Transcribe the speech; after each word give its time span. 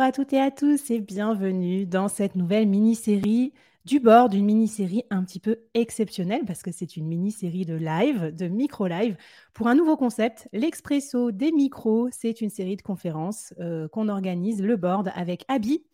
Bonjour 0.00 0.08
à 0.08 0.12
toutes 0.12 0.32
et 0.32 0.40
à 0.40 0.50
tous 0.50 0.90
et 0.90 0.98
bienvenue 0.98 1.84
dans 1.84 2.08
cette 2.08 2.34
nouvelle 2.34 2.66
mini-série 2.66 3.52
du 3.84 4.00
bord 4.00 4.30
d'une 4.30 4.46
mini-série 4.46 5.04
un 5.10 5.22
petit 5.22 5.40
peu 5.40 5.58
exceptionnelle 5.74 6.46
parce 6.46 6.62
que 6.62 6.72
c'est 6.72 6.96
une 6.96 7.06
mini-série 7.06 7.66
de 7.66 7.74
live, 7.74 8.34
de 8.34 8.48
micro-live 8.48 9.18
pour 9.52 9.68
un 9.68 9.74
nouveau 9.74 9.98
concept, 9.98 10.48
l'expresso 10.54 11.32
des 11.32 11.52
micros. 11.52 12.08
C'est 12.12 12.40
une 12.40 12.48
série 12.48 12.76
de 12.76 12.82
conférences 12.82 13.52
euh, 13.60 13.88
qu'on 13.88 14.08
organise, 14.08 14.62
le 14.62 14.78
board 14.78 15.12
avec 15.14 15.44
Abby, 15.48 15.84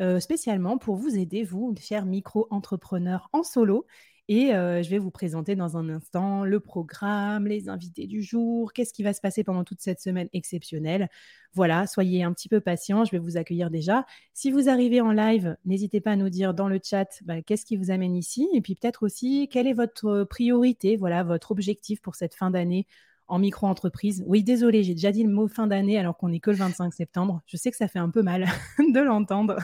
euh, 0.00 0.20
spécialement 0.20 0.78
pour 0.78 0.96
vous 0.96 1.18
aider, 1.18 1.44
vous, 1.44 1.74
chers 1.78 2.06
micro-entrepreneurs 2.06 3.28
en 3.34 3.42
solo, 3.42 3.84
et 4.32 4.50
je 4.52 4.88
vais 4.88 4.98
vous 4.98 5.10
présenter 5.10 5.56
dans 5.56 5.76
un 5.76 5.88
instant 5.88 6.44
le 6.44 6.60
programme, 6.60 7.48
les 7.48 7.68
invités 7.68 8.06
du 8.06 8.22
jour, 8.22 8.72
qu'est-ce 8.72 8.92
qui 8.92 9.02
va 9.02 9.12
se 9.12 9.20
passer 9.20 9.42
pendant 9.42 9.64
toute 9.64 9.80
cette 9.80 10.00
semaine 10.00 10.28
exceptionnelle. 10.32 11.08
Voilà, 11.52 11.88
soyez 11.88 12.22
un 12.22 12.32
petit 12.32 12.48
peu 12.48 12.60
patients, 12.60 13.04
je 13.04 13.10
vais 13.10 13.18
vous 13.18 13.36
accueillir 13.36 13.70
déjà. 13.70 14.06
Si 14.32 14.52
vous 14.52 14.68
arrivez 14.68 15.00
en 15.00 15.10
live, 15.10 15.56
n'hésitez 15.64 16.00
pas 16.00 16.12
à 16.12 16.16
nous 16.16 16.28
dire 16.28 16.54
dans 16.54 16.68
le 16.68 16.78
chat 16.80 17.08
bah, 17.24 17.42
qu'est-ce 17.42 17.66
qui 17.66 17.76
vous 17.76 17.90
amène 17.90 18.14
ici 18.14 18.48
et 18.54 18.60
puis 18.60 18.76
peut-être 18.76 19.02
aussi 19.02 19.48
quelle 19.50 19.66
est 19.66 19.72
votre 19.72 20.22
priorité, 20.22 20.96
voilà, 20.96 21.24
votre 21.24 21.50
objectif 21.50 22.00
pour 22.00 22.14
cette 22.14 22.36
fin 22.36 22.52
d'année 22.52 22.86
en 23.26 23.38
micro-entreprise. 23.38 24.22
Oui, 24.26 24.42
désolé, 24.42 24.82
j'ai 24.82 24.94
déjà 24.94 25.12
dit 25.12 25.24
le 25.24 25.30
mot 25.30 25.48
fin 25.48 25.66
d'année 25.66 25.98
alors 25.98 26.16
qu'on 26.16 26.28
n'est 26.28 26.40
que 26.40 26.50
le 26.50 26.56
25 26.56 26.92
septembre. 26.92 27.42
Je 27.46 27.56
sais 27.56 27.70
que 27.70 27.76
ça 27.76 27.88
fait 27.88 27.98
un 27.98 28.10
peu 28.10 28.22
mal 28.22 28.44
de 28.78 29.00
l'entendre, 29.00 29.56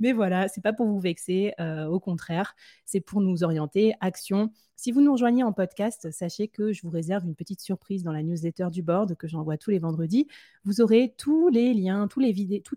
mais 0.00 0.12
voilà, 0.12 0.48
c'est 0.48 0.60
pas 0.60 0.72
pour 0.72 0.86
vous 0.86 0.98
vexer, 1.00 1.52
euh, 1.60 1.86
au 1.86 2.00
contraire, 2.00 2.54
c'est 2.84 3.00
pour 3.00 3.20
nous 3.20 3.44
orienter, 3.44 3.94
action. 4.00 4.50
Si 4.76 4.90
vous 4.90 5.00
nous 5.00 5.12
rejoignez 5.12 5.42
en 5.44 5.52
podcast, 5.52 6.10
sachez 6.10 6.48
que 6.48 6.72
je 6.72 6.82
vous 6.82 6.90
réserve 6.90 7.24
une 7.24 7.34
petite 7.34 7.60
surprise 7.60 8.02
dans 8.02 8.12
la 8.12 8.22
newsletter 8.22 8.68
du 8.70 8.82
board 8.82 9.14
que 9.16 9.28
j'envoie 9.28 9.56
tous 9.56 9.70
les 9.70 9.78
vendredis. 9.78 10.26
Vous 10.64 10.80
aurez 10.80 11.14
tous 11.16 11.48
les 11.48 11.72
liens, 11.74 12.08
toutes 12.08 12.24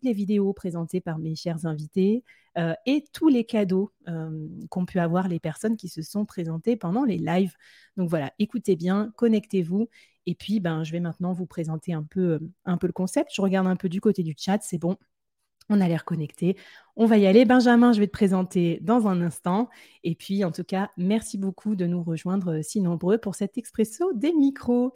les 0.04 0.14
vidéos 0.14 0.54
présentées 0.54 1.02
par 1.02 1.18
mes 1.18 1.36
chers 1.36 1.66
invités 1.66 2.24
euh, 2.58 2.74
et 2.86 3.04
tous 3.14 3.30
les 3.30 3.44
cadeaux 3.46 3.92
euh, 4.08 4.48
qu'ont 4.70 4.86
pu 4.86 5.00
avoir 5.00 5.28
les 5.28 5.40
personnes 5.40 5.76
qui 5.76 5.90
se 5.90 6.04
sont 6.04 6.26
présentées 6.26 6.76
pendant 6.76 7.04
les 7.04 7.18
lives. 7.18 7.56
Donc 7.98 8.10
voilà, 8.10 8.32
écoutez 8.40 8.76
bien, 8.76 9.12
connectez-vous 9.16 9.90
et 10.28 10.36
puis, 10.36 10.60
ben, 10.60 10.84
je 10.84 10.92
vais 10.92 11.00
maintenant 11.00 11.32
vous 11.32 11.46
présenter 11.46 11.94
un 11.94 12.04
peu 12.04 12.40
le 12.66 12.92
concept. 12.92 13.32
Je 13.34 13.42
regarde 13.42 13.66
un 13.66 13.78
peu 13.78 13.88
du 13.88 14.02
côté 14.02 14.24
du 14.24 14.36
chat, 14.38 14.60
c'est 14.62 14.78
bon. 14.78 14.98
On 15.70 15.82
a 15.82 15.88
l'air 15.88 16.06
connecté. 16.06 16.56
On 16.96 17.06
va 17.06 17.18
y 17.18 17.28
aller. 17.28 17.46
Benjamin, 17.46 17.92
je 17.94 18.00
vais 18.00 18.08
te 18.08 18.12
présenter 18.12 18.80
dans 18.82 19.08
un 19.08 19.22
instant. 19.22 19.70
Et 20.04 20.16
puis, 20.16 20.44
en 20.44 20.52
tout 20.52 20.64
cas, 20.64 20.92
merci 20.98 21.38
beaucoup 21.38 21.76
de 21.76 21.86
nous 21.86 22.04
rejoindre 22.04 22.60
euh, 22.60 22.62
si 22.62 22.82
nombreux 22.82 23.18
pour 23.18 23.36
cet 23.36 23.58
expresso 23.58 24.14
des 24.14 24.34
micros. 24.34 24.94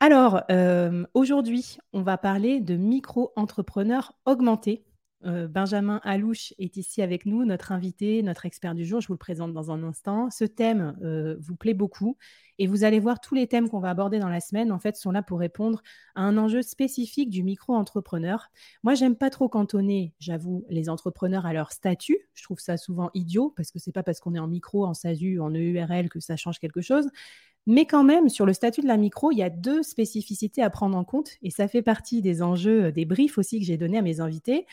Alors, 0.00 0.42
euh, 0.50 1.04
aujourd'hui, 1.14 1.78
on 1.92 2.02
va 2.02 2.16
parler 2.18 2.60
de 2.60 2.76
micro-entrepreneurs 2.76 4.14
augmentés. 4.24 4.84
Benjamin 5.22 6.00
Alouche 6.04 6.54
est 6.58 6.76
ici 6.76 7.02
avec 7.02 7.26
nous, 7.26 7.44
notre 7.44 7.72
invité, 7.72 8.22
notre 8.22 8.46
expert 8.46 8.74
du 8.74 8.84
jour. 8.84 9.00
Je 9.00 9.08
vous 9.08 9.14
le 9.14 9.18
présente 9.18 9.52
dans 9.52 9.70
un 9.70 9.82
instant. 9.82 10.30
Ce 10.30 10.44
thème 10.44 10.96
vous 11.40 11.56
plaît 11.56 11.74
beaucoup 11.74 12.16
et 12.58 12.66
vous 12.66 12.84
allez 12.84 12.98
voir, 12.98 13.20
tous 13.20 13.34
les 13.34 13.46
thèmes 13.46 13.68
qu'on 13.68 13.78
va 13.78 13.90
aborder 13.90 14.18
dans 14.18 14.28
la 14.28 14.40
semaine, 14.40 14.72
en 14.72 14.78
fait, 14.78 14.96
sont 14.96 15.10
là 15.10 15.22
pour 15.22 15.38
répondre 15.38 15.82
à 16.14 16.22
un 16.22 16.36
enjeu 16.38 16.62
spécifique 16.62 17.30
du 17.30 17.42
micro-entrepreneur. 17.42 18.48
Moi, 18.82 18.94
j'aime 18.94 19.16
pas 19.16 19.30
trop 19.30 19.48
cantonner, 19.48 20.14
j'avoue, 20.18 20.64
les 20.68 20.88
entrepreneurs 20.88 21.46
à 21.46 21.52
leur 21.52 21.72
statut. 21.72 22.18
Je 22.34 22.42
trouve 22.42 22.58
ça 22.58 22.76
souvent 22.76 23.10
idiot 23.14 23.52
parce 23.56 23.70
que 23.70 23.78
c'est 23.78 23.92
pas 23.92 24.02
parce 24.02 24.20
qu'on 24.20 24.34
est 24.34 24.40
en 24.40 24.48
micro, 24.48 24.84
en 24.84 24.94
SASU, 24.94 25.40
en 25.40 25.50
EURL 25.50 26.08
que 26.08 26.20
ça 26.20 26.36
change 26.36 26.58
quelque 26.58 26.80
chose. 26.80 27.08
Mais 27.66 27.84
quand 27.84 28.02
même, 28.02 28.30
sur 28.30 28.46
le 28.46 28.54
statut 28.54 28.80
de 28.80 28.86
la 28.86 28.96
micro, 28.96 29.30
il 29.30 29.36
y 29.36 29.42
a 29.42 29.50
deux 29.50 29.82
spécificités 29.82 30.62
à 30.62 30.70
prendre 30.70 30.96
en 30.96 31.04
compte 31.04 31.32
et 31.42 31.50
ça 31.50 31.68
fait 31.68 31.82
partie 31.82 32.22
des 32.22 32.40
enjeux, 32.40 32.92
des 32.92 33.04
briefs 33.04 33.36
aussi 33.36 33.60
que 33.60 33.66
j'ai 33.66 33.76
donnés 33.76 33.98
à 33.98 34.02
mes 34.02 34.20
invités. 34.20 34.66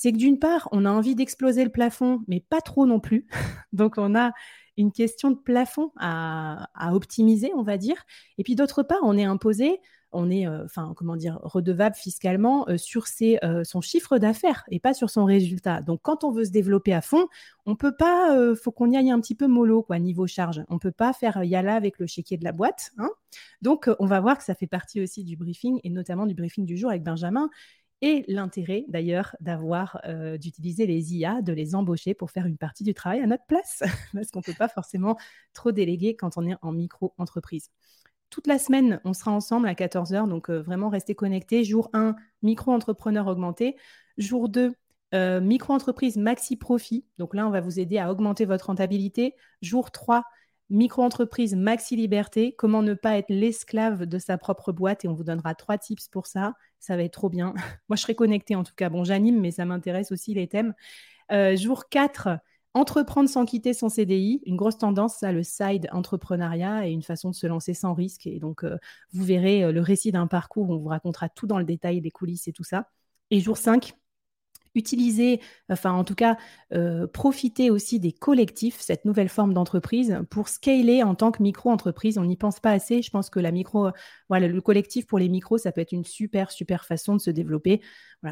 C'est 0.00 0.12
que 0.12 0.16
d'une 0.16 0.38
part, 0.38 0.66
on 0.72 0.86
a 0.86 0.90
envie 0.90 1.14
d'exploser 1.14 1.62
le 1.62 1.68
plafond, 1.68 2.22
mais 2.26 2.40
pas 2.40 2.62
trop 2.62 2.86
non 2.86 3.00
plus. 3.00 3.26
Donc, 3.74 3.98
on 3.98 4.14
a 4.14 4.32
une 4.78 4.92
question 4.92 5.30
de 5.30 5.36
plafond 5.36 5.92
à, 5.98 6.70
optimiser, 6.92 7.52
on 7.54 7.62
va 7.62 7.76
dire. 7.76 8.06
Et 8.38 8.42
puis 8.42 8.54
d'autre 8.54 8.82
part, 8.82 9.00
on 9.02 9.18
est 9.18 9.24
imposé, 9.24 9.78
on 10.10 10.30
est, 10.30 10.46
euh, 10.46 10.64
enfin, 10.64 10.94
comment 10.96 11.16
dire, 11.16 11.38
redevable 11.42 11.96
fiscalement 11.96 12.66
euh, 12.70 12.78
sur 12.78 13.04
euh, 13.20 13.62
son 13.62 13.82
chiffre 13.82 14.16
d'affaires 14.16 14.64
et 14.70 14.80
pas 14.80 14.94
sur 14.94 15.10
son 15.10 15.26
résultat. 15.26 15.82
Donc, 15.82 16.00
quand 16.00 16.24
on 16.24 16.30
veut 16.30 16.46
se 16.46 16.50
développer 16.50 16.94
à 16.94 17.02
fond, 17.02 17.28
on 17.66 17.76
peut 17.76 17.94
pas, 17.94 18.34
faut 18.54 18.72
qu'on 18.72 18.90
y 18.90 18.96
aille 18.96 19.10
un 19.10 19.20
petit 19.20 19.34
peu 19.34 19.48
mollo, 19.48 19.82
quoi, 19.82 19.98
niveau 19.98 20.26
charge. 20.26 20.64
On 20.70 20.78
peut 20.78 20.92
pas 20.92 21.12
faire 21.12 21.44
yala 21.44 21.74
avec 21.74 21.98
le 21.98 22.06
chéquier 22.06 22.38
de 22.38 22.44
la 22.44 22.52
boîte. 22.52 22.92
Hein. 22.96 23.10
Donc, 23.60 23.90
on 23.98 24.06
va 24.06 24.18
voir 24.20 24.38
que 24.38 24.44
ça 24.44 24.54
fait 24.54 24.66
partie 24.66 25.02
aussi 25.02 25.24
du 25.24 25.36
briefing 25.36 25.78
et 25.84 25.90
notamment 25.90 26.24
du 26.24 26.34
briefing 26.34 26.64
du 26.64 26.78
jour 26.78 26.88
avec 26.88 27.02
Benjamin 27.02 27.50
et 28.02 28.24
l'intérêt 28.28 28.84
d'ailleurs 28.88 29.36
d'avoir 29.40 30.00
euh, 30.06 30.38
d'utiliser 30.38 30.86
les 30.86 31.14
IA, 31.14 31.42
de 31.42 31.52
les 31.52 31.74
embaucher 31.74 32.14
pour 32.14 32.30
faire 32.30 32.46
une 32.46 32.56
partie 32.56 32.84
du 32.84 32.94
travail 32.94 33.20
à 33.20 33.26
notre 33.26 33.44
place, 33.46 33.82
parce 34.14 34.30
qu'on 34.30 34.40
ne 34.40 34.44
peut 34.44 34.54
pas 34.54 34.68
forcément 34.68 35.16
trop 35.52 35.72
déléguer 35.72 36.16
quand 36.16 36.36
on 36.36 36.46
est 36.46 36.56
en 36.62 36.72
micro-entreprise. 36.72 37.70
Toute 38.30 38.46
la 38.46 38.58
semaine, 38.58 39.00
on 39.04 39.12
sera 39.12 39.32
ensemble 39.32 39.68
à 39.68 39.74
14h, 39.74 40.28
donc 40.28 40.50
euh, 40.50 40.62
vraiment 40.62 40.88
restez 40.88 41.14
connectés. 41.14 41.64
Jour 41.64 41.90
1, 41.92 42.14
micro-entrepreneur 42.42 43.26
augmenté. 43.26 43.76
Jour 44.18 44.48
2, 44.48 44.72
euh, 45.14 45.40
micro-entreprise 45.40 46.16
maxi 46.16 46.56
profit. 46.56 47.04
Donc 47.18 47.34
là, 47.34 47.46
on 47.46 47.50
va 47.50 47.60
vous 47.60 47.80
aider 47.80 47.98
à 47.98 48.10
augmenter 48.10 48.44
votre 48.44 48.66
rentabilité. 48.66 49.34
Jour 49.62 49.90
3, 49.90 50.22
micro-entreprise 50.70 51.54
maxi 51.54 51.96
liberté. 51.96 52.54
Comment 52.56 52.82
ne 52.82 52.94
pas 52.94 53.18
être 53.18 53.30
l'esclave 53.30 54.06
de 54.06 54.18
sa 54.18 54.38
propre 54.38 54.72
boîte. 54.72 55.04
Et 55.04 55.08
on 55.08 55.14
vous 55.14 55.24
donnera 55.24 55.54
trois 55.54 55.78
tips 55.78 56.08
pour 56.08 56.26
ça. 56.26 56.54
Ça 56.78 56.96
va 56.96 57.02
être 57.02 57.12
trop 57.12 57.28
bien. 57.28 57.52
Moi, 57.88 57.96
je 57.96 58.02
serai 58.02 58.14
connectée 58.14 58.54
en 58.54 58.64
tout 58.64 58.74
cas. 58.74 58.88
Bon, 58.88 59.04
j'anime, 59.04 59.40
mais 59.40 59.50
ça 59.50 59.64
m'intéresse 59.64 60.12
aussi 60.12 60.34
les 60.34 60.48
thèmes. 60.48 60.74
Euh, 61.32 61.56
jour 61.56 61.88
4, 61.88 62.38
entreprendre 62.74 63.28
sans 63.28 63.44
quitter 63.44 63.74
son 63.74 63.88
CDI. 63.88 64.42
Une 64.46 64.56
grosse 64.56 64.78
tendance, 64.78 65.16
ça, 65.16 65.32
le 65.32 65.42
side 65.42 65.88
entrepreneuriat 65.92 66.86
et 66.86 66.92
une 66.92 67.02
façon 67.02 67.30
de 67.30 67.34
se 67.34 67.46
lancer 67.46 67.74
sans 67.74 67.94
risque. 67.94 68.26
Et 68.26 68.38
donc, 68.38 68.64
euh, 68.64 68.78
vous 69.12 69.24
verrez 69.24 69.64
euh, 69.64 69.72
le 69.72 69.80
récit 69.80 70.12
d'un 70.12 70.26
parcours. 70.26 70.70
On 70.70 70.76
vous 70.76 70.88
racontera 70.88 71.28
tout 71.28 71.46
dans 71.46 71.58
le 71.58 71.64
détail, 71.64 72.00
des 72.00 72.10
coulisses 72.10 72.48
et 72.48 72.52
tout 72.52 72.64
ça. 72.64 72.88
Et 73.30 73.40
jour 73.40 73.56
5, 73.56 73.94
utiliser, 74.74 75.40
enfin 75.68 75.92
en 75.92 76.04
tout 76.04 76.14
cas, 76.14 76.36
euh, 76.72 77.06
profiter 77.06 77.70
aussi 77.70 77.98
des 78.00 78.12
collectifs, 78.12 78.80
cette 78.80 79.04
nouvelle 79.04 79.28
forme 79.28 79.54
d'entreprise, 79.54 80.18
pour 80.30 80.48
scaler 80.48 81.02
en 81.02 81.14
tant 81.14 81.32
que 81.32 81.42
micro-entreprise. 81.42 82.18
On 82.18 82.24
n'y 82.24 82.36
pense 82.36 82.60
pas 82.60 82.70
assez. 82.70 83.02
Je 83.02 83.10
pense 83.10 83.30
que 83.30 83.40
le 83.40 84.60
collectif 84.60 85.06
pour 85.06 85.18
les 85.18 85.28
micros, 85.28 85.58
ça 85.58 85.72
peut 85.72 85.80
être 85.80 85.92
une 85.92 86.04
super, 86.04 86.50
super 86.50 86.84
façon 86.84 87.14
de 87.14 87.20
se 87.20 87.30
développer, 87.30 87.80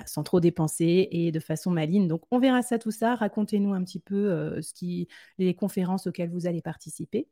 sans 0.07 0.23
trop 0.23 0.41
dépenser 0.41 1.09
et 1.11 1.33
de 1.33 1.41
façon 1.41 1.71
maligne. 1.71 2.09
Donc 2.09 2.23
on 2.31 2.39
verra 2.39 2.63
ça, 2.63 2.79
tout 2.79 2.91
ça. 2.91 3.15
Racontez-nous 3.15 3.75
un 3.75 3.83
petit 3.83 4.01
peu 4.01 4.31
euh, 4.31 4.63
ce 4.63 4.73
qui, 4.73 5.09
les 5.39 5.55
conférences 5.55 6.07
auxquelles 6.07 6.31
vous 6.31 6.47
allez 6.47 6.63
participer. 6.63 7.29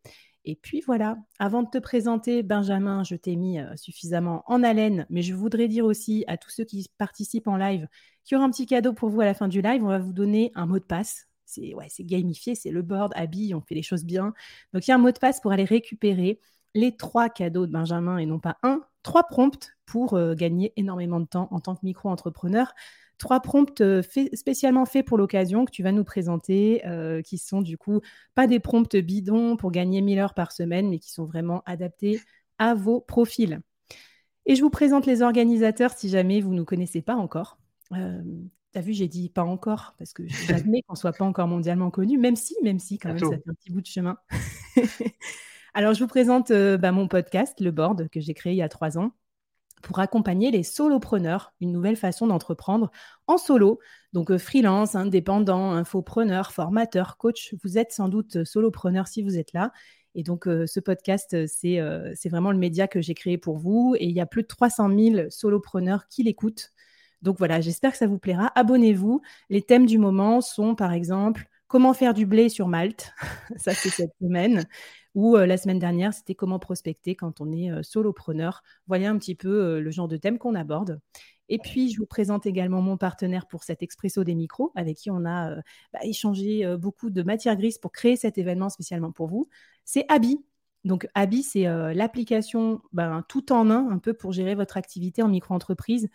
Et 0.46 0.54
puis 0.54 0.80
voilà, 0.86 1.18
avant 1.40 1.64
de 1.64 1.68
te 1.68 1.78
présenter, 1.78 2.44
Benjamin, 2.44 3.02
je 3.02 3.16
t'ai 3.16 3.34
mis 3.34 3.58
euh, 3.58 3.74
suffisamment 3.74 4.44
en 4.46 4.62
haleine, 4.62 5.04
mais 5.10 5.20
je 5.20 5.34
voudrais 5.34 5.66
dire 5.66 5.84
aussi 5.84 6.24
à 6.28 6.36
tous 6.36 6.50
ceux 6.50 6.64
qui 6.64 6.88
participent 6.98 7.48
en 7.48 7.56
live 7.56 7.88
qu'il 8.24 8.36
y 8.36 8.38
aura 8.38 8.46
un 8.46 8.50
petit 8.50 8.66
cadeau 8.66 8.92
pour 8.92 9.08
vous 9.08 9.20
à 9.20 9.24
la 9.24 9.34
fin 9.34 9.48
du 9.48 9.60
live. 9.60 9.82
On 9.84 9.88
va 9.88 9.98
vous 9.98 10.12
donner 10.12 10.52
un 10.54 10.66
mot 10.66 10.78
de 10.78 10.84
passe. 10.84 11.26
C'est 11.46 11.74
ouais, 11.74 11.88
gamifié, 12.00 12.54
c'est 12.54 12.70
le 12.70 12.82
board, 12.82 13.12
habille, 13.16 13.54
on 13.54 13.60
fait 13.60 13.74
les 13.74 13.82
choses 13.82 14.04
bien. 14.04 14.34
Donc 14.72 14.86
il 14.86 14.90
y 14.90 14.92
a 14.92 14.96
un 14.96 14.98
mot 14.98 15.10
de 15.10 15.18
passe 15.18 15.40
pour 15.40 15.50
aller 15.50 15.64
récupérer 15.64 16.40
les 16.74 16.96
trois 16.96 17.28
cadeaux 17.28 17.66
de 17.66 17.72
Benjamin 17.72 18.18
et 18.18 18.26
non 18.26 18.38
pas 18.38 18.56
un, 18.62 18.82
trois 19.02 19.24
prompts 19.24 19.72
pour 19.84 20.14
euh, 20.14 20.34
gagner 20.34 20.72
énormément 20.76 21.18
de 21.18 21.26
temps 21.26 21.48
en 21.50 21.58
tant 21.58 21.74
que 21.74 21.80
micro-entrepreneur 21.84 22.72
trois 23.18 23.40
prompts 23.40 23.80
euh, 23.80 24.02
spécialement 24.32 24.86
faits 24.86 25.06
pour 25.06 25.18
l'occasion 25.18 25.64
que 25.64 25.70
tu 25.70 25.82
vas 25.82 25.92
nous 25.92 26.04
présenter, 26.04 26.84
euh, 26.86 27.22
qui 27.22 27.38
sont 27.38 27.62
du 27.62 27.78
coup 27.78 28.00
pas 28.34 28.46
des 28.46 28.60
prompts 28.60 28.96
bidons 28.96 29.56
pour 29.56 29.70
gagner 29.70 30.00
1000 30.00 30.18
heures 30.18 30.34
par 30.34 30.52
semaine, 30.52 30.88
mais 30.88 30.98
qui 30.98 31.10
sont 31.10 31.24
vraiment 31.24 31.62
adaptés 31.66 32.20
à 32.58 32.74
vos 32.74 33.00
profils. 33.00 33.60
Et 34.46 34.54
je 34.54 34.62
vous 34.62 34.70
présente 34.70 35.06
les 35.06 35.22
organisateurs 35.22 35.92
si 35.92 36.08
jamais 36.08 36.40
vous 36.40 36.52
ne 36.52 36.58
nous 36.58 36.64
connaissez 36.64 37.02
pas 37.02 37.16
encore. 37.16 37.58
Euh, 37.92 38.22
tu 38.72 38.78
as 38.78 38.82
vu, 38.82 38.92
j'ai 38.92 39.08
dit 39.08 39.28
pas 39.28 39.42
encore, 39.42 39.94
parce 39.98 40.12
que 40.12 40.22
j'admets 40.46 40.82
qu'on 40.82 40.94
ne 40.94 40.98
soit 40.98 41.12
pas 41.12 41.24
encore 41.24 41.48
mondialement 41.48 41.90
connu, 41.90 42.18
même 42.18 42.36
si, 42.36 42.54
même 42.62 42.78
si, 42.78 42.98
quand 42.98 43.08
même, 43.08 43.18
ça 43.18 43.30
fait 43.30 43.50
un 43.50 43.54
petit 43.54 43.72
bout 43.72 43.80
de 43.80 43.86
chemin. 43.86 44.16
Alors, 45.74 45.94
je 45.94 46.00
vous 46.00 46.08
présente 46.08 46.52
euh, 46.52 46.78
bah, 46.78 46.92
mon 46.92 47.08
podcast, 47.08 47.60
Le 47.60 47.70
Board, 47.70 48.08
que 48.08 48.20
j'ai 48.20 48.34
créé 48.34 48.52
il 48.52 48.56
y 48.56 48.62
a 48.62 48.68
trois 48.68 48.98
ans 48.98 49.12
pour 49.82 49.98
accompagner 50.00 50.50
les 50.50 50.62
solopreneurs, 50.62 51.52
une 51.60 51.72
nouvelle 51.72 51.96
façon 51.96 52.26
d'entreprendre 52.26 52.90
en 53.26 53.38
solo. 53.38 53.78
Donc 54.12 54.30
euh, 54.30 54.38
freelance, 54.38 54.94
indépendant, 54.94 55.72
infopreneur, 55.72 56.52
formateur, 56.52 57.16
coach, 57.18 57.54
vous 57.62 57.78
êtes 57.78 57.92
sans 57.92 58.08
doute 58.08 58.44
solopreneur 58.44 59.06
si 59.06 59.22
vous 59.22 59.38
êtes 59.38 59.52
là. 59.52 59.72
Et 60.16 60.22
donc, 60.22 60.48
euh, 60.48 60.66
ce 60.66 60.80
podcast, 60.80 61.34
euh, 61.34 61.46
euh, 61.66 62.12
c'est 62.14 62.30
vraiment 62.30 62.50
le 62.50 62.56
média 62.56 62.88
que 62.88 63.02
j'ai 63.02 63.12
créé 63.12 63.36
pour 63.36 63.58
vous. 63.58 63.94
Et 63.98 64.06
il 64.06 64.16
y 64.16 64.20
a 64.20 64.24
plus 64.26 64.42
de 64.42 64.48
300 64.48 64.88
000 64.88 65.28
solopreneurs 65.28 66.08
qui 66.08 66.22
l'écoutent. 66.22 66.72
Donc 67.20 67.36
voilà, 67.36 67.60
j'espère 67.60 67.92
que 67.92 67.98
ça 67.98 68.06
vous 68.06 68.18
plaira. 68.18 68.50
Abonnez-vous. 68.54 69.20
Les 69.50 69.60
thèmes 69.60 69.84
du 69.84 69.98
moment 69.98 70.40
sont, 70.40 70.74
par 70.74 70.94
exemple, 70.94 71.46
comment 71.66 71.94
faire 71.94 72.14
du 72.14 72.26
blé 72.26 72.48
sur 72.48 72.68
Malte. 72.68 73.12
ça, 73.56 73.74
c'est 73.74 73.90
cette 73.90 74.12
semaine. 74.20 74.64
Ou 75.14 75.36
la 75.36 75.56
semaine 75.56 75.78
dernière, 75.78 76.12
c'était 76.12 76.34
comment 76.34 76.58
prospecter 76.58 77.14
quand 77.14 77.40
on 77.40 77.50
est 77.50 77.82
solopreneur. 77.82 78.62
Voilà 78.86 79.08
un 79.08 79.16
petit 79.16 79.34
peu 79.34 79.80
le 79.80 79.90
genre 79.90 80.08
de 80.08 80.18
thème 80.18 80.36
qu'on 80.36 80.54
aborde. 80.54 81.00
Et 81.48 81.58
puis, 81.58 81.92
je 81.92 81.98
vous 81.98 82.06
présente 82.06 82.46
également 82.46 82.82
mon 82.82 82.96
partenaire 82.96 83.46
pour 83.46 83.62
cet 83.64 83.82
Expresso 83.82 84.24
des 84.24 84.34
micros, 84.34 84.72
avec 84.74 84.96
qui 84.96 85.10
on 85.10 85.24
a 85.24 85.52
euh, 85.52 85.60
bah, 85.92 86.00
échangé 86.02 86.64
euh, 86.66 86.76
beaucoup 86.76 87.10
de 87.10 87.22
matières 87.22 87.56
grises 87.56 87.78
pour 87.78 87.92
créer 87.92 88.16
cet 88.16 88.38
événement 88.38 88.68
spécialement 88.68 89.12
pour 89.12 89.28
vous. 89.28 89.48
C'est 89.84 90.04
Abi. 90.08 90.44
Donc, 90.84 91.08
Abi, 91.14 91.42
c'est 91.42 91.66
euh, 91.66 91.94
l'application 91.94 92.80
ben, 92.92 93.24
tout 93.28 93.52
en 93.52 93.70
un, 93.70 93.90
un 93.90 93.98
peu 93.98 94.14
pour 94.14 94.32
gérer 94.32 94.54
votre 94.54 94.76
activité 94.76 95.22
en 95.22 95.28
micro-entreprise. 95.28 96.08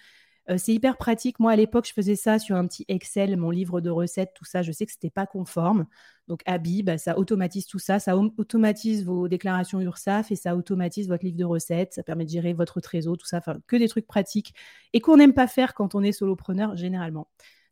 Euh, 0.52 0.58
c'est 0.58 0.74
hyper 0.74 0.98
pratique. 0.98 1.40
Moi, 1.40 1.52
à 1.52 1.56
l'époque, 1.56 1.88
je 1.88 1.94
faisais 1.94 2.16
ça 2.16 2.38
sur 2.40 2.56
un 2.56 2.68
petit 2.68 2.86
Excel, 2.88 3.38
mon 3.38 3.52
livre 3.52 3.80
de 3.80 3.90
recettes, 3.90 4.34
tout 4.36 4.46
ça. 4.46 4.62
Je 4.62 4.72
sais 4.72 4.86
que 4.86 4.92
ce 4.92 4.98
n'était 4.98 5.10
pas 5.10 5.26
conforme. 5.26 5.86
Donc, 6.28 6.42
Abi, 6.46 6.84
bah, 6.84 6.98
ça 6.98 7.18
automatise 7.18 7.68
tout 7.68 7.80
ça. 7.80 8.00
Ça 8.00 8.18
automatise 8.18 9.06
vos 9.06 9.28
déclarations 9.28 9.80
URSAF 9.80 10.32
et 10.32 10.36
ça 10.36 10.56
automatise 10.56 11.08
votre 11.08 11.24
livre 11.24 11.38
de 11.38 11.46
recettes. 11.46 11.94
Ça 11.94 12.04
permet 12.04 12.26
de 12.26 12.30
gérer 12.32 12.54
votre 12.54 12.82
trésor, 12.82 13.18
tout 13.18 13.26
ça. 13.26 13.38
Enfin, 13.38 13.60
que 13.68 13.76
des 13.78 13.88
trucs 13.88 14.08
pratiques 14.08 14.54
et 14.94 15.00
qu'on 15.00 15.18
n'aime 15.18 15.34
pas 15.34 15.48
faire 15.48 15.74
quand 15.74 15.96
on 15.96 16.04
est 16.04 16.12
solopreneur 16.12 16.76
généralement. 16.76 17.28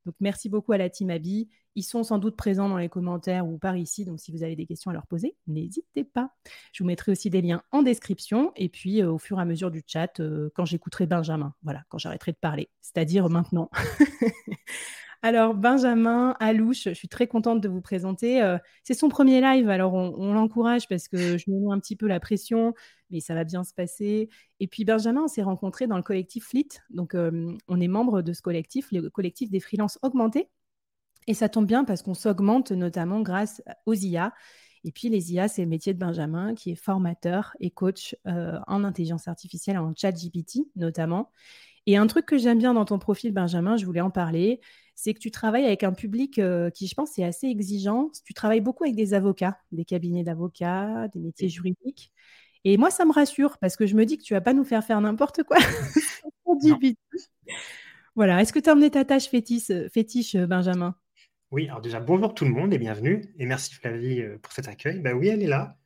Donc, 0.05 0.15
merci 0.19 0.49
beaucoup 0.49 0.71
à 0.71 0.77
la 0.77 0.89
team 0.89 1.09
Abi. 1.09 1.49
Ils 1.75 1.83
sont 1.83 2.03
sans 2.03 2.17
doute 2.17 2.35
présents 2.35 2.69
dans 2.69 2.77
les 2.77 2.89
commentaires 2.89 3.47
ou 3.47 3.57
par 3.57 3.77
ici. 3.77 4.05
Donc, 4.05 4.19
si 4.19 4.31
vous 4.31 4.43
avez 4.43 4.55
des 4.55 4.65
questions 4.65 4.91
à 4.91 4.93
leur 4.93 5.07
poser, 5.07 5.35
n'hésitez 5.47 6.03
pas. 6.03 6.31
Je 6.73 6.83
vous 6.83 6.87
mettrai 6.87 7.11
aussi 7.11 7.29
des 7.29 7.41
liens 7.41 7.61
en 7.71 7.83
description. 7.83 8.51
Et 8.55 8.69
puis, 8.69 9.01
euh, 9.01 9.11
au 9.11 9.17
fur 9.17 9.39
et 9.39 9.41
à 9.41 9.45
mesure 9.45 9.71
du 9.71 9.83
chat, 9.85 10.19
euh, 10.19 10.49
quand 10.55 10.65
j'écouterai 10.65 11.05
Benjamin, 11.05 11.53
voilà, 11.63 11.83
quand 11.89 11.97
j'arrêterai 11.97 12.31
de 12.31 12.37
parler, 12.37 12.69
c'est-à-dire 12.81 13.29
maintenant. 13.29 13.69
Alors, 15.21 15.53
Benjamin 15.53 16.35
Alouche, 16.39 16.85
je 16.85 16.93
suis 16.93 17.09
très 17.09 17.27
contente 17.27 17.59
de 17.59 17.67
vous 17.67 17.81
présenter. 17.81 18.41
Euh, 18.41 18.57
c'est 18.83 18.93
son 18.93 19.09
premier 19.09 19.41
live, 19.41 19.69
alors 19.69 19.93
on, 19.93 20.33
l'encourage 20.33 20.87
parce 20.87 21.09
que 21.09 21.37
je 21.37 21.51
me 21.51 21.59
mets 21.59 21.73
un 21.73 21.79
petit 21.79 21.97
peu 21.97 22.07
la 22.07 22.21
pression, 22.21 22.73
mais 23.09 23.19
ça 23.19 23.35
va 23.35 23.43
bien 23.43 23.65
se 23.65 23.73
passer. 23.73 24.29
Et 24.61 24.67
puis, 24.67 24.85
Benjamin, 24.85 25.23
on 25.23 25.27
s'est 25.27 25.41
rencontré 25.41 25.87
dans 25.87 25.97
le 25.97 26.03
collectif 26.03 26.45
Fleet. 26.45 26.69
Donc, 26.89 27.15
on 27.15 27.81
est 27.81 27.87
membre 27.87 28.21
de 28.21 28.31
ce 28.31 28.41
collectif, 28.41 28.91
le 28.91 29.09
collectif 29.09 29.49
des 29.49 29.59
freelances 29.59 29.99
augmentés. 30.03 30.49
Et 31.27 31.33
ça 31.33 31.49
tombe 31.49 31.67
bien 31.67 31.83
parce 31.83 32.01
qu'on 32.01 32.13
s'augmente 32.13 32.71
notamment 32.71 33.21
grâce 33.21 33.61
aux 33.85 33.93
IA. 33.93 34.33
Et 34.83 34.91
puis 34.91 35.09
les 35.09 35.33
IA, 35.33 35.47
c'est 35.47 35.61
le 35.61 35.67
métier 35.67 35.93
de 35.93 35.99
Benjamin 35.99 36.55
qui 36.55 36.71
est 36.71 36.75
formateur 36.75 37.55
et 37.59 37.69
coach 37.69 38.15
euh, 38.27 38.57
en 38.67 38.83
intelligence 38.83 39.27
artificielle, 39.27 39.77
en 39.77 39.93
chat 39.95 40.11
GPT 40.11 40.67
notamment. 40.75 41.31
Et 41.85 41.97
un 41.97 42.07
truc 42.07 42.25
que 42.25 42.37
j'aime 42.37 42.59
bien 42.59 42.73
dans 42.73 42.85
ton 42.85 42.99
profil, 42.99 43.31
Benjamin, 43.31 43.77
je 43.77 43.85
voulais 43.85 44.01
en 44.01 44.11
parler, 44.11 44.61
c'est 45.01 45.13
que 45.13 45.19
tu 45.19 45.31
travailles 45.31 45.65
avec 45.65 45.85
un 45.85 45.93
public 45.93 46.39
euh, 46.39 46.69
qui, 46.69 46.85
je 46.85 46.93
pense, 46.93 47.17
est 47.17 47.23
assez 47.23 47.47
exigeant. 47.47 48.11
Tu 48.25 48.33
travailles 48.33 48.59
beaucoup 48.59 48.83
avec 48.83 48.97
des 48.97 49.13
avocats, 49.13 49.57
des 49.71 49.85
cabinets 49.85 50.25
d'avocats, 50.25 51.07
des 51.07 51.21
métiers 51.21 51.47
juridiques. 51.47 52.11
Et 52.65 52.75
moi, 52.75 52.91
ça 52.91 53.05
me 53.05 53.13
rassure 53.13 53.59
parce 53.59 53.77
que 53.77 53.85
je 53.85 53.95
me 53.95 54.05
dis 54.05 54.17
que 54.17 54.23
tu 54.23 54.33
vas 54.33 54.41
pas 54.41 54.53
nous 54.53 54.65
faire 54.65 54.83
faire 54.83 54.99
n'importe 54.99 55.43
quoi. 55.43 55.55
voilà. 58.15 58.41
Est-ce 58.41 58.51
que 58.51 58.59
tu 58.59 58.69
as 58.69 58.73
emmené 58.73 58.89
ta 58.89 59.05
tâche 59.05 59.29
fétiche, 59.29 59.71
fétiche 59.93 60.35
Benjamin? 60.35 60.93
Oui, 61.51 61.69
alors 61.69 61.79
déjà, 61.79 62.01
bonjour 62.01 62.33
tout 62.33 62.43
le 62.43 62.51
monde 62.51 62.73
et 62.73 62.77
bienvenue. 62.77 63.23
Et 63.37 63.45
merci 63.45 63.73
Flavie 63.75 64.21
euh, 64.21 64.37
pour 64.37 64.51
cet 64.51 64.67
accueil. 64.67 64.99
Ben 64.99 65.13
oui, 65.13 65.29
elle 65.29 65.41
est 65.41 65.47
là. 65.47 65.77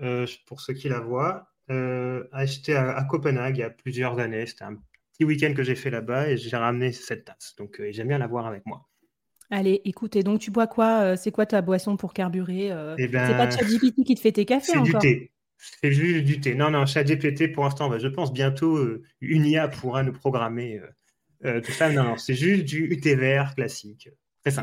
Euh, 0.00 0.26
pour 0.46 0.60
ceux 0.60 0.74
qui 0.74 0.88
la 0.88 0.98
voient, 0.98 1.52
euh, 1.70 2.24
achetée 2.32 2.74
à, 2.74 3.02
Copenhague 3.04 3.58
il 3.58 3.60
y 3.60 3.62
a 3.62 3.70
plusieurs 3.70 4.18
années. 4.18 4.44
C'était 4.46 4.64
un 4.64 4.74
petit 5.16 5.24
week-end 5.24 5.54
que 5.54 5.62
j'ai 5.62 5.74
fait 5.74 5.90
là-bas 5.90 6.30
et 6.30 6.36
j'ai 6.36 6.56
ramené 6.56 6.92
cette 6.92 7.24
tasse. 7.24 7.54
Donc 7.58 7.80
euh, 7.80 7.88
j'aime 7.90 8.08
bien 8.08 8.18
l'avoir 8.18 8.46
avec 8.46 8.64
moi. 8.66 8.86
Allez, 9.50 9.80
écoutez, 9.84 10.22
donc 10.22 10.40
tu 10.40 10.50
bois 10.50 10.66
quoi 10.66 11.16
C'est 11.16 11.30
quoi 11.30 11.46
ta 11.46 11.62
boisson 11.62 11.96
pour 11.96 12.12
carburer 12.12 12.66
eh 12.98 13.02
C'est 13.02 13.08
pas 13.08 13.46
ben, 13.46 13.50
ChatGPT 13.50 14.04
qui 14.04 14.14
te 14.16 14.20
fait 14.20 14.32
tes 14.32 14.44
cafés 14.44 14.72
C'est 14.72 14.82
du 14.82 14.92
thé. 14.98 15.30
C'est 15.56 15.92
juste 15.92 16.24
du 16.24 16.40
thé. 16.40 16.54
Non, 16.54 16.70
non, 16.70 16.84
ChatGPT 16.84 17.52
pour 17.52 17.64
l'instant, 17.64 17.88
ben, 17.88 17.98
je 17.98 18.08
pense 18.08 18.32
bientôt 18.32 18.84
une 19.20 19.46
IA 19.46 19.68
pourra 19.68 20.02
nous 20.02 20.12
programmer 20.12 20.80
tout 21.42 21.72
ça. 21.72 21.92
Non, 21.92 22.02
non, 22.02 22.16
c'est 22.16 22.34
juste 22.34 22.64
du 22.64 22.98
thé 23.00 23.14
vert 23.14 23.54
classique. 23.54 24.10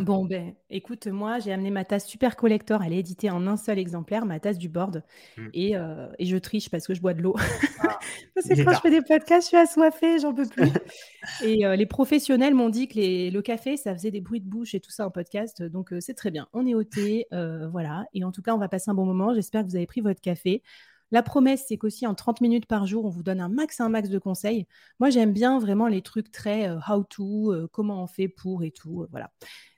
Bon, 0.02 0.26
ben, 0.26 0.54
écoute, 0.70 1.08
moi, 1.08 1.40
j'ai 1.40 1.52
amené 1.52 1.70
ma 1.70 1.84
tasse 1.84 2.08
Super 2.08 2.36
Collector. 2.36 2.82
Elle 2.84 2.94
est 2.94 3.00
éditée 3.00 3.30
en 3.30 3.48
un 3.48 3.58
seul 3.58 3.80
exemplaire, 3.80 4.26
ma 4.26 4.40
tasse 4.40 4.58
du 4.58 4.70
board. 4.70 5.04
Mmh. 5.38 5.48
Euh, 5.56 6.08
et, 6.20 6.26
je 6.26 6.38
triche 6.38 6.70
parce 6.70 6.88
que 6.88 6.94
je 6.94 7.02
bois 7.02 7.14
de 7.14 7.22
l'eau. 7.22 7.36
Ah, 7.80 8.00
parce 8.36 8.48
que 8.48 8.64
quand 8.64 8.74
je 8.74 8.80
fais 8.80 8.90
des 8.90 9.02
podcasts, 9.02 9.44
je 9.44 9.48
suis 9.50 9.58
assoiffée, 9.58 10.20
j'en 10.20 10.34
peux 10.34 10.48
plus. 10.48 10.70
et 11.44 11.66
euh, 11.66 11.76
les 11.76 11.86
professionnels 11.86 12.54
m'ont 12.54 12.70
dit 12.70 12.88
que 12.88 13.32
le 13.32 13.42
café, 13.42 13.78
ça 13.78 13.94
faisait 13.94 14.12
des 14.12 14.22
bruits 14.22 14.42
de 14.42 14.50
bouche 14.50 14.74
et 14.74 14.80
tout 14.80 14.92
ça 14.92 15.06
en 15.06 15.12
podcast. 15.12 15.62
Donc, 15.62 15.92
euh, 15.92 16.00
c'est 16.00 16.14
très 16.14 16.32
bien. 16.32 16.48
On 16.54 16.66
est 16.66 16.76
au 16.76 16.84
thé. 16.84 17.28
voilà. 17.72 18.06
Et 18.14 18.24
en 18.24 18.32
tout 18.32 18.42
cas, 18.42 18.54
on 18.54 18.60
va 18.60 18.70
passer 18.70 18.90
un 18.90 18.96
bon 18.96 19.06
moment. 19.06 19.34
J'espère 19.34 19.64
que 19.64 19.68
vous 19.68 19.76
avez 19.76 19.88
pris 19.88 20.02
votre 20.02 20.22
café. 20.22 20.64
La 21.12 21.22
promesse, 21.22 21.66
c'est 21.68 21.78
qu'aussi 21.78 22.08
en 22.08 22.16
30 22.16 22.42
minutes 22.42 22.66
par 22.66 22.88
jour, 22.88 23.06
on 23.06 23.10
vous 23.10 23.22
donne 23.22 23.40
un 23.40 23.50
max, 23.50 23.80
un 23.80 23.90
max 23.90 24.10
de 24.10 24.18
conseils. 24.18 24.66
Moi, 25.00 25.12
j'aime 25.12 25.32
bien 25.32 25.60
vraiment 25.60 25.88
les 25.88 26.02
trucs 26.02 26.32
très 26.32 26.72
how 26.72 27.04
to, 27.04 27.54
comment 27.72 28.02
on 28.02 28.08
fait 28.08 28.28
pour 28.28 28.64
et 28.64 28.72
tout. 28.72 29.06
voilà. 29.12 29.30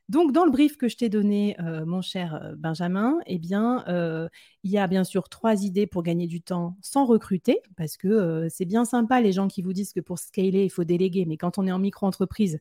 Donc, 0.08 0.32
dans 0.34 0.46
le 0.46 0.52
brief 0.52 0.78
que 0.78 0.88
je 0.88 0.98
t'ai 0.98 1.10
donné, 1.10 1.60
euh, 1.60 1.84
mon 1.84 2.02
cher 2.02 2.36
euh, 2.36 2.54
Benjamin, 2.56 3.18
eh 3.26 3.40
bien, 3.40 3.84
euh, 3.88 4.30
il 4.64 4.70
y 4.70 4.78
a 4.78 4.86
bien 4.86 5.04
sûr 5.04 5.30
trois 5.30 5.64
idées 5.64 5.88
pour 5.88 6.04
gagner 6.04 6.28
du 6.28 6.42
temps 6.42 6.78
sans 6.82 7.06
recruter, 7.06 7.60
parce 7.76 7.98
que 7.98 8.48
c'est 8.50 8.66
bien 8.66 8.86
sympa 8.86 9.20
les 9.20 9.32
gens 9.32 9.48
qui 9.48 9.64
vous 9.64 9.74
disent 9.74 9.94
que 9.94 10.00
pour 10.00 10.20
scaler, 10.20 10.64
il 10.64 10.70
faut 10.70 10.84
déléguer, 10.84 11.26
mais 11.26 11.38
quand 11.38 11.58
on 11.58 11.66
est 11.66 11.72
en 11.72 11.80
micro-entreprise, 11.80 12.60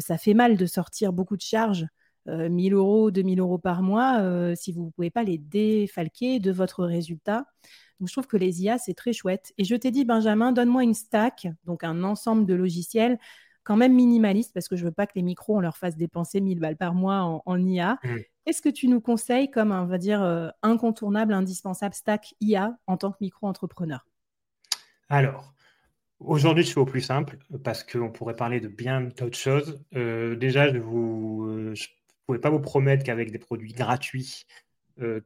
ça 0.00 0.18
fait 0.18 0.34
mal 0.34 0.56
de 0.56 0.66
sortir 0.66 1.12
beaucoup 1.12 1.36
de 1.36 1.42
charges. 1.42 1.86
1000 2.26 2.74
euros, 2.74 3.10
2000 3.10 3.40
euros 3.40 3.58
par 3.58 3.82
mois, 3.82 4.54
si 4.54 4.70
vous 4.72 4.86
ne 4.86 4.90
pouvez 4.90 5.10
pas 5.10 5.24
les 5.24 5.38
défalquer 5.38 6.38
de 6.38 6.52
votre 6.52 6.84
résultat. 6.84 7.46
Donc, 7.98 8.08
je 8.08 8.14
trouve 8.14 8.28
que 8.28 8.36
les 8.36 8.62
IA, 8.62 8.78
c'est 8.78 8.94
très 8.94 9.12
chouette. 9.12 9.52
Et 9.58 9.64
je 9.64 9.74
t'ai 9.74 9.90
dit, 9.90 10.04
Benjamin, 10.04 10.52
donne-moi 10.52 10.84
une 10.84 10.94
stack, 10.94 11.48
donc 11.64 11.82
un 11.82 12.04
ensemble 12.04 12.46
de 12.46 12.54
logiciels 12.54 13.18
quand 13.64 13.76
même 13.76 13.94
minimaliste 13.94 14.52
parce 14.52 14.68
que 14.68 14.76
je 14.76 14.84
veux 14.84 14.92
pas 14.92 15.06
que 15.06 15.12
les 15.14 15.22
micros, 15.22 15.56
on 15.56 15.60
leur 15.60 15.76
fasse 15.76 15.96
dépenser 15.96 16.40
1000 16.40 16.58
balles 16.58 16.76
par 16.76 16.94
mois 16.94 17.42
en, 17.44 17.66
IA. 17.66 17.98
Mmh. 18.02 18.16
Qu'est-ce 18.44 18.62
que 18.62 18.68
tu 18.68 18.88
nous 18.88 19.00
conseilles 19.00 19.50
comme, 19.50 19.70
on 19.72 19.86
va 19.86 19.98
dire, 19.98 20.22
euh, 20.22 20.48
incontournable, 20.62 21.32
indispensable 21.32 21.94
stack 21.94 22.34
IA 22.40 22.76
en 22.86 22.96
tant 22.96 23.12
que 23.12 23.18
micro-entrepreneur? 23.20 24.04
Alors, 25.08 25.54
aujourd'hui, 26.18 26.64
je 26.64 26.72
fais 26.72 26.80
au 26.80 26.86
plus 26.86 27.02
simple 27.02 27.38
parce 27.62 27.84
qu'on 27.84 28.10
pourrait 28.10 28.36
parler 28.36 28.60
de 28.60 28.68
bien 28.68 29.02
d'autres 29.02 29.38
choses. 29.38 29.84
Euh, 29.94 30.34
déjà, 30.34 30.68
je 30.68 30.78
ne 30.78 31.70
euh, 31.70 31.74
pouvais 32.26 32.40
pas 32.40 32.50
vous 32.50 32.60
promettre 32.60 33.04
qu'avec 33.04 33.30
des 33.30 33.38
produits 33.38 33.72
gratuits, 33.72 34.44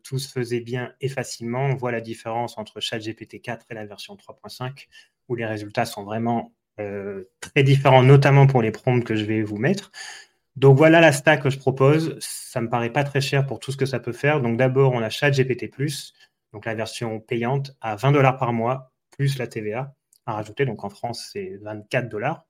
tout 0.04 0.18
se 0.18 0.30
faisait 0.30 0.60
bien 0.60 0.94
et 1.02 1.08
facilement. 1.08 1.66
On 1.66 1.74
voit 1.74 1.92
la 1.92 2.00
différence 2.00 2.56
entre 2.56 2.80
ChatGPT 2.80 3.42
4 3.42 3.66
et 3.68 3.74
la 3.74 3.84
version 3.84 4.14
3.5 4.14 4.86
où 5.28 5.34
les 5.34 5.46
résultats 5.46 5.84
sont 5.84 6.04
vraiment 6.04 6.52
euh, 6.52 6.55
très 6.76 7.62
différents, 7.62 8.02
notamment 8.02 8.46
pour 8.46 8.62
les 8.62 8.70
prompts 8.70 9.04
que 9.04 9.16
je 9.16 9.24
vais 9.24 9.42
vous 9.42 9.56
mettre. 9.56 9.90
Donc 10.56 10.78
voilà 10.78 11.00
la 11.00 11.12
stack 11.12 11.42
que 11.42 11.50
je 11.50 11.58
propose. 11.58 12.16
Ça 12.20 12.60
me 12.60 12.68
paraît 12.68 12.92
pas 12.92 13.04
très 13.04 13.20
cher 13.20 13.46
pour 13.46 13.60
tout 13.60 13.72
ce 13.72 13.76
que 13.76 13.86
ça 13.86 14.00
peut 14.00 14.12
faire. 14.12 14.40
Donc 14.40 14.56
d'abord, 14.56 14.92
on 14.92 15.02
a 15.02 15.10
ChatGPT+, 15.10 15.70
donc 16.52 16.64
la 16.64 16.74
version 16.74 17.20
payante 17.20 17.76
à 17.80 17.96
20 17.96 18.12
dollars 18.12 18.38
par 18.38 18.52
mois, 18.52 18.92
plus 19.10 19.38
la 19.38 19.46
TVA 19.46 19.94
à 20.24 20.32
rajouter. 20.32 20.64
Donc 20.64 20.82
en 20.84 20.88
France, 20.88 21.28
c'est 21.32 21.58
24 21.62 22.08
dollars. 22.08 22.46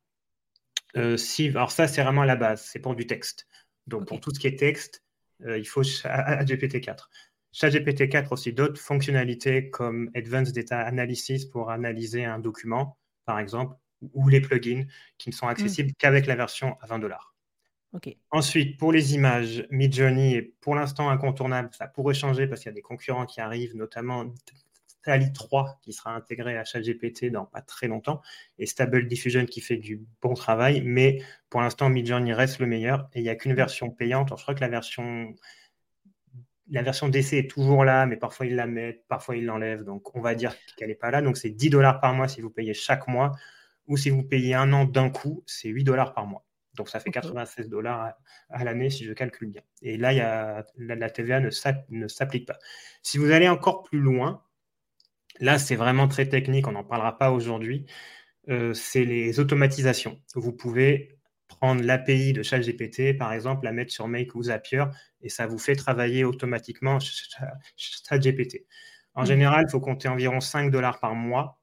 Euh, 0.96 1.16
si, 1.16 1.48
alors 1.48 1.72
ça, 1.72 1.88
c'est 1.88 2.02
vraiment 2.02 2.24
la 2.24 2.36
base. 2.36 2.62
C'est 2.64 2.78
pour 2.78 2.94
du 2.94 3.06
texte. 3.06 3.48
Donc 3.88 4.06
pour 4.06 4.20
tout 4.20 4.32
ce 4.32 4.38
qui 4.38 4.46
est 4.46 4.58
texte, 4.58 5.02
euh, 5.44 5.58
il 5.58 5.66
faut 5.66 5.82
ChatGPT 5.82 6.80
4. 6.80 7.10
ChatGPT 7.52 8.08
4 8.08 8.32
aussi 8.32 8.52
d'autres 8.52 8.80
fonctionnalités 8.80 9.70
comme 9.70 10.10
Advanced 10.14 10.54
Data 10.54 10.80
Analysis 10.80 11.44
pour 11.44 11.70
analyser 11.70 12.24
un 12.24 12.38
document, 12.38 12.98
par 13.24 13.38
exemple, 13.40 13.76
ou 14.12 14.28
les 14.28 14.40
plugins 14.40 14.84
qui 15.18 15.30
ne 15.30 15.34
sont 15.34 15.48
accessibles 15.48 15.90
mm. 15.90 15.94
qu'avec 15.98 16.26
la 16.26 16.36
version 16.36 16.76
à 16.80 16.86
20 16.86 16.98
dollars. 16.98 17.34
Ensuite, 18.30 18.76
pour 18.76 18.92
les 18.92 19.14
images, 19.14 19.66
Midjourney 19.70 20.34
est 20.34 20.54
pour 20.60 20.74
l'instant 20.74 21.08
incontournable. 21.08 21.70
Ça 21.72 21.86
pourrait 21.86 22.14
changer 22.14 22.46
parce 22.46 22.60
qu'il 22.60 22.68
y 22.68 22.72
a 22.72 22.74
des 22.74 22.82
concurrents 22.82 23.24
qui 23.24 23.40
arrivent, 23.40 23.74
notamment 23.74 24.26
DALI 25.06 25.32
3 25.32 25.78
qui 25.82 25.92
sera 25.92 26.14
intégré 26.14 26.58
à 26.58 26.64
ChatGPT 26.64 27.30
dans 27.30 27.46
pas 27.46 27.62
très 27.62 27.86
longtemps 27.86 28.20
et 28.58 28.66
Stable 28.66 29.06
Diffusion 29.06 29.46
qui 29.46 29.60
fait 29.60 29.76
du 29.76 30.04
bon 30.20 30.34
travail. 30.34 30.82
Mais 30.84 31.22
pour 31.48 31.60
l'instant, 31.60 31.88
Midjourney 31.88 32.34
reste 32.34 32.58
le 32.58 32.66
meilleur 32.66 33.08
et 33.14 33.20
il 33.20 33.22
n'y 33.22 33.28
a 33.28 33.36
qu'une 33.36 33.54
version 33.54 33.90
payante. 33.90 34.30
je 34.36 34.42
crois 34.42 34.54
que 34.54 34.60
la 34.60 34.68
version 34.68 35.34
la 36.68 36.82
version 36.82 37.08
d'essai 37.08 37.38
est 37.38 37.50
toujours 37.50 37.84
là, 37.84 38.06
mais 38.06 38.16
parfois 38.16 38.46
ils 38.46 38.56
la 38.56 38.66
mettent, 38.66 39.06
parfois 39.06 39.36
ils 39.36 39.44
l'enlèvent. 39.44 39.84
Donc, 39.84 40.16
on 40.16 40.20
va 40.20 40.34
dire 40.34 40.52
qu'elle 40.76 40.88
n'est 40.88 40.96
pas 40.96 41.12
là. 41.12 41.22
Donc, 41.22 41.36
c'est 41.36 41.50
10 41.50 41.70
dollars 41.70 42.00
par 42.00 42.12
mois 42.12 42.26
si 42.26 42.40
vous 42.40 42.50
payez 42.50 42.74
chaque 42.74 43.06
mois. 43.06 43.36
Ou 43.88 43.96
si 43.96 44.10
vous 44.10 44.22
payez 44.22 44.54
un 44.54 44.72
an 44.72 44.84
d'un 44.84 45.10
coup, 45.10 45.42
c'est 45.46 45.68
8 45.68 45.84
dollars 45.84 46.14
par 46.14 46.26
mois. 46.26 46.44
Donc, 46.74 46.88
ça 46.88 47.00
fait 47.00 47.10
96 47.10 47.68
dollars 47.68 48.14
à, 48.50 48.64
l'année 48.64 48.90
si 48.90 49.04
je 49.04 49.12
calcule 49.12 49.48
bien. 49.48 49.62
Et 49.82 49.96
là, 49.96 50.12
y 50.12 50.20
a, 50.20 50.64
la, 50.76 51.10
TVA 51.10 51.40
ne 51.40 51.50
s'applique 52.08 52.46
pas. 52.46 52.58
Si 53.02 53.16
vous 53.18 53.30
allez 53.30 53.48
encore 53.48 53.82
plus 53.82 53.98
loin, 53.98 54.42
là, 55.40 55.58
c'est 55.58 55.76
vraiment 55.76 56.08
très 56.08 56.28
technique. 56.28 56.66
On 56.68 56.72
n'en 56.72 56.84
parlera 56.84 57.16
pas 57.16 57.30
aujourd'hui. 57.30 57.86
Euh, 58.48 58.74
c'est 58.74 59.04
les 59.04 59.40
automatisations. 59.40 60.20
Vous 60.34 60.52
pouvez 60.52 61.16
prendre 61.48 61.82
l'API 61.82 62.32
de 62.32 62.42
ChatGPT, 62.42 63.16
par 63.16 63.32
exemple, 63.32 63.64
la 63.64 63.72
mettre 63.72 63.92
sur 63.92 64.08
Make 64.08 64.34
ou 64.34 64.44
Zapier, 64.44 64.84
et 65.22 65.28
ça 65.28 65.46
vous 65.46 65.58
fait 65.58 65.76
travailler 65.76 66.24
automatiquement 66.24 66.98
ChatGPT. 67.76 68.66
En 69.14 69.22
mmh. 69.22 69.26
général, 69.26 69.64
il 69.66 69.70
faut 69.70 69.80
compter 69.80 70.08
environ 70.08 70.40
5 70.40 70.70
dollars 70.70 71.00
par 71.00 71.14
mois. 71.14 71.60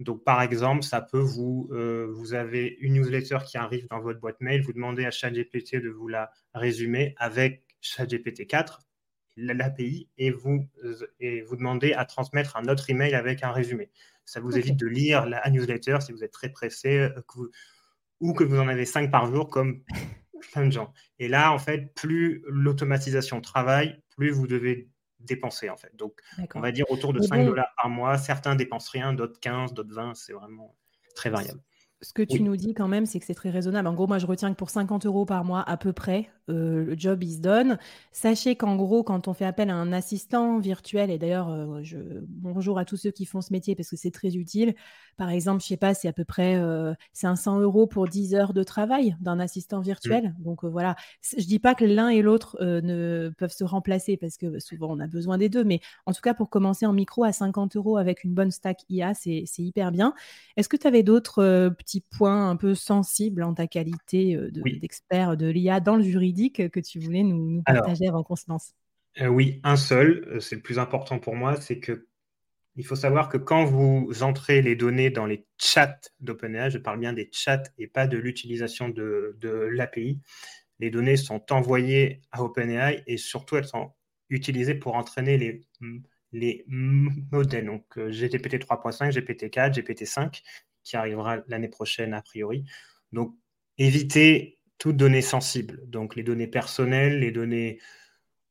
Donc, 0.00 0.24
par 0.24 0.40
exemple, 0.40 0.82
ça 0.82 1.02
peut 1.02 1.20
vous, 1.20 1.68
euh, 1.72 2.08
vous 2.10 2.32
avez 2.32 2.78
une 2.80 2.94
newsletter 2.94 3.38
qui 3.46 3.58
arrive 3.58 3.86
dans 3.88 4.00
votre 4.00 4.18
boîte 4.18 4.40
mail, 4.40 4.62
vous 4.62 4.72
demandez 4.72 5.04
à 5.04 5.10
ChatGPT 5.10 5.76
de 5.76 5.90
vous 5.90 6.08
la 6.08 6.30
résumer 6.54 7.14
avec 7.18 7.66
ChatGPT 7.82 8.46
4, 8.46 8.80
l'API, 9.36 10.08
et 10.16 10.30
vous, 10.30 10.66
et 11.20 11.42
vous 11.42 11.56
demandez 11.56 11.92
à 11.92 12.06
transmettre 12.06 12.56
un 12.56 12.66
autre 12.68 12.88
email 12.88 13.14
avec 13.14 13.42
un 13.42 13.52
résumé. 13.52 13.90
Ça 14.24 14.40
vous 14.40 14.56
évite 14.56 14.76
de 14.76 14.86
lire 14.86 15.26
la 15.26 15.48
newsletter 15.50 15.98
si 16.00 16.12
vous 16.12 16.24
êtes 16.24 16.32
très 16.32 16.48
pressé, 16.48 16.98
euh, 16.98 17.10
que 17.28 17.38
vous, 17.38 17.50
ou 18.20 18.32
que 18.32 18.44
vous 18.44 18.58
en 18.58 18.68
avez 18.68 18.86
5 18.86 19.10
par 19.10 19.26
jour 19.26 19.48
comme 19.50 19.82
plein 20.52 20.66
de 20.66 20.72
gens. 20.72 20.94
Et 21.18 21.28
là, 21.28 21.52
en 21.52 21.58
fait, 21.58 21.94
plus 21.94 22.42
l'automatisation 22.46 23.42
travaille, 23.42 24.00
plus 24.16 24.30
vous 24.30 24.46
devez 24.46 24.88
dépenser, 25.20 25.70
en 25.70 25.76
fait. 25.76 25.94
Donc, 25.96 26.20
on 26.54 26.60
va 26.60 26.72
dire 26.72 26.86
autour 26.90 27.12
de 27.12 27.20
5 27.20 27.44
dollars 27.44 27.72
par 27.76 27.88
mois. 27.88 28.18
Certains 28.18 28.54
dépensent 28.54 28.90
rien, 28.92 29.12
d'autres 29.12 29.40
15, 29.40 29.74
d'autres 29.74 29.94
20. 29.94 30.14
C'est 30.14 30.32
vraiment 30.32 30.76
très 31.14 31.30
variable 31.30 31.60
ce 32.02 32.12
que 32.12 32.22
tu 32.22 32.42
nous 32.42 32.56
dis 32.56 32.74
quand 32.74 32.88
même, 32.88 33.06
c'est 33.06 33.20
que 33.20 33.26
c'est 33.26 33.34
très 33.34 33.50
raisonnable. 33.50 33.86
En 33.88 33.94
gros, 33.94 34.06
moi, 34.06 34.18
je 34.18 34.26
retiens 34.26 34.50
que 34.50 34.56
pour 34.56 34.70
50 34.70 35.06
euros 35.06 35.26
par 35.26 35.44
mois 35.44 35.62
à 35.68 35.76
peu 35.76 35.92
près, 35.92 36.30
euh, 36.50 36.84
le 36.84 36.94
job, 36.98 37.22
il 37.22 37.34
se 37.34 37.40
donne. 37.40 37.78
Sachez 38.12 38.56
qu'en 38.56 38.76
gros, 38.76 39.02
quand 39.02 39.28
on 39.28 39.34
fait 39.34 39.44
appel 39.44 39.70
à 39.70 39.74
un 39.74 39.92
assistant 39.92 40.58
virtuel, 40.58 41.10
et 41.10 41.18
d'ailleurs, 41.18 41.48
euh, 41.48 41.80
je... 41.82 41.98
bonjour 42.28 42.78
à 42.78 42.84
tous 42.84 42.96
ceux 42.96 43.10
qui 43.10 43.24
font 43.24 43.40
ce 43.40 43.52
métier 43.52 43.74
parce 43.74 43.88
que 43.88 43.96
c'est 43.96 44.10
très 44.10 44.36
utile. 44.36 44.74
Par 45.16 45.30
exemple, 45.30 45.62
je 45.62 45.68
sais 45.68 45.76
pas, 45.76 45.94
c'est 45.94 46.08
à 46.08 46.12
peu 46.12 46.24
près 46.24 46.60
500 47.12 47.58
euh, 47.58 47.62
euros 47.62 47.86
pour 47.86 48.08
10 48.08 48.34
heures 48.34 48.54
de 48.54 48.62
travail 48.62 49.16
d'un 49.20 49.38
assistant 49.38 49.80
virtuel. 49.80 50.34
Mmh. 50.38 50.42
Donc 50.42 50.64
voilà, 50.64 50.96
je 51.36 51.44
dis 51.44 51.58
pas 51.58 51.74
que 51.74 51.84
l'un 51.84 52.08
et 52.08 52.22
l'autre 52.22 52.56
ne 52.60 53.30
peuvent 53.36 53.52
se 53.52 53.64
remplacer 53.64 54.16
parce 54.16 54.36
que 54.36 54.58
souvent 54.58 54.88
on 54.90 55.00
a 55.00 55.06
besoin 55.06 55.38
des 55.38 55.48
deux, 55.48 55.64
mais 55.64 55.80
en 56.06 56.12
tout 56.12 56.22
cas, 56.22 56.34
pour 56.34 56.50
commencer 56.50 56.86
en 56.86 56.92
micro 56.92 57.24
à 57.24 57.32
50 57.32 57.76
euros 57.76 57.96
avec 57.96 58.24
une 58.24 58.34
bonne 58.34 58.50
stack 58.50 58.80
IA, 58.88 59.14
c'est 59.14 59.44
hyper 59.58 59.92
bien. 59.92 60.14
Est-ce 60.56 60.68
que 60.68 60.76
tu 60.76 60.86
avais 60.86 61.02
d'autres 61.02 61.68
petits 61.78 62.00
points 62.00 62.48
un 62.48 62.56
peu 62.56 62.74
sensibles 62.74 63.42
en 63.42 63.54
ta 63.54 63.66
qualité 63.66 64.38
d'expert 64.52 65.36
de, 65.36 65.46
l'IA 65.46 65.80
dans 65.80 65.96
le 65.96 66.02
juridique? 66.02 66.39
Que 66.48 66.80
tu 66.80 66.98
voulais 66.98 67.22
nous, 67.22 67.62
partager 67.62 68.08
avant 68.08 68.22
qu'on 68.22 68.36
se 68.36 68.46
lance 68.48 68.72
Oui, 69.20 69.60
un 69.64 69.76
seul, 69.76 70.38
c'est 70.40 70.56
le 70.56 70.62
plus 70.62 70.78
important 70.78 71.18
pour 71.18 71.36
moi, 71.36 71.60
c'est 71.60 71.78
que 71.78 72.06
il 72.76 72.86
faut 72.86 72.96
savoir 72.96 73.28
que 73.28 73.36
quand 73.36 73.64
vous 73.64 74.22
entrez 74.22 74.62
les 74.62 74.76
données 74.76 75.10
dans 75.10 75.26
les 75.26 75.44
chats 75.58 76.00
d'OpenAI, 76.20 76.70
je 76.70 76.78
parle 76.78 77.00
bien 77.00 77.12
des 77.12 77.28
chats 77.32 77.64
et 77.78 77.86
pas 77.86 78.06
de 78.06 78.16
l'utilisation 78.16 78.88
de, 78.88 79.36
de 79.38 79.50
l'API, 79.50 80.20
les 80.78 80.90
données 80.90 81.16
sont 81.16 81.52
envoyées 81.52 82.22
à 82.30 82.42
OpenAI 82.42 83.02
et 83.06 83.16
surtout 83.16 83.56
elles 83.56 83.66
sont 83.66 83.92
utilisées 84.30 84.76
pour 84.76 84.94
entraîner 84.94 85.36
les, 85.36 85.60
les 86.32 86.64
modèles, 86.66 87.66
donc 87.66 87.98
GPT 87.98 88.54
3.5, 88.54 89.12
GPT 89.12 89.50
4, 89.50 89.74
GPT 89.74 90.06
5 90.06 90.42
qui 90.82 90.96
arrivera 90.96 91.38
l'année 91.48 91.68
prochaine 91.68 92.14
a 92.14 92.22
priori. 92.22 92.64
Donc, 93.12 93.34
évitez 93.78 94.59
toutes 94.80 94.96
données 94.96 95.22
sensibles, 95.22 95.88
donc 95.88 96.16
les 96.16 96.24
données 96.24 96.48
personnelles, 96.48 97.20
les 97.20 97.30
données 97.30 97.78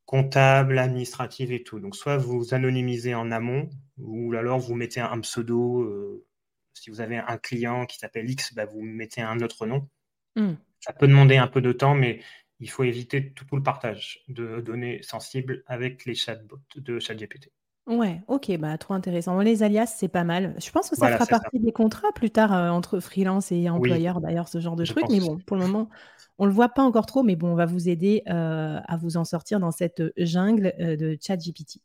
comptables, 0.05 0.77
administratives 0.77 1.51
et 1.51 1.63
tout. 1.63 1.79
Donc, 1.79 1.95
soit 1.95 2.17
vous 2.17 2.53
anonymisez 2.53 3.15
en 3.15 3.31
amont, 3.31 3.69
ou 3.97 4.33
alors 4.33 4.59
vous 4.59 4.75
mettez 4.75 5.01
un, 5.01 5.19
pseudo. 5.19 5.81
Euh, 5.81 6.25
si 6.73 6.91
vous 6.91 7.01
avez 7.01 7.17
un 7.17 7.37
client 7.37 7.85
qui 7.85 7.97
s'appelle 7.97 8.29
X, 8.29 8.53
bah, 8.53 8.65
vous 8.65 8.81
mettez 8.81 9.21
un 9.21 9.39
autre 9.41 9.65
nom. 9.65 9.89
Hmm. 10.35 10.53
Ça 10.79 10.93
peut 10.93 11.07
demander 11.07 11.35
un 11.35 11.47
peu 11.47 11.61
de 11.61 11.71
temps, 11.71 11.95
mais 11.95 12.21
il 12.59 12.69
faut 12.69 12.83
éviter 12.83 13.33
tout, 13.33 13.45
tout 13.45 13.55
le 13.55 13.63
partage 13.63 14.23
de 14.27 14.61
données 14.61 15.01
sensibles 15.01 15.63
avec 15.65 16.05
les 16.05 16.13
chatbots 16.15 16.61
de 16.75 16.99
ChatGPT. 16.99 17.51
Ouais, 17.89 18.21
OK, 18.27 18.55
bah, 18.59 18.77
trop 18.77 18.93
intéressant. 18.93 19.39
Les 19.39 19.63
alias, 19.63 19.87
c'est 19.97 20.07
pas 20.07 20.23
mal. 20.23 20.53
Je 20.63 20.69
pense 20.69 20.89
que 20.89 20.95
ça 20.95 21.11
fera 21.11 21.25
partie 21.25 21.59
des 21.59 21.71
contrats 21.71 22.11
plus 22.13 22.29
tard, 22.29 22.53
euh, 22.53 22.69
entre 22.69 22.99
freelance 22.99 23.51
et 23.51 23.67
employeur 23.67 24.21
d'ailleurs, 24.21 24.47
ce 24.47 24.59
genre 24.59 24.75
de 24.75 24.85
truc. 24.85 25.05
Mais 25.09 25.19
bon, 25.19 25.39
pour 25.39 25.57
le 25.57 25.63
moment, 25.63 25.89
on 26.37 26.45
le 26.45 26.51
voit 26.51 26.69
pas 26.69 26.83
encore 26.83 27.07
trop, 27.07 27.23
mais 27.23 27.35
bon, 27.35 27.49
on 27.49 27.55
va 27.55 27.65
vous 27.65 27.89
aider, 27.89 28.21
euh, 28.29 28.79
à 28.85 28.97
vous 28.97 29.17
en 29.17 29.25
sortir 29.25 29.59
dans 29.59 29.71
cette, 29.71 30.03
jungle, 30.17 30.73
euh, 30.79 30.95
de 30.95 31.17
ChatGPT. 31.19 31.79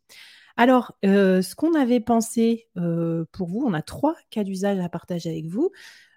Alors, 0.58 0.92
ce 1.02 1.54
qu'on 1.54 1.74
avait 1.74 2.00
pensé, 2.00 2.68
pour 3.32 3.48
vous, 3.48 3.64
on 3.66 3.72
a 3.72 3.82
trois 3.82 4.14
cas 4.30 4.44
d'usage 4.44 4.78
à 4.78 4.88
partager 4.90 5.30
avec 5.30 5.46
vous. 5.46 5.70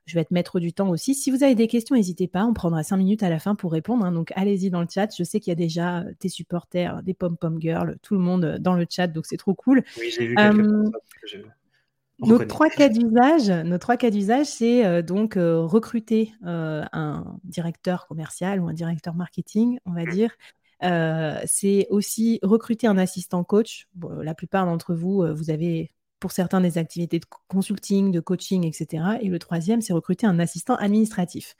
Je 0.08 0.16
vais 0.16 0.24
te 0.24 0.34
mettre 0.34 0.62
du 0.62 0.72
temps 0.72 0.90
aussi. 0.90 1.14
Si 1.14 1.32
vous 1.32 1.44
avez 1.44 1.54
des 1.54 1.68
questions, 1.68 1.96
n'hésitez 1.96 2.28
pas. 2.28 2.46
On 2.46 2.54
prendra 2.54 2.82
cinq 2.82 2.96
minutes 2.96 3.24
à 3.24 3.30
la 3.30 3.40
fin 3.40 3.56
pour 3.56 3.74
répondre. 3.74 4.06
Hein. 4.06 4.14
donc, 4.14 4.32
allez-y 4.36 4.70
dans 4.70 4.80
le 4.82 4.88
chat. 4.90 5.10
Je 5.16 5.24
sais 5.24 5.42
qu'il 5.42 5.52
y 5.52 5.54
a 5.54 5.56
déjà 5.56 6.06
tes 6.20 6.30
supporters, 6.30 7.04
des 7.04 7.14
pom-pom 7.14 7.62
girls, 7.62 7.98
tout 8.02 8.14
le 8.14 8.22
monde 8.22 8.58
dans 8.60 8.74
le 8.74 8.86
chat. 8.90 9.08
Donc, 9.08 9.26
c'est 9.26 9.38
trop 9.38 9.54
cool. 9.54 9.84
Oui, 10.00 10.10
j'ai 10.18 10.28
vu 10.28 10.36
quelques 10.36 11.44
nos 12.20 12.44
trois 12.46 12.70
cas 12.70 12.90
d'usage, 12.90 13.50
nos 13.50 13.78
trois 13.78 13.96
cas 13.96 14.10
d'usage, 14.10 14.48
c'est 14.48 15.04
donc 15.04 15.36
recruter 15.38 16.34
un 16.42 17.38
directeur 17.44 18.08
commercial 18.08 18.60
ou 18.60 18.68
un 18.68 18.74
directeur 18.74 19.14
marketing, 19.14 19.78
on 19.86 19.92
va 19.92 20.04
mmh. 20.04 20.10
dire. 20.10 20.32
c'est 21.46 21.86
aussi 21.92 22.40
recruter 22.42 22.88
un 22.88 22.98
assistant 22.98 23.44
coach. 23.44 23.88
la 24.20 24.34
plupart 24.34 24.66
d'entre 24.66 24.96
vous, 24.96 25.24
vous 25.36 25.52
avez 25.52 25.92
pour 26.20 26.32
certains 26.32 26.62
des 26.62 26.78
activités 26.78 27.20
de 27.20 27.26
consulting, 27.48 28.12
de 28.12 28.20
coaching, 28.20 28.66
etc. 28.66 29.04
Et 29.22 29.30
le 29.30 29.40
troisième, 29.40 29.82
c'est 29.82 29.94
recruter 29.94 30.26
un 30.28 30.40
assistant 30.40 30.76
administratif. 30.76 31.56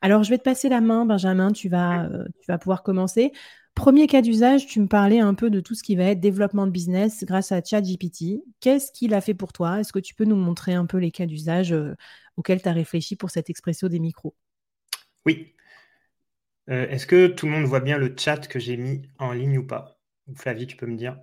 Alors, 0.00 0.22
je 0.22 0.30
vais 0.30 0.38
te 0.38 0.44
passer 0.44 0.68
la 0.68 0.80
main, 0.80 1.04
Benjamin, 1.04 1.52
tu 1.52 1.68
vas, 1.68 2.04
euh, 2.04 2.24
tu 2.40 2.46
vas 2.46 2.58
pouvoir 2.58 2.82
commencer. 2.82 3.32
Premier 3.74 4.06
cas 4.06 4.22
d'usage, 4.22 4.66
tu 4.66 4.80
me 4.80 4.88
parlais 4.88 5.20
un 5.20 5.34
peu 5.34 5.50
de 5.50 5.60
tout 5.60 5.74
ce 5.74 5.82
qui 5.82 5.96
va 5.96 6.04
être 6.04 6.20
développement 6.20 6.66
de 6.66 6.72
business 6.72 7.24
grâce 7.24 7.52
à 7.52 7.62
ChatGPT. 7.62 8.42
Qu'est-ce 8.60 8.90
qu'il 8.92 9.14
a 9.14 9.20
fait 9.20 9.34
pour 9.34 9.52
toi? 9.52 9.80
Est-ce 9.80 9.92
que 9.92 9.98
tu 9.98 10.14
peux 10.14 10.24
nous 10.24 10.36
montrer 10.36 10.74
un 10.74 10.86
peu 10.86 10.98
les 10.98 11.10
cas 11.10 11.26
d'usage 11.26 11.72
euh, 11.72 11.94
auxquels 12.36 12.62
tu 12.62 12.68
as 12.68 12.72
réfléchi 12.72 13.16
pour 13.16 13.30
cet 13.30 13.50
expresso 13.50 13.88
des 13.88 14.00
micros? 14.00 14.34
Oui. 15.26 15.54
Euh, 16.70 16.88
est-ce 16.88 17.06
que 17.06 17.28
tout 17.28 17.46
le 17.46 17.52
monde 17.52 17.64
voit 17.64 17.80
bien 17.80 17.98
le 17.98 18.14
chat 18.16 18.48
que 18.48 18.58
j'ai 18.58 18.76
mis 18.76 19.02
en 19.18 19.32
ligne 19.32 19.58
ou 19.58 19.66
pas? 19.66 20.00
Flavie, 20.34 20.66
tu 20.66 20.76
peux 20.76 20.86
me 20.86 20.96
dire? 20.96 21.18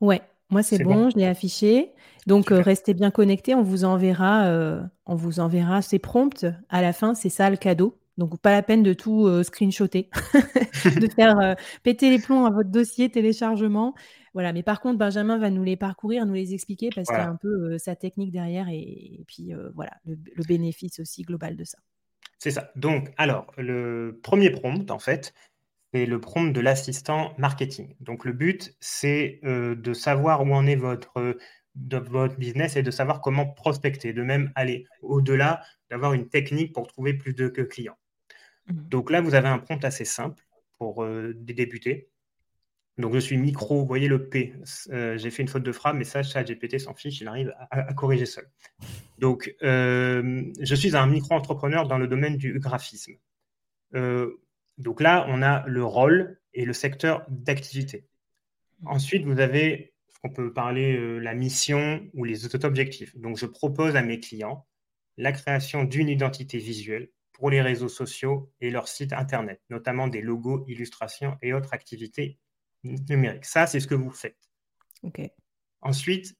Ouais, 0.00 0.20
moi, 0.50 0.62
c'est 0.62 0.82
bon, 0.82 1.10
je 1.10 1.16
l'ai 1.16 1.26
affiché. 1.26 1.92
Donc, 2.26 2.52
euh, 2.52 2.60
restez 2.60 2.94
bien 2.94 3.10
connectés. 3.10 3.54
On 3.54 3.62
vous 3.62 3.84
enverra, 3.84 4.46
euh, 4.46 4.82
on 5.06 5.14
vous 5.14 5.40
enverra 5.40 5.82
ces 5.82 5.98
prompts 5.98 6.44
à 6.68 6.82
la 6.82 6.92
fin. 6.92 7.14
C'est 7.14 7.28
ça 7.28 7.50
le 7.50 7.56
cadeau. 7.56 7.96
Donc, 8.18 8.38
pas 8.40 8.52
la 8.52 8.62
peine 8.62 8.82
de 8.82 8.92
tout 8.92 9.26
euh, 9.26 9.42
screenshotter, 9.42 10.10
de 10.84 11.08
faire 11.08 11.56
péter 11.82 12.10
les 12.10 12.18
plombs 12.18 12.44
à 12.44 12.50
votre 12.50 12.70
dossier 12.70 13.08
téléchargement. 13.08 13.94
Voilà. 14.34 14.52
Mais 14.52 14.62
par 14.62 14.80
contre, 14.80 14.98
Benjamin 14.98 15.38
va 15.38 15.50
nous 15.50 15.64
les 15.64 15.76
parcourir, 15.76 16.26
nous 16.26 16.34
les 16.34 16.52
expliquer 16.52 16.90
parce 16.94 17.08
qu'il 17.08 17.16
y 17.16 17.20
a 17.20 17.30
un 17.30 17.36
peu 17.36 17.78
sa 17.78 17.96
technique 17.96 18.32
derrière 18.32 18.68
et, 18.68 19.24
puis 19.26 19.52
voilà, 19.74 19.92
le, 20.04 20.18
le, 20.36 20.44
bénéfice 20.44 21.00
aussi 21.00 21.22
global 21.22 21.56
de 21.56 21.64
ça. 21.64 21.78
C'est 22.38 22.50
ça. 22.50 22.70
Donc, 22.74 23.12
alors, 23.16 23.52
le 23.56 24.18
premier 24.22 24.50
prompt, 24.50 24.90
en 24.90 24.98
fait, 24.98 25.34
c'est 25.92 26.06
le 26.06 26.20
prompt 26.20 26.52
de 26.52 26.60
l'assistant 26.60 27.34
marketing. 27.38 27.94
Donc 28.00 28.24
le 28.24 28.32
but, 28.32 28.74
c'est 28.80 29.40
euh, 29.44 29.74
de 29.74 29.92
savoir 29.92 30.42
où 30.44 30.54
en 30.54 30.66
est 30.66 30.76
votre, 30.76 31.36
votre 31.74 32.36
business 32.36 32.76
et 32.76 32.82
de 32.82 32.90
savoir 32.90 33.20
comment 33.20 33.46
prospecter, 33.46 34.12
de 34.12 34.22
même 34.22 34.52
aller 34.54 34.86
au-delà, 35.02 35.62
d'avoir 35.90 36.12
une 36.12 36.28
technique 36.28 36.72
pour 36.72 36.86
trouver 36.86 37.14
plus 37.14 37.34
de 37.34 37.48
clients. 37.48 37.98
Mmh. 38.66 38.88
Donc 38.88 39.10
là, 39.10 39.20
vous 39.20 39.34
avez 39.34 39.48
un 39.48 39.58
prompt 39.58 39.84
assez 39.84 40.04
simple 40.04 40.44
pour 40.78 41.02
euh, 41.02 41.32
débuter. 41.36 42.08
Donc 42.98 43.14
je 43.14 43.18
suis 43.18 43.38
micro, 43.38 43.80
vous 43.80 43.86
voyez 43.86 44.08
le 44.08 44.28
P, 44.28 44.52
euh, 44.90 45.16
j'ai 45.16 45.30
fait 45.30 45.42
une 45.42 45.48
faute 45.48 45.62
de 45.62 45.72
frappe, 45.72 45.96
mais 45.96 46.04
ça, 46.04 46.22
GPT 46.22 46.78
s'en 46.78 46.94
fiche, 46.94 47.20
il 47.22 47.28
arrive 47.28 47.54
à, 47.70 47.94
corriger 47.94 48.26
seul. 48.26 48.46
Donc 49.18 49.54
je 49.62 50.74
suis 50.74 50.94
un 50.94 51.06
micro-entrepreneur 51.06 51.88
dans 51.88 51.96
le 51.96 52.06
domaine 52.06 52.36
du 52.36 52.58
graphisme. 52.58 53.14
Donc 54.80 55.00
là, 55.00 55.26
on 55.28 55.42
a 55.42 55.66
le 55.66 55.84
rôle 55.84 56.40
et 56.54 56.64
le 56.64 56.72
secteur 56.72 57.24
d'activité. 57.28 58.06
Ensuite, 58.84 59.24
vous 59.24 59.40
avez 59.40 59.90
qu'on 60.22 60.30
peut 60.30 60.52
parler 60.52 60.96
euh, 60.96 61.18
la 61.18 61.34
mission 61.34 62.06
ou 62.14 62.24
les 62.24 62.44
autres 62.44 62.64
objectifs. 62.64 63.16
Donc, 63.16 63.38
je 63.38 63.46
propose 63.46 63.96
à 63.96 64.02
mes 64.02 64.20
clients 64.20 64.66
la 65.16 65.32
création 65.32 65.84
d'une 65.84 66.08
identité 66.08 66.58
visuelle 66.58 67.10
pour 67.32 67.50
les 67.50 67.62
réseaux 67.62 67.88
sociaux 67.88 68.52
et 68.60 68.70
leurs 68.70 68.88
sites 68.88 69.12
Internet, 69.12 69.62
notamment 69.70 70.08
des 70.08 70.20
logos, 70.20 70.64
illustrations 70.66 71.36
et 71.42 71.52
autres 71.54 71.72
activités 71.72 72.38
numériques. 72.84 73.46
Ça, 73.46 73.66
c'est 73.66 73.80
ce 73.80 73.86
que 73.86 73.94
vous 73.94 74.10
faites. 74.10 74.36
OK. 75.02 75.22
Ensuite, 75.80 76.36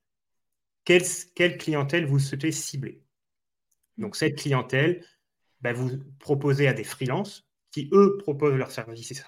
quelle, 0.84 1.04
quelle 1.34 1.56
clientèle 1.56 2.04
vous 2.04 2.18
souhaitez 2.18 2.52
cibler? 2.52 3.02
Donc, 3.96 4.16
cette 4.16 4.36
clientèle, 4.36 5.04
bah, 5.60 5.72
vous 5.72 5.90
proposez 6.18 6.68
à 6.68 6.74
des 6.74 6.84
freelances 6.84 7.49
qui, 7.70 7.88
eux, 7.92 8.16
proposent 8.18 8.54
leurs 8.54 8.70
services 8.70 9.24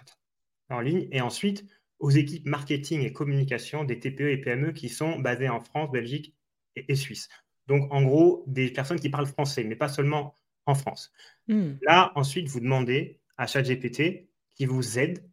en 0.70 0.80
ligne 0.80 1.08
et 1.10 1.20
ensuite 1.20 1.64
aux 1.98 2.10
équipes 2.10 2.46
marketing 2.46 3.02
et 3.02 3.12
communication 3.12 3.84
des 3.84 4.00
TPE 4.00 4.30
et 4.30 4.36
PME 4.36 4.72
qui 4.72 4.88
sont 4.88 5.18
basées 5.18 5.48
en 5.48 5.60
France, 5.60 5.90
Belgique 5.92 6.34
et, 6.74 6.96
Suisse. 6.96 7.28
Donc, 7.68 7.92
en 7.92 8.02
gros, 8.02 8.42
des 8.48 8.70
personnes 8.70 8.98
qui 8.98 9.08
parlent 9.08 9.26
français, 9.26 9.62
mais 9.62 9.76
pas 9.76 9.88
seulement 9.88 10.36
en 10.66 10.74
France. 10.74 11.12
Hmm. 11.46 11.74
Là, 11.82 12.12
ensuite, 12.16 12.48
vous 12.48 12.60
demandez 12.60 13.20
à 13.36 13.46
ChatGPT 13.46 14.26
qui 14.56 14.66
vous 14.66 14.98
aide 14.98 15.24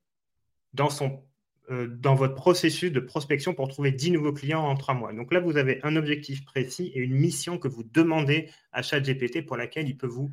dans, 0.74 0.92
son, 0.92 1.24
euh, 1.72 1.88
dans 1.88 2.14
votre 2.14 2.36
processus 2.36 2.92
de 2.92 3.00
prospection 3.00 3.56
pour 3.56 3.68
trouver 3.68 3.92
10 3.92 4.12
nouveaux 4.12 4.34
clients 4.34 4.64
en 4.64 4.76
3 4.76 4.94
mois. 4.94 5.12
Donc 5.12 5.34
là, 5.34 5.40
vous 5.40 5.58
avez 5.58 5.80
un 5.84 5.96
objectif 5.96 6.46
précis 6.46 6.92
et 6.94 7.00
une 7.00 7.16
mission 7.16 7.58
que 7.58 7.68
vous 7.68 7.84
demandez 7.84 8.50
à 8.72 8.84
ChatGPT 8.84 9.44
pour 9.44 9.58
laquelle 9.58 9.90
il 9.90 9.98
peut 9.98 10.08
vous 10.08 10.32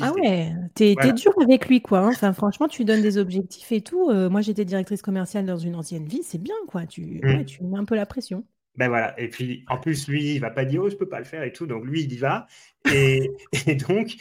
ah 0.00 0.12
ouais, 0.12 0.52
t'es 0.74 0.96
es 1.00 1.12
dur 1.12 1.32
avec 1.40 1.68
lui, 1.68 1.80
quoi. 1.80 2.00
Hein. 2.00 2.08
Enfin, 2.08 2.32
franchement, 2.32 2.66
tu 2.66 2.84
donnes 2.84 3.02
des 3.02 3.16
objectifs 3.16 3.70
et 3.70 3.80
tout. 3.80 4.10
Euh, 4.10 4.28
moi, 4.28 4.40
j'étais 4.40 4.64
directrice 4.64 5.02
commerciale 5.02 5.46
dans 5.46 5.56
une 5.56 5.76
ancienne 5.76 6.06
vie, 6.06 6.22
c'est 6.24 6.42
bien, 6.42 6.54
quoi. 6.66 6.86
Tu, 6.86 7.20
mmh. 7.22 7.44
tu 7.44 7.62
mets 7.62 7.78
un 7.78 7.84
peu 7.84 7.94
la 7.94 8.06
pression. 8.06 8.44
Ben 8.76 8.88
voilà. 8.88 9.18
Et 9.20 9.28
puis, 9.28 9.64
en 9.68 9.78
plus, 9.78 10.08
lui, 10.08 10.34
il 10.34 10.40
va 10.40 10.50
pas 10.50 10.64
dire, 10.64 10.82
oh, 10.82 10.90
je 10.90 10.96
peux 10.96 11.08
pas 11.08 11.18
le 11.18 11.24
faire 11.24 11.44
et 11.44 11.52
tout. 11.52 11.66
Donc, 11.66 11.84
lui, 11.84 12.02
il 12.02 12.12
y 12.12 12.16
va. 12.16 12.46
Et, 12.92 13.30
donc, 13.88 14.16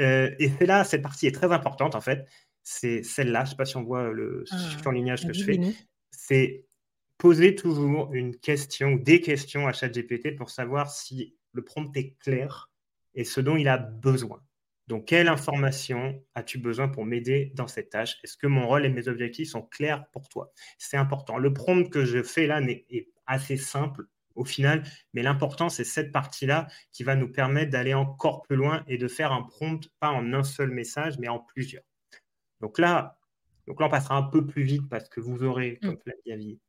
euh, 0.00 0.30
et 0.38 0.50
c'est 0.58 0.66
là, 0.66 0.84
cette 0.84 1.02
partie 1.02 1.26
est 1.26 1.32
très 1.32 1.52
importante, 1.52 1.94
en 1.94 2.00
fait. 2.00 2.26
C'est 2.62 3.02
celle-là. 3.02 3.44
Je 3.44 3.50
sais 3.50 3.56
pas 3.56 3.64
si 3.64 3.76
on 3.76 3.82
voit 3.82 4.10
le 4.10 4.44
ah, 4.50 4.92
lignage 4.92 5.26
que 5.26 5.32
je 5.32 5.44
fais. 5.44 5.58
C'est 6.10 6.64
poser 7.16 7.54
toujours 7.54 8.12
une 8.12 8.36
question 8.36 8.94
ou 8.94 8.98
des 8.98 9.20
questions 9.20 9.68
à 9.68 9.72
ChatGPT 9.72 10.36
pour 10.36 10.50
savoir 10.50 10.90
si 10.90 11.36
le 11.52 11.62
prompt 11.62 11.96
est 11.96 12.18
clair 12.18 12.70
et 13.14 13.24
ce 13.24 13.40
dont 13.40 13.56
il 13.56 13.68
a 13.68 13.78
besoin. 13.78 14.42
Donc, 14.88 15.06
quelle 15.06 15.28
information 15.28 16.22
as-tu 16.34 16.58
besoin 16.58 16.88
pour 16.88 17.04
m'aider 17.04 17.52
dans 17.54 17.68
cette 17.68 17.90
tâche? 17.90 18.18
Est-ce 18.24 18.36
que 18.36 18.46
mon 18.46 18.66
rôle 18.66 18.84
et 18.84 18.88
mes 18.88 19.08
objectifs 19.08 19.50
sont 19.50 19.62
clairs 19.62 20.04
pour 20.12 20.28
toi? 20.28 20.52
C'est 20.78 20.96
important. 20.96 21.38
Le 21.38 21.52
prompt 21.52 21.88
que 21.88 22.04
je 22.04 22.22
fais 22.22 22.46
là 22.46 22.60
est 22.60 23.08
assez 23.26 23.56
simple 23.56 24.06
au 24.34 24.44
final, 24.44 24.82
mais 25.12 25.22
l'important, 25.22 25.68
c'est 25.68 25.84
cette 25.84 26.10
partie-là 26.10 26.66
qui 26.92 27.04
va 27.04 27.16
nous 27.16 27.30
permettre 27.30 27.70
d'aller 27.70 27.94
encore 27.94 28.42
plus 28.42 28.56
loin 28.56 28.82
et 28.88 28.98
de 28.98 29.08
faire 29.08 29.32
un 29.32 29.42
prompt, 29.42 29.88
pas 30.00 30.10
en 30.10 30.32
un 30.32 30.42
seul 30.42 30.70
message, 30.70 31.18
mais 31.18 31.28
en 31.28 31.38
plusieurs. 31.38 31.84
Donc 32.60 32.78
là, 32.78 33.18
donc 33.66 33.80
là 33.80 33.86
on 33.86 33.90
passera 33.90 34.16
un 34.16 34.22
peu 34.22 34.46
plus 34.46 34.62
vite 34.62 34.88
parce 34.88 35.08
que 35.08 35.20
vous 35.20 35.44
aurez, 35.44 35.78
mmh. 35.82 35.86
comme 35.86 35.98
l'a 36.26 36.36
dit 36.36 36.60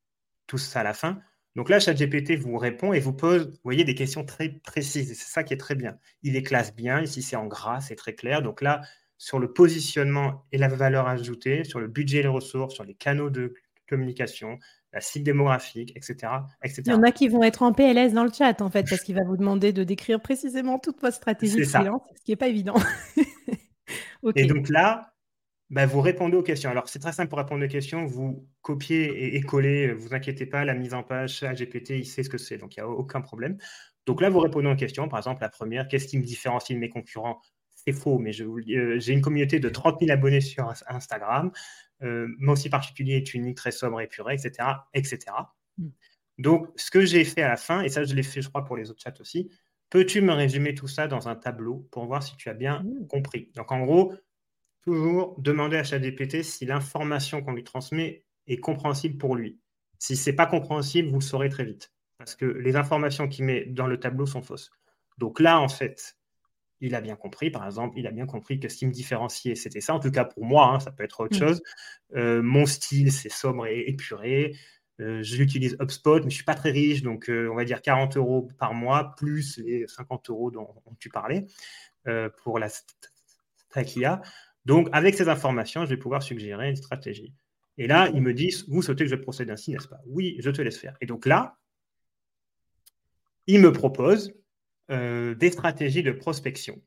tout 0.48 0.58
ça 0.58 0.82
à 0.82 0.84
la 0.84 0.94
fin. 0.94 1.22
Donc 1.56 1.70
là, 1.70 1.80
ChatGPT 1.80 2.36
vous 2.36 2.58
répond 2.58 2.94
et 2.94 3.00
vous 3.00 3.14
pose, 3.14 3.48
vous 3.48 3.60
voyez, 3.64 3.84
des 3.84 3.96
questions 3.96 4.26
très 4.26 4.50
précises. 4.50 5.12
Et 5.12 5.14
c'est 5.14 5.30
ça 5.30 5.44
qui 5.44 5.54
est 5.54 5.58
très 5.58 5.76
bien. 5.76 5.98
Il 6.24 6.34
les 6.34 6.44
classe 6.44 6.76
bien. 6.76 7.02
Ici, 7.02 7.22
c'est 7.22 7.36
en 7.36 7.46
gras, 7.46 7.80
c'est 7.82 7.96
très 7.96 8.14
clair. 8.14 8.42
Donc 8.42 8.62
là, 8.62 8.82
sur 9.18 9.40
le 9.40 9.54
positionnement 9.54 10.46
et 10.52 10.58
la 10.58 10.68
valeur 10.68 11.08
ajoutée, 11.08 11.64
sur 11.64 11.80
le 11.80 11.88
budget 11.88 12.20
et 12.20 12.24
les 12.24 12.28
ressources, 12.28 12.74
sur 12.74 12.84
les 12.84 12.96
canaux 12.96 13.30
de 13.30 13.54
communication, 13.88 14.58
la 14.92 15.02
cible 15.02 15.26
démographique, 15.26 15.92
etc., 15.96 16.32
etc. 16.64 16.84
Il 16.86 16.92
y 16.92 16.96
en 16.96 17.04
a 17.04 17.12
qui 17.12 17.28
vont 17.28 17.44
être 17.44 17.62
en 17.62 17.74
PLS 17.74 18.14
dans 18.14 18.24
le 18.24 18.32
chat, 18.32 18.62
en 18.62 18.70
fait, 18.70 18.88
parce 18.90 19.02
qu'il 19.02 19.16
va 19.16 19.24
vous 19.24 19.38
demander 19.38 19.74
de 19.74 19.84
décrire 19.84 20.22
précisément 20.22 20.80
toute 20.80 21.00
votre 21.02 21.16
stratégie 21.16 21.58
de 21.58 21.66
freelance, 21.66 22.02
ce 22.18 22.24
qui 22.24 22.32
n'est 22.32 22.38
pas 22.38 22.48
évident. 22.48 22.76
Et 24.36 24.46
donc 24.46 24.70
là, 24.70 25.13
bah, 25.74 25.88
vous 25.88 26.02
répondez 26.02 26.38
aux 26.38 26.44
questions. 26.44 26.70
Alors, 26.70 26.88
c'est 26.88 27.00
très 27.00 27.14
simple 27.14 27.30
pour 27.30 27.40
répondre 27.40 27.66
aux 27.66 27.68
questions. 27.68 28.06
Vous 28.06 28.48
copiez 28.62 29.36
et, 29.36 29.42
collez, 29.42 29.92
vous 29.92 30.14
inquiétez 30.14 30.46
pas, 30.46 30.66
la 30.66 30.76
mise 30.76 30.94
en 30.94 31.02
page, 31.02 31.44
GPT, 31.44 31.98
il 31.98 32.06
sait 32.06 32.22
ce 32.22 32.30
que 32.30 32.38
c'est, 32.38 32.60
donc 32.60 32.76
il 32.78 32.80
n'y 32.80 32.84
a 32.84 32.88
aucun 32.88 33.22
problème. 33.22 33.58
Donc 34.06 34.22
là, 34.22 34.30
vous 34.30 34.38
répondez 34.38 34.68
aux 34.68 34.76
questions. 34.76 35.10
Par 35.10 35.18
exemple, 35.18 35.42
la 35.42 35.50
première, 35.50 35.88
qu'est-ce 35.88 36.08
qui 36.08 36.20
me 36.20 36.24
différencie 36.24 36.76
de 36.76 36.80
mes 36.80 36.90
concurrents? 36.90 37.42
C'est 37.72 37.92
faux, 37.92 38.20
mais 38.20 38.40
euh, 38.40 39.00
j'ai 39.00 39.14
une 39.14 39.22
communauté 39.22 39.60
de 39.60 39.68
30 39.68 40.02
000 40.02 40.12
abonnés 40.12 40.42
sur 40.42 40.72
Instagram. 40.90 41.52
Euh, 42.04 42.28
moi 42.38 42.54
aussi 42.54 42.70
particulier 42.70 43.16
est 43.16 43.34
unique, 43.34 43.58
très 43.58 43.72
sobre, 43.72 44.00
épuré, 44.00 44.36
etc. 44.36 44.70
etc. 44.94 45.18
Hmm. 45.80 45.90
Donc, 46.38 46.68
ce 46.76 46.92
que 46.92 47.04
j'ai 47.04 47.24
fait 47.26 47.42
à 47.42 47.48
la 47.48 47.58
fin, 47.58 47.82
et 47.82 47.90
ça, 47.90 48.04
je 48.04 48.14
l'ai 48.14 48.22
fait, 48.22 48.44
je 48.44 48.50
crois, 48.50 48.64
pour 48.64 48.78
les 48.78 48.92
autres 48.92 49.02
chats 49.02 49.20
aussi, 49.20 49.50
peux-tu 49.90 50.22
me 50.22 50.34
résumer 50.34 50.76
tout 50.76 50.88
ça 50.88 51.08
dans 51.08 51.28
un 51.28 51.36
tableau 51.36 51.88
pour 51.90 52.06
voir 52.06 52.22
si 52.22 52.38
tu 52.38 52.50
as 52.50 52.54
bien 52.54 52.84
hmm. 52.84 53.08
compris? 53.08 53.50
Donc, 53.56 53.72
en 53.72 53.84
gros, 53.84 54.14
toujours 54.84 55.36
demander 55.40 55.78
à 55.78 55.84
ChatGPT 55.84 56.44
si 56.44 56.66
l'information 56.66 57.42
qu'on 57.42 57.54
lui 57.54 57.64
transmet 57.64 58.26
est 58.48 58.58
compréhensible 58.58 59.18
pour 59.18 59.36
lui. 59.36 59.60
Si 60.00 60.16
ce 60.16 60.30
n'est 60.30 60.36
pas 60.36 60.46
compréhensible, 60.46 61.10
vous 61.10 61.20
le 61.20 61.22
saurez 61.22 61.50
très 61.50 61.64
vite. 61.64 61.94
Parce 62.18 62.36
que 62.36 62.46
les 62.46 62.76
informations 62.76 63.28
qu'il 63.28 63.46
met 63.46 63.66
dans 63.66 63.88
le 63.88 64.00
tableau 64.00 64.26
sont 64.26 64.42
fausses. 64.42 64.72
Donc 65.18 65.40
là, 65.40 65.60
en 65.60 65.70
fait, 65.70 66.18
il 66.82 66.96
a 66.96 67.02
bien 67.02 67.16
compris, 67.16 67.50
par 67.50 67.66
exemple, 67.66 67.98
il 67.98 68.08
a 68.08 68.12
bien 68.12 68.26
compris 68.26 68.60
que 68.60 68.68
ce 68.68 68.78
qui 68.78 68.86
me 68.86 68.92
différenciait, 68.92 69.56
c'était 69.56 69.82
ça. 69.82 69.94
En 69.94 70.00
tout 70.00 70.12
cas, 70.12 70.26
pour 70.26 70.44
moi, 70.44 70.68
hein, 70.68 70.80
ça 70.80 70.92
peut 70.92 71.04
être 71.04 71.22
autre 71.22 71.36
mm. 71.36 71.40
chose. 71.40 71.62
Euh, 72.16 72.42
mon 72.42 72.66
style, 72.66 73.12
c'est 73.12 73.30
sobre 73.30 73.68
et 73.68 73.90
épuré. 73.90 74.56
Euh, 75.00 75.24
J'utilise 75.24 75.78
HubSpot, 75.80 76.18
mais 76.18 76.24
je 76.24 76.26
ne 76.26 76.32
suis 76.32 76.44
pas 76.44 76.56
très 76.56 76.72
riche, 76.72 77.02
donc 77.02 77.30
euh, 77.30 77.50
on 77.50 77.56
va 77.56 77.64
dire 77.64 77.82
40 77.82 78.18
euros 78.18 78.50
par 78.60 78.74
mois, 78.74 79.16
plus 79.18 79.58
les 79.60 79.88
50 79.88 80.30
euros 80.30 80.52
dont, 80.52 80.68
tu 81.00 81.10
parlais 81.10 81.46
pour 82.44 82.60
la 82.60 82.68
stack 82.68 83.96
IA. 83.96 84.22
Donc, 84.66 84.88
avec 84.92 85.16
ces 85.16 85.30
informations, 85.30 85.86
je 85.86 85.90
vais 85.90 85.98
pouvoir 85.98 86.24
suggérer 86.24 86.70
une 86.70 86.76
stratégie. 86.76 87.34
Et 87.78 87.88
là, 87.88 88.10
ils 88.14 88.22
me 88.22 88.34
disent, 88.34 88.66
vous 88.68 88.82
souhaitez 88.82 89.06
que 89.06 89.10
je 89.10 89.16
procède 89.16 89.50
ainsi, 89.50 89.72
n'est-ce 89.72 89.88
pas? 89.88 90.00
Oui, 90.06 90.38
je 90.40 90.50
te 90.50 90.62
laisse 90.62 90.78
faire. 90.78 90.96
Et 91.02 91.06
donc 91.06 91.26
là, 91.26 91.58
ils 93.48 93.60
me 93.60 93.72
proposent 93.72 94.34
euh, 94.92 95.36
des 95.36 95.52
stratégies 95.52 96.04
de 96.04 96.12
prospection 96.12 96.82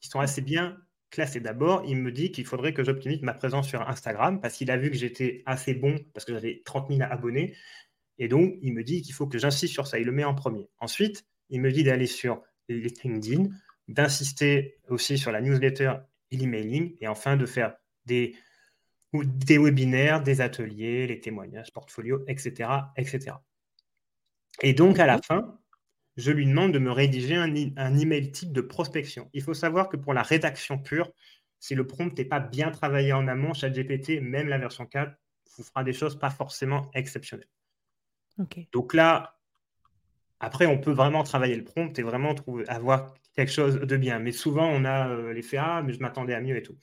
qui 0.00 0.08
sont 0.08 0.20
assez 0.20 0.40
bien 0.40 0.78
classées. 1.10 1.40
D'abord, 1.40 1.84
il 1.86 1.96
me 1.96 2.10
dit 2.10 2.32
qu'il 2.32 2.46
faudrait 2.46 2.72
que 2.72 2.82
j'optimise 2.82 3.22
ma 3.22 3.34
présence 3.34 3.68
sur 3.68 3.86
Instagram 3.88 4.40
parce 4.40 4.56
qu'il 4.56 4.70
a 4.70 4.76
vu 4.76 4.90
que 4.90 4.96
j'étais 4.96 5.42
assez 5.46 5.74
bon, 5.74 5.96
parce 6.14 6.24
que 6.24 6.32
j'avais 6.32 6.62
30 6.64 6.88
000 6.88 7.02
abonnés. 7.02 7.54
Et 8.18 8.28
donc, 8.28 8.54
il 8.62 8.72
me 8.72 8.82
dit 8.82 9.02
qu'il 9.02 9.14
faut 9.14 9.26
que 9.26 9.38
j'insiste 9.38 9.72
sur 9.72 9.86
ça. 9.86 9.98
Il 9.98 10.06
le 10.06 10.12
met 10.12 10.24
en 10.24 10.34
premier. 10.34 10.68
Ensuite, 10.78 11.24
il 11.50 11.60
me 11.60 11.70
dit 11.70 11.84
d'aller 11.84 12.06
sur 12.06 12.42
LinkedIn, 12.68 13.48
d'insister 13.88 14.78
aussi 14.88 15.18
sur 15.18 15.32
la 15.32 15.40
newsletter 15.40 15.94
l'emailing, 16.36 16.96
et 17.00 17.08
enfin 17.08 17.36
de 17.36 17.46
faire 17.46 17.74
des, 18.06 18.34
des 19.12 19.58
webinaires, 19.58 20.22
des 20.22 20.40
ateliers, 20.40 21.06
les 21.06 21.20
témoignages, 21.20 21.72
portfolio, 21.72 22.24
etc., 22.26 22.70
etc. 22.96 23.36
Et 24.60 24.74
donc, 24.74 24.98
à 24.98 25.06
la 25.06 25.20
fin, 25.20 25.58
je 26.16 26.30
lui 26.30 26.46
demande 26.46 26.72
de 26.72 26.78
me 26.78 26.90
rédiger 26.90 27.36
un, 27.36 27.54
un 27.76 27.98
email 27.98 28.32
type 28.32 28.52
de 28.52 28.60
prospection. 28.60 29.30
Il 29.32 29.42
faut 29.42 29.54
savoir 29.54 29.88
que 29.88 29.96
pour 29.96 30.14
la 30.14 30.22
rédaction 30.22 30.78
pure, 30.78 31.10
si 31.58 31.74
le 31.74 31.86
prompt 31.86 32.16
n'est 32.18 32.24
pas 32.24 32.40
bien 32.40 32.70
travaillé 32.70 33.12
en 33.12 33.28
amont, 33.28 33.54
ChatGPT, 33.54 34.20
même 34.20 34.48
la 34.48 34.58
version 34.58 34.84
4, 34.84 35.16
vous 35.56 35.64
fera 35.64 35.84
des 35.84 35.92
choses 35.92 36.18
pas 36.18 36.30
forcément 36.30 36.90
exceptionnelles. 36.94 37.48
Donc 38.72 38.94
là, 38.94 39.38
après, 40.40 40.66
on 40.66 40.78
peut 40.78 40.92
vraiment 40.92 41.22
travailler 41.22 41.54
le 41.54 41.64
prompt 41.64 41.96
et 41.98 42.02
vraiment 42.02 42.34
trouver, 42.34 42.68
avoir 42.68 43.14
quelque 43.34 43.52
chose 43.52 43.76
de 43.80 43.96
bien. 43.96 44.18
Mais 44.18 44.32
souvent, 44.32 44.68
on 44.68 44.84
a 44.84 45.08
euh, 45.08 45.32
l'effet 45.32 45.56
Ah, 45.58 45.82
mais 45.82 45.92
je 45.92 46.00
m'attendais 46.00 46.34
à 46.34 46.40
mieux 46.40 46.56
et 46.56 46.62
tout. 46.62 46.76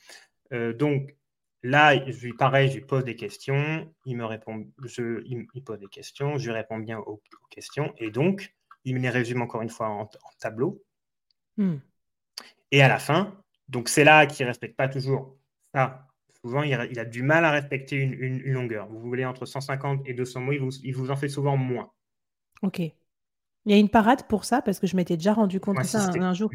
Euh, 0.54 0.74
donc 0.74 1.16
là, 1.64 1.96
je 2.10 2.26
lui, 2.26 2.34
pareil, 2.34 2.70
je 2.70 2.76
lui 2.76 2.86
pose 2.86 3.04
des 3.04 3.16
questions. 3.16 3.94
Il 4.06 4.18
me 4.18 4.26
répond, 4.26 4.68
je, 4.86 5.24
il, 5.26 5.64
pose 5.64 5.80
des 5.80 5.88
questions. 5.88 6.38
Je 6.38 6.46
lui 6.46 6.54
réponds 6.54 6.80
bien 6.80 7.00
aux, 7.00 7.22
questions. 7.50 7.94
Et 7.98 8.12
donc, 8.12 8.54
il 8.86 8.96
me 8.96 9.00
les 9.00 9.10
résume 9.10 9.42
encore 9.42 9.62
une 9.62 9.70
fois 9.70 9.88
en, 9.88 10.10
tableau. 10.40 10.84
Hmm. 11.58 11.78
Et 12.72 12.82
à 12.82 12.88
la 12.88 13.00
fin, 13.00 13.36
donc 13.68 13.90
c'est 13.90 14.04
là 14.04 14.26
qu'il 14.26 14.46
ne 14.46 14.50
respecte 14.50 14.78
pas 14.78 14.88
toujours 14.88 15.38
ça. 15.74 16.06
Souvent, 16.42 16.64
il, 16.64 16.74
a 16.74 17.06
du 17.06 17.22
mal 17.22 17.44
à 17.44 17.52
respecter 17.52 17.98
une, 17.98 18.42
longueur. 18.54 18.88
Vous 18.88 19.02
voulez 19.02 19.26
entre 19.26 19.46
150 19.46 20.08
et 20.08 20.14
200 20.14 20.40
mots, 20.40 20.52
il 20.54 20.62
vous, 20.62 20.72
il 20.84 20.96
vous 20.96 21.12
en 21.12 21.18
fait 21.18 21.28
souvent 21.28 21.58
moins. 21.58 21.92
Ok. 22.62 22.82
Il 23.70 23.74
y 23.74 23.76
a 23.76 23.78
une 23.78 23.90
parade 23.90 24.24
pour 24.24 24.46
ça 24.46 24.64
parce 24.64 24.80
que 24.80 24.88
je 24.88 24.96
m'étais 24.96 25.16
déjà 25.16 25.32
rendu 25.32 25.60
compte 25.60 25.78
de 25.78 25.84
ça 25.84 26.10
un, 26.10 26.34
jour. 26.34 26.50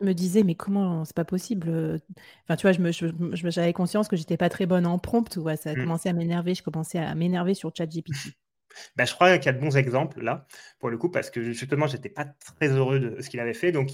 Je 0.00 0.06
me 0.06 0.14
disais, 0.14 0.44
mais 0.44 0.54
comment 0.54 1.04
c'est 1.04 1.16
pas 1.16 1.24
possible 1.24 1.68
euh, 1.68 1.98
Enfin, 2.44 2.54
tu 2.54 2.62
vois, 2.62 2.70
je 2.70 2.80
me, 2.80 3.50
j'avais 3.50 3.72
conscience 3.72 4.06
que 4.06 4.14
j'étais 4.14 4.36
pas 4.36 4.48
très 4.48 4.66
bonne 4.66 4.86
en 4.86 4.96
prompt. 4.96 5.36
Ouais, 5.38 5.56
ça 5.56 5.70
a 5.70 5.72
mmh. 5.72 5.78
commencé 5.78 6.08
à 6.08 6.12
m'énerver. 6.12 6.54
Je 6.54 6.62
commençais 6.62 7.00
à 7.00 7.12
m'énerver 7.16 7.54
sur 7.54 7.74
ChatGPT. 7.76 8.12
bah, 8.96 9.04
je 9.04 9.12
crois 9.12 9.36
qu'il 9.38 9.46
y 9.46 9.48
a 9.48 9.52
de 9.52 9.58
bons 9.58 9.76
exemples 9.76 10.22
là, 10.22 10.46
pour 10.78 10.90
le 10.90 10.96
coup, 10.96 11.10
parce 11.10 11.28
que 11.28 11.42
justement, 11.42 11.88
j'étais 11.88 12.08
pas 12.08 12.26
très 12.54 12.68
heureux 12.68 13.00
de 13.00 13.20
ce 13.20 13.28
qu'il 13.28 13.40
avait 13.40 13.52
fait. 13.52 13.72
Donc, 13.72 13.90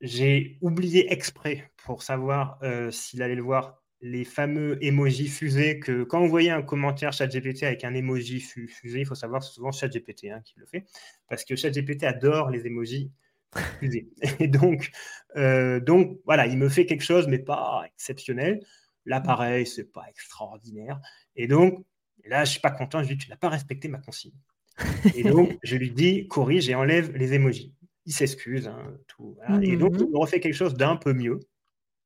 j'ai 0.00 0.58
oublié 0.60 1.12
exprès 1.12 1.72
pour 1.84 2.04
savoir 2.04 2.60
euh, 2.62 2.92
s'il 2.92 3.20
allait 3.20 3.34
le 3.34 3.42
voir 3.42 3.82
les 4.04 4.24
fameux 4.24 4.76
emojis 4.84 5.28
fusés 5.28 5.80
que 5.80 6.02
quand 6.04 6.20
vous 6.20 6.28
voyez 6.28 6.50
un 6.50 6.60
commentaire 6.60 7.14
ChatGPT 7.14 7.62
avec 7.62 7.84
un 7.84 7.94
emoji 7.94 8.38
fusé, 8.38 9.00
il 9.00 9.06
faut 9.06 9.14
savoir 9.14 9.40
que 9.40 9.46
c'est 9.46 9.54
souvent 9.54 9.72
ChatGPT 9.72 10.26
hein, 10.26 10.42
qui 10.44 10.56
le 10.58 10.66
fait, 10.66 10.84
parce 11.26 11.42
que 11.42 11.56
ChatGPT 11.56 12.04
adore 12.04 12.50
les 12.50 12.66
emojis 12.66 13.10
fusés. 13.80 14.10
Et 14.40 14.48
donc, 14.48 14.90
euh, 15.36 15.80
donc, 15.80 16.20
voilà, 16.26 16.46
il 16.46 16.58
me 16.58 16.68
fait 16.68 16.84
quelque 16.84 17.02
chose, 17.02 17.28
mais 17.28 17.38
pas 17.38 17.82
exceptionnel. 17.94 18.60
Là, 19.06 19.20
mm. 19.20 19.22
pareil, 19.22 19.66
c'est 19.66 19.90
pas 19.90 20.04
extraordinaire. 20.10 21.00
Et 21.34 21.46
donc, 21.46 21.82
là, 22.26 22.44
je 22.44 22.50
suis 22.50 22.60
pas 22.60 22.72
content, 22.72 23.02
je 23.02 23.08
lui 23.08 23.16
dis, 23.16 23.24
tu 23.24 23.30
n'as 23.30 23.38
pas 23.38 23.48
respecté 23.48 23.88
ma 23.88 24.00
consigne. 24.00 24.34
Et 25.16 25.22
donc, 25.22 25.56
je 25.62 25.76
lui 25.76 25.90
dis, 25.90 26.28
corrige 26.28 26.68
et 26.68 26.74
enlève 26.74 27.16
les 27.16 27.32
emojis. 27.32 27.72
Il 28.04 28.12
s'excuse, 28.12 28.68
hein, 28.68 28.98
tout. 29.06 29.38
Et 29.62 29.78
donc, 29.78 29.94
il 29.94 30.04
mm-hmm. 30.04 30.10
me 30.10 30.18
refait 30.18 30.40
quelque 30.40 30.52
chose 30.52 30.74
d'un 30.74 30.96
peu 30.96 31.14
mieux. 31.14 31.40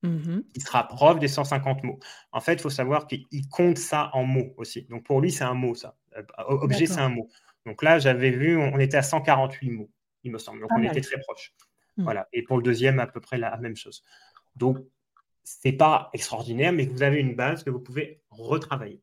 Mmh 0.02 0.42
il 0.54 0.62
se 0.62 0.70
rapproche 0.70 1.18
des 1.18 1.26
150 1.26 1.82
mots. 1.82 1.98
En 2.30 2.40
fait, 2.40 2.54
il 2.54 2.60
faut 2.60 2.70
savoir 2.70 3.06
qu'il 3.08 3.48
compte 3.50 3.78
ça 3.78 4.10
en 4.12 4.24
mots 4.24 4.54
aussi. 4.56 4.86
Donc 4.90 5.04
pour 5.04 5.20
lui, 5.20 5.32
c'est 5.32 5.44
un 5.44 5.54
mot, 5.54 5.74
ça. 5.74 5.96
Euh, 6.16 6.22
objet, 6.46 6.86
c'est 6.86 7.00
un 7.00 7.08
mot. 7.08 7.28
Donc 7.66 7.82
là, 7.82 7.98
j'avais 7.98 8.30
vu, 8.30 8.56
on 8.56 8.78
était 8.78 8.96
à 8.96 9.02
148 9.02 9.70
mots, 9.70 9.90
il 10.22 10.30
me 10.30 10.38
semble. 10.38 10.60
Donc 10.60 10.70
on 10.76 10.82
était 10.82 11.00
très 11.00 11.18
proche. 11.18 11.52
Mmh. 11.96 12.04
Voilà. 12.04 12.28
Et 12.32 12.42
pour 12.42 12.56
le 12.56 12.62
deuxième, 12.62 13.00
à 13.00 13.06
peu 13.06 13.20
près 13.20 13.38
la 13.38 13.56
même 13.56 13.76
chose. 13.76 14.04
Donc, 14.54 14.78
c'est 15.42 15.72
pas 15.72 16.10
extraordinaire, 16.12 16.72
mais 16.72 16.86
vous 16.86 17.02
avez 17.02 17.18
une 17.18 17.34
base 17.34 17.64
que 17.64 17.70
vous 17.70 17.80
pouvez 17.80 18.22
retravailler. 18.30 19.02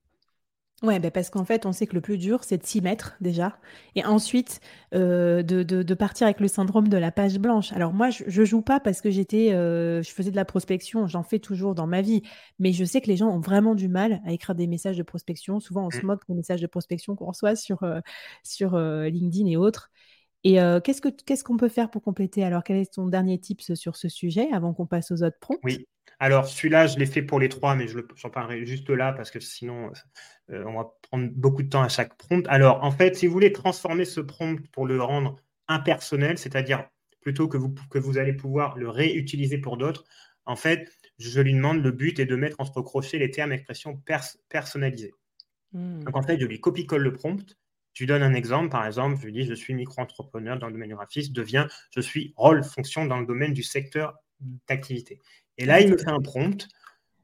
Ouais, 0.83 0.99
bah, 0.99 1.09
parce 1.09 1.29
qu'en 1.29 1.45
fait, 1.45 1.65
on 1.65 1.71
sait 1.71 1.88
que 1.88 1.95
le 1.95 2.01
plus 2.01 2.17
dur, 2.17 2.43
c'est 2.43 2.57
de 2.57 2.65
s'y 2.65 2.81
mettre 2.81 3.15
déjà 3.21 3.57
et 3.95 4.03
ensuite, 4.03 4.59
euh, 4.93 5.41
de 5.41 5.63
de 5.63 5.93
partir 5.93 6.27
avec 6.27 6.41
le 6.41 6.49
syndrome 6.49 6.89
de 6.89 6.97
la 6.97 7.11
page 7.11 7.39
blanche. 7.39 7.71
Alors 7.71 7.93
moi, 7.93 8.09
je 8.09 8.25
je 8.27 8.43
joue 8.43 8.61
pas 8.61 8.81
parce 8.81 8.99
que 8.99 9.09
j'étais, 9.09 9.53
euh, 9.53 10.03
je 10.03 10.11
faisais 10.11 10.31
de 10.31 10.35
la 10.35 10.43
prospection, 10.43 11.07
j'en 11.07 11.23
fais 11.23 11.39
toujours 11.39 11.75
dans 11.75 11.88
ma 11.88 12.01
vie, 12.01 12.23
mais 12.59 12.73
je 12.73 12.83
sais 12.83 12.99
que 12.99 13.07
les 13.07 13.15
gens 13.15 13.29
ont 13.29 13.39
vraiment 13.39 13.73
du 13.73 13.88
mal 13.88 14.21
à 14.25 14.33
écrire 14.33 14.53
des 14.53 14.67
messages 14.67 14.97
de 14.97 15.03
prospection. 15.03 15.61
Souvent, 15.61 15.88
on 15.88 15.91
se 15.91 15.99
mmh. 15.99 16.05
moque 16.05 16.21
des 16.27 16.35
messages 16.35 16.61
de 16.61 16.67
prospection 16.67 17.15
qu'on 17.15 17.27
reçoit 17.27 17.55
sur, 17.55 17.83
euh, 17.83 18.01
sur, 18.43 18.77
LinkedIn 18.77 19.47
et 19.47 19.57
autres 19.57 19.91
et 20.45 20.53
qu'est-ce 20.84 21.01
que 21.01 21.10
qu'est-ce 21.10 21.43
qu'on 21.43 21.58
peut 21.58 21.69
faire 21.69 21.89
pour 21.89 22.01
compléter? 22.01 22.43
Alors, 22.43 22.63
quel 22.63 22.77
est 22.77 22.93
ton 22.93 23.08
dernier 23.08 23.39
tips 23.39 23.73
sur 23.73 23.97
ce 23.97 24.08
sujet 24.08 24.47
avant 24.53 24.73
qu'on 24.73 24.86
passe 24.86 25.12
aux 25.12 25.23
autres 25.23 25.39
prompts? 25.39 25.60
Oui. 25.63 25.86
Alors, 26.19 26.47
celui-là, 26.47 26.88
je 26.88 26.97
l'ai 26.97 27.05
fait 27.05 27.21
pour 27.21 27.39
les 27.39 27.49
trois, 27.49 27.75
mais 27.75 27.88
j'en 27.88 28.29
parlerai 28.29 28.65
juste 28.65 28.89
là 28.89 29.12
parce 29.12 29.31
que 29.31 29.39
sinon, 29.39 29.91
euh, 30.51 30.63
on 30.65 30.77
va 30.77 30.93
prendre 31.01 31.29
beaucoup 31.34 31.63
de 31.63 31.69
temps 31.69 31.81
à 31.81 31.89
chaque 31.89 32.15
prompt. 32.15 32.47
Alors, 32.47 32.84
en 32.84 32.91
fait, 32.91 33.15
si 33.15 33.27
vous 33.27 33.34
voulez 33.34 33.51
transformer 33.51 34.05
ce 34.05 34.21
prompt 34.21 34.65
pour 34.71 34.86
le 34.86 35.01
rendre 35.01 35.36
impersonnel, 35.67 36.38
c'est-à-dire 36.38 36.88
plutôt 37.21 37.47
que 37.47 37.58
vous, 37.58 37.73
que 37.89 37.97
vous 37.97 38.17
allez 38.17 38.34
pouvoir 38.34 38.77
le 38.77 38.88
réutiliser 38.88 39.58
pour 39.58 39.77
d'autres, 39.77 40.05
en 40.45 40.55
fait, 40.55 40.89
je 41.17 41.41
lui 41.41 41.53
demande 41.53 41.84
le 41.84 41.91
but 41.91 42.19
est 42.19 42.25
de 42.25 42.36
mettre 42.36 42.58
entre 42.60 42.81
crochets 42.81 43.17
les 43.17 43.31
termes 43.31 43.51
expressions 43.51 44.01
personnalisés. 44.49 45.13
Hmm. 45.73 46.03
Donc, 46.03 46.15
en 46.15 46.21
fait, 46.21 46.39
je 46.39 46.45
lui 46.45 46.62
copie-colle 46.62 47.01
le 47.01 47.13
prompt. 47.13 47.58
Je 47.95 48.03
lui 48.03 48.08
donne 48.08 48.21
un 48.21 48.34
exemple, 48.34 48.69
par 48.69 48.86
exemple, 48.86 49.17
je 49.19 49.25
lui 49.25 49.31
dis 49.31 49.45
je 49.45 49.53
suis 49.53 49.73
micro-entrepreneur 49.73 50.60
dans 50.60 50.67
le 50.67 50.73
domaine 50.73 50.89
du 50.89 50.95
graphisme, 50.95 51.34
devient 51.34 51.65
je 51.89 52.01
suis 52.01 52.34
rôle 52.36 52.63
fonction 52.63 53.05
dans 53.05 53.19
le 53.19 53.25
domaine 53.25 53.53
du 53.53 53.63
secteur 53.63 54.15
d'activité. 54.67 55.21
Et 55.58 55.65
là, 55.65 55.79
il 55.81 55.91
me 55.91 55.97
fait 55.97 56.10
un 56.10 56.21
prompt 56.21 56.67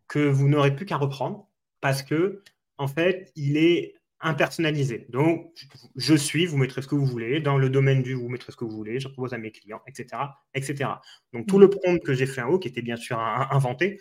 que 0.08 0.20
vous 0.20 0.48
n'aurez 0.48 0.76
plus 0.76 0.86
qu'à 0.86 0.98
reprendre 0.98 1.48
parce 1.82 2.04
que, 2.04 2.42
en 2.78 2.88
fait, 2.88 3.32
il 3.36 3.58
est 3.58 3.96
impersonnalisé. 4.22 5.08
Donc, 5.10 5.52
je 5.96 6.16
suis, 6.16 6.46
vous 6.46 6.58
mettrez 6.58 6.82
ce 6.82 6.88
que 6.88 6.96
vous 6.96 7.06
voulez. 7.06 7.40
Dans 7.40 7.58
le 7.58 7.70
domaine 7.70 8.02
du, 8.02 8.14
vous 8.14 8.30
mettrez 8.30 8.52
ce 8.52 8.58
que 8.58 8.64
vous 8.64 8.76
voulez. 8.76 9.00
Je 9.00 9.08
propose 9.08 9.34
à 9.34 9.38
mes 9.38 9.52
clients, 9.52 9.82
etc. 9.88 10.08
etc. 10.54 10.90
Donc, 11.34 11.48
tout 11.48 11.60
le 11.60 11.70
prompt 11.70 12.02
que 12.02 12.14
j'ai 12.14 12.28
fait 12.28 12.42
en 12.42 12.50
haut, 12.50 12.60
qui 12.60 12.68
était 12.68 12.82
bien 12.82 12.96
sûr 12.96 13.20
inventé, 13.20 14.00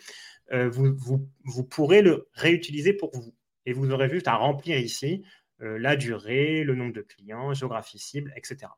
euh, 0.53 0.69
vous, 0.69 0.95
vous, 1.43 1.63
pourrez 1.63 2.01
le 2.01 2.29
réutiliser 2.33 2.93
pour 2.93 3.11
vous. 3.13 3.33
Et 3.65 3.73
vous 3.73 3.91
aurez 3.91 4.09
juste 4.09 4.27
à 4.27 4.35
remplir 4.35 4.77
ici 4.77 5.23
la 5.61 5.95
durée, 5.95 6.63
le 6.63 6.75
nombre 6.75 6.93
de 6.93 7.01
clients, 7.01 7.53
géographie 7.53 7.99
cible, 7.99 8.33
etc. 8.35 8.77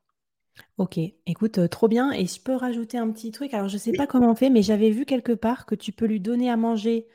OK, 0.78 0.98
écoute, 1.26 1.58
euh, 1.58 1.68
trop 1.68 1.88
bien 1.88 2.12
et 2.12 2.26
je 2.26 2.40
peux 2.40 2.54
rajouter 2.54 2.98
un 2.98 3.10
petit 3.10 3.30
truc? 3.32 3.54
Alors 3.54 3.68
je 3.68 3.78
sais 3.78 3.92
pas 3.92 4.06
comment 4.06 4.30
on 4.30 4.34
fait, 4.34 4.50
mais 4.50 4.62
j'avais 4.62 4.90
vu 4.90 5.04
quelque 5.04 5.32
part 5.32 5.66
que 5.66 5.74
tu 5.74 5.92
peux 5.92 6.06
lui 6.06 6.20
donner 6.20 6.50
à 6.50 6.56
manger, 6.56 7.06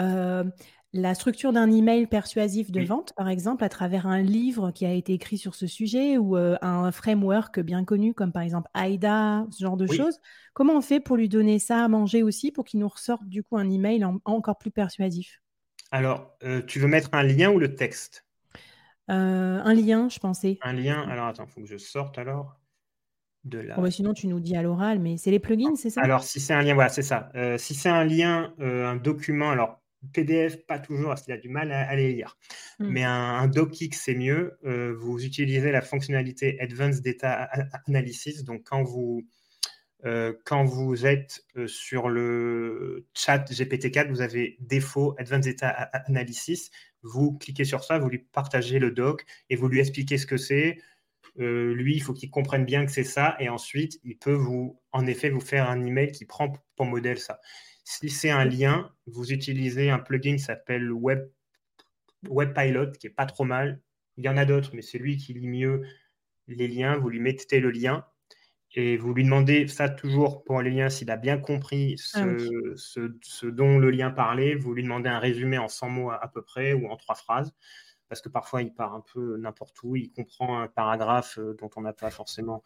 euh, 0.00 0.44
la 0.92 1.14
structure 1.14 1.52
d'un 1.52 1.70
email 1.70 2.06
persuasif 2.06 2.70
de 2.70 2.80
vente, 2.80 3.12
par 3.16 3.28
exemple, 3.28 3.64
à 3.64 3.68
travers 3.68 4.06
un 4.06 4.22
livre 4.22 4.70
qui 4.70 4.86
a 4.86 4.92
été 4.92 5.12
écrit 5.12 5.36
sur 5.36 5.54
ce 5.54 5.66
sujet 5.66 6.16
ou, 6.16 6.36
euh, 6.36 6.56
un 6.62 6.90
framework 6.90 7.60
bien 7.60 7.84
connu 7.84 8.14
comme 8.14 8.32
par 8.32 8.42
exemple 8.42 8.70
AIDA, 8.74 9.46
ce 9.50 9.62
genre 9.62 9.76
de 9.76 9.86
choses. 9.86 10.18
Comment 10.54 10.74
on 10.76 10.80
fait 10.80 11.00
pour 11.00 11.16
lui 11.16 11.28
donner 11.28 11.58
ça 11.58 11.84
à 11.84 11.88
manger 11.88 12.22
aussi 12.22 12.50
pour 12.50 12.64
qu'il 12.64 12.80
nous 12.80 12.88
ressorte 12.88 13.24
du 13.28 13.42
coup 13.42 13.58
un 13.58 13.68
email 13.70 14.06
encore 14.24 14.58
plus 14.58 14.70
persuasif? 14.70 15.40
Alors, 15.90 16.38
tu 16.68 16.78
veux 16.78 16.86
mettre 16.86 17.10
un 17.12 17.22
lien 17.24 17.50
ou 17.50 17.58
le 17.58 17.74
texte? 17.74 18.25
Un 19.08 19.74
lien, 19.74 20.08
je 20.08 20.18
pensais. 20.18 20.58
Un 20.62 20.72
lien? 20.72 21.00
Alors 21.08 21.26
attends, 21.26 21.46
il 21.46 21.52
faut 21.52 21.60
que 21.60 21.66
je 21.66 21.76
sorte 21.78 22.18
alors. 22.18 22.58
Oh, 23.54 23.82
bah, 23.82 23.90
sinon, 23.90 24.12
tu 24.12 24.26
nous 24.26 24.40
dis 24.40 24.56
à 24.56 24.62
l'oral, 24.62 24.98
mais 24.98 25.16
c'est 25.16 25.30
les 25.30 25.38
plugins, 25.38 25.76
c'est 25.76 25.90
ça? 25.90 26.00
Alors, 26.02 26.24
si 26.24 26.40
c'est 26.40 26.52
un 26.52 26.62
lien, 26.62 26.74
voilà, 26.74 26.88
c'est 26.88 27.02
ça. 27.02 27.30
Euh, 27.34 27.58
si 27.58 27.74
c'est 27.74 27.88
un 27.88 28.04
lien, 28.04 28.54
euh, 28.60 28.86
un 28.86 28.96
document, 28.96 29.50
alors 29.50 29.80
PDF, 30.12 30.64
pas 30.66 30.78
toujours, 30.78 31.08
parce 31.08 31.22
qu'il 31.22 31.32
a 31.32 31.38
du 31.38 31.48
mal 31.48 31.72
à, 31.72 31.94
les 31.94 32.12
lire. 32.12 32.36
Hmm. 32.78 32.88
Mais 32.88 33.04
un, 33.04 33.46
docx, 33.48 33.88
c'est 33.92 34.14
mieux. 34.14 34.58
Euh, 34.64 34.94
vous 34.98 35.24
utilisez 35.24 35.70
la 35.70 35.80
fonctionnalité 35.80 36.60
Advanced 36.60 37.04
Data 37.04 37.48
Analysis. 37.86 38.44
Donc, 38.44 38.62
quand 38.64 38.82
vous, 38.82 39.26
quand 40.44 40.64
vous 40.64 41.04
êtes 41.06 41.44
sur 41.66 42.08
le 42.08 43.06
chat 43.14 43.38
GPT-4, 43.50 44.08
vous 44.08 44.20
avez 44.20 44.56
défaut 44.60 45.16
Advanced 45.18 45.46
Data 45.46 45.68
Analysis. 45.68 46.70
Vous 47.02 47.36
cliquez 47.38 47.64
sur 47.64 47.82
ça, 47.82 47.98
vous 47.98 48.08
lui 48.08 48.18
partagez 48.18 48.78
le 48.78 48.92
doc 48.92 49.24
et 49.50 49.56
vous 49.56 49.68
lui 49.68 49.80
expliquez 49.80 50.18
ce 50.18 50.26
que 50.26 50.36
c'est 50.36 50.78
euh, 51.38 51.74
lui, 51.74 51.94
il 51.94 52.00
faut 52.02 52.14
qu'il 52.14 52.30
comprenne 52.30 52.64
bien 52.64 52.86
que 52.86 52.92
c'est 52.92 53.04
ça, 53.04 53.36
et 53.38 53.48
ensuite, 53.48 54.00
il 54.04 54.16
peut 54.18 54.32
vous, 54.32 54.80
en 54.92 55.06
effet, 55.06 55.30
vous 55.30 55.40
faire 55.40 55.68
un 55.68 55.84
email 55.84 56.12
qui 56.12 56.24
prend 56.24 56.52
pour 56.76 56.86
modèle 56.86 57.18
ça. 57.18 57.40
Si 57.84 58.08
c'est 58.10 58.30
un 58.30 58.44
lien, 58.44 58.92
vous 59.06 59.32
utilisez 59.32 59.90
un 59.90 59.98
plugin 59.98 60.36
qui 60.36 60.42
s'appelle 60.42 60.90
Web, 60.90 61.30
WebPilot, 62.28 62.92
qui 62.92 63.08
est 63.08 63.10
pas 63.10 63.26
trop 63.26 63.44
mal. 63.44 63.80
Il 64.16 64.24
y 64.24 64.28
en 64.28 64.36
a 64.36 64.44
d'autres, 64.44 64.70
mais 64.74 64.82
c'est 64.82 64.98
lui 64.98 65.16
qui 65.18 65.34
lit 65.34 65.46
mieux 65.46 65.82
les 66.48 66.68
liens. 66.68 66.96
Vous 66.96 67.10
lui 67.10 67.20
mettez 67.20 67.60
le 67.60 67.70
lien 67.70 68.06
et 68.74 68.96
vous 68.96 69.14
lui 69.14 69.24
demandez 69.24 69.68
ça 69.68 69.88
toujours 69.88 70.44
pour 70.44 70.60
les 70.60 70.70
liens, 70.70 70.88
s'il 70.90 71.10
a 71.10 71.16
bien 71.16 71.38
compris 71.38 71.96
ce, 71.96 72.18
ah 72.18 73.08
ce, 73.22 73.46
dont 73.46 73.78
le 73.78 73.90
lien 73.90 74.10
parlait. 74.10 74.54
Vous 74.54 74.74
lui 74.74 74.82
demandez 74.82 75.08
un 75.08 75.18
résumé 75.18 75.56
en 75.56 75.68
100 75.68 75.88
mots 75.88 76.10
à 76.10 76.30
peu 76.32 76.42
près 76.42 76.72
ou 76.74 76.86
en 76.88 76.96
trois 76.96 77.14
phrases 77.14 77.54
parce 78.08 78.20
que 78.20 78.28
parfois 78.28 78.62
il 78.62 78.72
part 78.72 78.94
un 78.94 79.02
peu 79.12 79.36
n'importe 79.36 79.82
où, 79.82 79.96
il 79.96 80.10
comprend 80.12 80.60
un 80.60 80.68
paragraphe 80.68 81.38
euh, 81.38 81.56
dont 81.60 81.70
on 81.76 81.82
n'a 81.82 81.92
pas 81.92 82.10
forcément 82.10 82.62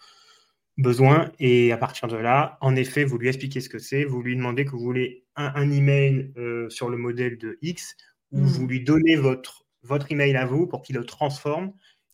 besoin. 0.78 1.32
Et 1.38 1.72
à 1.72 1.76
partir 1.76 2.08
de 2.08 2.16
là, 2.16 2.58
en 2.60 2.76
effet, 2.76 3.04
vous 3.04 3.18
lui 3.18 3.28
expliquez 3.28 3.60
ce 3.60 3.68
que 3.68 3.78
c'est, 3.78 4.04
vous 4.04 4.22
lui 4.22 4.36
demandez 4.36 4.64
que 4.64 4.70
vous 4.70 4.80
voulez 4.80 5.24
un, 5.36 5.70
email 5.70 6.32
euh, 6.36 6.68
sur 6.68 6.88
le 6.88 6.96
modèle 6.96 7.38
de 7.38 7.58
X, 7.62 7.96
ou 8.32 8.40
mmh. 8.40 8.46
vous 8.46 8.66
lui 8.66 8.84
donnez 8.84 9.16
votre, 9.16 9.66
votre 9.82 10.10
email 10.12 10.36
à 10.36 10.46
vous 10.46 10.66
pour 10.66 10.82
qu'il 10.82 10.96
le 10.96 11.04
transforme 11.04 11.72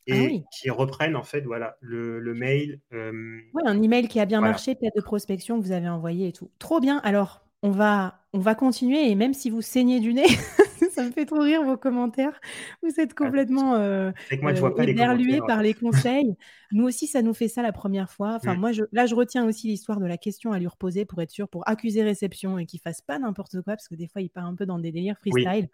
ah 0.09 0.15
et 0.15 0.45
qu'il 0.53 0.73
reprenne 0.73 1.17
en 1.17 1.23
fait 1.23 1.43
voilà 1.43 1.77
le, 1.81 2.21
mail. 2.35 2.81
Euh, 2.93 3.41
oui, 3.55 3.63
un 3.67 3.83
email 3.83 4.09
qui 4.09 4.21
a 4.21 4.27
bien 4.27 4.41
marché, 4.41 4.75
peut-être 4.75 4.97
de 4.97 5.03
prospection 5.03 5.59
que 5.59 5.65
vous 5.65 5.73
avez 5.73 5.89
envoyé 5.89 6.29
et 6.29 6.33
tout. 6.33 6.51
Trop 6.59 6.81
bien. 6.81 6.99
Alors, 6.99 7.47
on 7.63 7.71
va, 7.71 8.21
on 8.33 8.39
va 8.39 8.55
continuer 8.55 9.11
et 9.11 9.15
même 9.15 9.35
si 9.35 9.51
vous 9.51 9.63
saignez 9.63 9.99
du 10.01 10.15
nez, 10.15 10.27
ça 10.93 11.03
me 11.03 11.11
fait 11.11 11.25
trop 11.25 11.41
rire 11.41 11.65
vos 11.65 11.77
commentaires. 11.77 12.39
Vous 12.83 13.01
êtes 13.01 13.15
complètement 13.15 13.75
euh, 13.75 14.11
euh 14.33 15.41
par 15.47 15.63
les 15.63 15.75
conseils. 15.75 16.37
nous 16.73 16.85
aussi, 16.85 17.07
ça 17.07 17.23
nous 17.23 17.35
fait 17.35 17.49
ça 17.49 17.63
la 17.63 17.73
première 17.73 18.11
fois. 18.11 18.35
Enfin, 18.35 18.55
mmh. 18.55 18.61
moi, 18.61 18.73
je, 18.73 18.83
là, 18.93 19.07
je 19.07 19.15
retiens 19.15 19.47
aussi 19.47 19.69
l'histoire 19.69 19.99
de 19.99 20.07
la 20.07 20.19
question 20.19 20.53
à 20.53 20.59
lui 20.59 20.67
reposer 20.67 21.05
pour 21.05 21.21
être 21.23 21.31
sûr, 21.31 21.49
pour 21.49 21.69
accuser 21.69 22.03
réception 22.03 22.59
et 22.59 22.67
qu'il 22.67 22.81
fasse 22.81 23.01
pas 23.01 23.19
n'importe 23.19 23.63
quoi, 23.63 23.75
parce 23.75 23.89
que 23.89 23.95
des 23.95 24.07
fois, 24.07 24.23
il 24.23 24.31
part 24.31 24.47
un 24.47 24.55
peu 24.55 24.67
dans 24.67 24.79
des 24.79 24.93
délires 24.93 25.19
freestyle. 25.19 25.69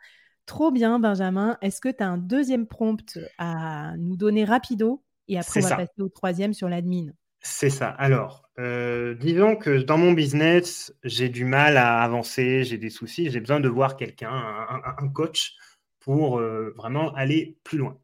Trop 0.46 0.70
bien, 0.70 0.98
Benjamin. 0.98 1.56
Est-ce 1.62 1.80
que 1.80 1.88
tu 1.88 2.02
as 2.02 2.08
un 2.08 2.18
deuxième 2.18 2.66
prompt 2.66 3.18
à 3.38 3.96
nous 3.96 4.16
donner 4.16 4.44
rapido 4.44 5.02
Et 5.28 5.38
après, 5.38 5.64
on 5.64 5.68
va 5.68 5.76
passer 5.76 6.00
au 6.00 6.08
troisième 6.08 6.52
sur 6.52 6.68
l'admin? 6.68 7.12
C'est 7.40 7.70
ça. 7.70 7.88
Alors, 7.88 8.48
euh, 8.58 9.14
disons 9.14 9.56
que 9.56 9.82
dans 9.82 9.98
mon 9.98 10.12
business, 10.12 10.94
j'ai 11.02 11.28
du 11.28 11.44
mal 11.44 11.76
à 11.76 12.02
avancer, 12.02 12.64
j'ai 12.64 12.78
des 12.78 12.90
soucis, 12.90 13.30
j'ai 13.30 13.40
besoin 13.40 13.60
de 13.60 13.68
voir 13.68 13.96
quelqu'un, 13.96 14.30
un, 14.30 15.08
coach, 15.08 15.54
pour 15.98 16.38
euh, 16.38 16.72
vraiment 16.76 17.12
aller 17.14 17.58
plus 17.64 17.78
loin. 17.78 17.98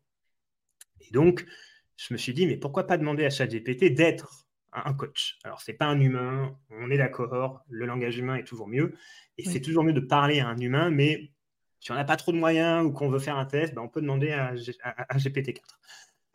Et 1.00 1.10
donc, 1.12 1.46
je 1.96 2.12
me 2.12 2.18
suis 2.18 2.34
dit, 2.34 2.46
mais 2.46 2.56
pourquoi 2.56 2.86
pas 2.86 2.98
demander 2.98 3.24
à 3.24 3.30
ChatGPT 3.30 3.94
d'être 3.94 4.46
un 4.72 4.92
coach? 4.92 5.38
Alors, 5.44 5.60
ce 5.60 5.70
n'est 5.70 5.76
pas 5.76 5.86
un 5.86 6.00
humain, 6.00 6.56
on 6.70 6.90
est 6.90 6.98
d'accord, 6.98 7.62
le 7.68 7.86
langage 7.86 8.18
humain 8.18 8.36
est 8.36 8.44
toujours 8.44 8.68
mieux, 8.68 8.94
et 9.36 9.44
c'est 9.44 9.60
toujours 9.60 9.84
mieux 9.84 9.92
de 9.92 10.00
parler 10.00 10.40
à 10.40 10.48
un 10.48 10.58
humain, 10.58 10.90
mais 10.90 11.30
si 11.80 11.92
on 11.92 11.94
n'a 11.94 12.04
pas 12.04 12.16
trop 12.16 12.32
de 12.32 12.38
moyens 12.38 12.84
ou 12.84 12.92
qu'on 12.92 13.08
veut 13.08 13.18
faire 13.18 13.36
un 13.36 13.44
test, 13.44 13.74
ben, 13.74 13.82
on 13.82 13.88
peut 13.88 14.00
demander 14.00 14.32
à, 14.32 14.54
à 15.08 15.16
GPT-4. 15.16 15.60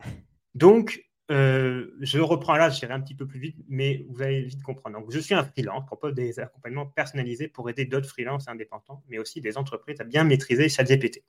Donc, 0.54 1.04
euh, 1.30 1.90
je 2.00 2.18
reprends 2.18 2.56
là, 2.56 2.68
j'irai 2.68 2.92
un 2.92 3.00
petit 3.00 3.14
peu 3.14 3.26
plus 3.26 3.40
vite, 3.40 3.56
mais 3.68 4.04
vous 4.08 4.22
allez 4.22 4.42
vite 4.42 4.62
comprendre. 4.62 4.98
Donc, 4.98 5.10
je 5.10 5.18
suis 5.18 5.34
un 5.34 5.44
freelance, 5.44 5.86
propose 5.86 6.14
des 6.14 6.38
accompagnements 6.38 6.86
personnalisés 6.86 7.48
pour 7.48 7.68
aider 7.70 7.86
d'autres 7.86 8.08
freelances 8.08 8.48
indépendants, 8.48 9.02
mais 9.08 9.18
aussi 9.18 9.40
des 9.40 9.56
entreprises 9.56 10.00
à 10.00 10.04
bien 10.04 10.24
maîtriser 10.24 10.68
ChatGPT. 10.68 11.24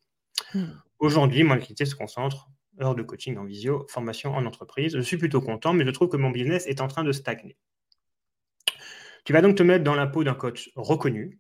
Hmm. 0.53 0.65
Aujourd'hui, 0.99 1.43
mon 1.43 1.53
activité 1.53 1.85
se 1.85 1.95
concentre 1.95 2.49
heures 2.81 2.95
de 2.95 3.03
coaching 3.03 3.37
en 3.37 3.45
visio, 3.45 3.85
formation 3.89 4.35
en 4.35 4.45
entreprise. 4.45 4.95
Je 4.95 5.01
suis 5.01 5.17
plutôt 5.17 5.41
content, 5.41 5.71
mais 5.73 5.85
je 5.85 5.91
trouve 5.91 6.09
que 6.09 6.17
mon 6.17 6.29
business 6.29 6.67
est 6.67 6.81
en 6.81 6.87
train 6.87 7.05
de 7.05 7.13
stagner. 7.13 7.55
Tu 9.23 9.31
vas 9.31 9.41
donc 9.41 9.55
te 9.55 9.63
mettre 9.63 9.83
dans 9.83 9.95
la 9.95 10.07
peau 10.07 10.23
d'un 10.23 10.35
coach 10.35 10.71
reconnu. 10.75 11.39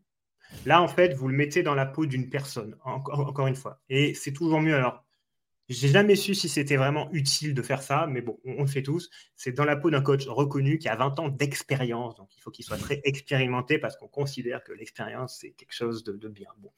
Là, 0.65 0.81
en 0.81 0.87
fait, 0.87 1.13
vous 1.13 1.27
le 1.27 1.35
mettez 1.35 1.63
dans 1.63 1.75
la 1.75 1.85
peau 1.85 2.05
d'une 2.05 2.29
personne, 2.29 2.75
encore, 2.83 3.19
encore 3.19 3.47
une 3.47 3.55
fois. 3.55 3.81
Et 3.89 4.13
c'est 4.13 4.33
toujours 4.33 4.61
mieux. 4.61 4.75
Alors, 4.75 5.05
j'ai 5.67 5.87
jamais 5.87 6.15
su 6.15 6.35
si 6.35 6.47
c'était 6.47 6.75
vraiment 6.75 7.09
utile 7.11 7.53
de 7.55 7.61
faire 7.61 7.81
ça, 7.81 8.07
mais 8.07 8.21
bon, 8.21 8.39
on, 8.45 8.61
le 8.61 8.67
fait 8.67 8.83
tous. 8.83 9.09
C'est 9.35 9.51
dans 9.51 9.65
la 9.65 9.75
peau 9.75 9.89
d'un 9.89 10.01
coach 10.01 10.27
reconnu 10.27 10.77
qui 10.77 10.87
a 10.87 10.95
20 10.95 11.19
ans 11.19 11.29
d'expérience. 11.29 12.15
Donc, 12.15 12.29
il 12.37 12.41
faut 12.41 12.51
qu'il 12.51 12.63
soit 12.63 12.77
très 12.77 13.01
expérimenté 13.03 13.79
parce 13.79 13.97
qu'on 13.97 14.07
considère 14.07 14.63
que 14.63 14.73
l'expérience, 14.73 15.37
c'est 15.41 15.51
quelque 15.51 15.73
chose 15.73 16.03
de, 16.03 16.27
bien. 16.27 16.49
Bon. 16.59 16.71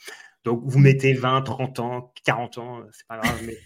Donc, 0.45 0.61
vous 0.63 0.79
mettez 0.79 1.13
20, 1.13 1.41
30 1.41 1.79
ans, 1.79 2.13
40 2.23 2.57
ans, 2.59 2.83
c'est 2.91 3.07
pas 3.07 3.17
grave, 3.17 3.41
mais 3.45 3.57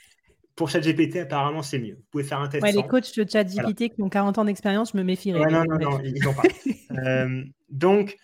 pour 0.56 0.70
ChatGPT, 0.70 1.18
apparemment, 1.18 1.62
c'est 1.62 1.80
mieux. 1.80 1.96
Vous 1.96 2.06
pouvez 2.10 2.24
faire 2.24 2.40
un 2.40 2.48
test. 2.48 2.64
Ouais, 2.64 2.72
les 2.72 2.88
coachs 2.88 3.16
de 3.16 3.30
ChatGPT 3.30 3.94
qui 3.94 4.02
ont 4.02 4.10
40 4.10 4.40
ans 4.40 4.46
d'expérience, 4.46 4.92
je 4.94 4.98
me 4.98 5.04
méfierais. 5.04 5.40
non, 5.52 5.66
non, 5.66 5.78
non, 5.78 6.00
ils 6.04 6.24
n'ont 6.24 6.34
pas. 6.34 6.44
Euh, 6.92 7.46
donc, 7.70 8.18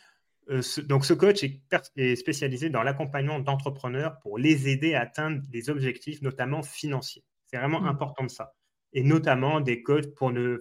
ce, 0.61 0.81
donc, 0.81 1.05
ce 1.05 1.13
coach 1.13 1.43
est, 1.43 2.15
spécialisé 2.15 2.69
dans 2.69 2.83
l'accompagnement 2.83 3.39
d'entrepreneurs 3.39 4.19
pour 4.19 4.37
les 4.37 4.69
aider 4.69 4.93
à 4.93 5.01
atteindre 5.01 5.41
des 5.49 5.69
objectifs, 5.69 6.21
notamment 6.21 6.63
financiers. 6.63 7.23
C'est 7.47 7.57
vraiment 7.57 7.81
mmh. 7.81 7.87
important 7.87 8.23
de 8.23 8.29
ça. 8.29 8.53
Et 8.93 9.03
notamment 9.03 9.59
des 9.59 9.83
coachs 9.83 10.13
pour 10.15 10.31
ne, 10.31 10.59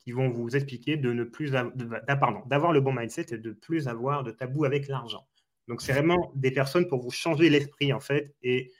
qui 0.00 0.12
vont 0.12 0.30
vous 0.30 0.56
expliquer 0.56 0.96
de 0.96 1.12
ne 1.12 1.24
plus 1.24 1.50
d'avoir 1.50 2.72
le 2.72 2.80
bon 2.80 2.92
mindset 2.92 3.26
et 3.32 3.38
de 3.38 3.52
plus 3.52 3.86
avoir 3.88 4.24
de 4.24 4.30
tabou 4.30 4.64
avec 4.64 4.88
l'argent. 4.88 5.26
Donc, 5.68 5.80
c'est 5.82 5.92
vraiment 5.92 6.32
des 6.34 6.50
personnes 6.50 6.88
pour 6.88 7.00
vous 7.00 7.10
changer 7.10 7.48
l'esprit, 7.48 7.92
en 7.92 8.00
fait, 8.00 8.34
et 8.42 8.72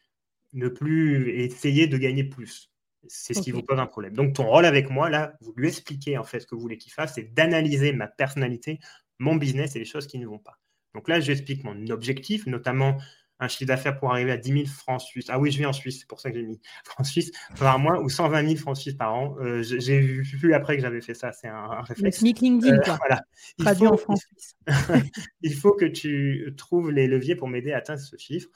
ne 0.53 0.69
plus 0.69 1.31
essayer 1.31 1.87
de 1.87 1.97
gagner 1.97 2.25
plus. 2.25 2.71
C'est 3.09 3.35
ce 3.35 3.41
qui 3.41 3.51
vous 3.51 3.63
pose 3.63 3.79
un 3.79 3.87
problème. 3.87 4.15
Donc, 4.15 4.35
ton 4.35 4.47
rôle 4.47 4.65
avec 4.65 4.91
moi, 4.91 5.11
là, 5.11 5.35
vous 5.41 5.53
lui 5.57 5.69
expliquez 5.69 6.19
en 6.19 6.25
fait 6.25 6.41
ce 6.41 6.47
que 6.47 6.55
vous 6.55 6.61
voulez 6.61 6.79
qu'il 6.79 6.93
fasse, 6.93 7.15
c'est 7.15 7.35
d'analyser 7.35 7.93
ma 7.93 8.07
personnalité 8.07 8.79
mon 9.23 9.37
business 9.37 9.77
et 9.77 9.79
les 9.79 9.85
choses 9.85 10.07
qui 10.07 10.19
ne 10.19 10.27
vont 10.27 10.39
pas. 10.39 10.59
Donc 10.95 11.09
là, 11.09 11.21
j'explique 11.21 11.65
mon 11.65 11.87
objectif, 11.89 12.47
notamment 12.47 12.99
un 13.39 13.49
chiffre 13.49 13.67
d'affaires 13.67 13.99
pour 13.99 14.11
arriver 14.11 14.31
à 14.31 14.37
10 14.37 14.53
000 14.53 14.67
francs 14.67 15.01
suisses. 15.01 15.27
Ah 15.29 15.39
oui, 15.39 15.51
je 15.51 15.59
vis 15.59 15.67
en 15.67 15.73
Suisse, 15.73 16.01
c'est 16.01 16.09
pour 16.09 16.21
ça 16.21 16.31
que 16.31 16.39
j'ai 16.39 16.45
mis 16.45 16.61
francs 16.85 17.07
suisses 17.07 17.33
par 17.59 17.79
mois 17.79 18.01
ou 18.01 18.09
120 18.09 18.47
000 18.47 18.57
francs 18.57 18.77
suisses 18.77 18.95
par 18.95 19.15
an. 19.15 19.37
Euh, 19.41 19.63
j'ai 19.63 20.01
vu 20.01 20.55
après 20.55 20.77
que 20.77 20.83
j'avais 20.83 21.01
fait 21.01 21.15
ça, 21.15 21.33
c'est 21.33 21.49
un, 21.49 21.83
réflexe. 21.83 22.21
Le 22.21 22.27
LinkedIn, 22.27 22.77
euh, 22.77 22.81
quoi. 22.83 22.99
Voilà. 22.99 23.23
Traduit 23.59 23.87
en 23.87 23.97
francs 23.97 24.19
suisses. 24.19 24.57
il 25.43 25.55
faut 25.55 25.73
que 25.73 25.87
tu 25.87 26.53
trouves 26.57 26.91
les 26.91 27.07
leviers 27.07 27.35
pour 27.35 27.49
m'aider 27.49 27.73
à 27.73 27.79
atteindre 27.79 28.01
ce 28.01 28.17
chiffre, 28.17 28.49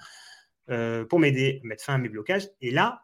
euh, 0.70 1.04
pour 1.04 1.18
m'aider 1.18 1.60
à 1.64 1.66
mettre 1.66 1.84
fin 1.84 1.94
à 1.94 1.98
mes 1.98 2.08
blocages. 2.08 2.48
Et 2.60 2.70
là, 2.70 3.02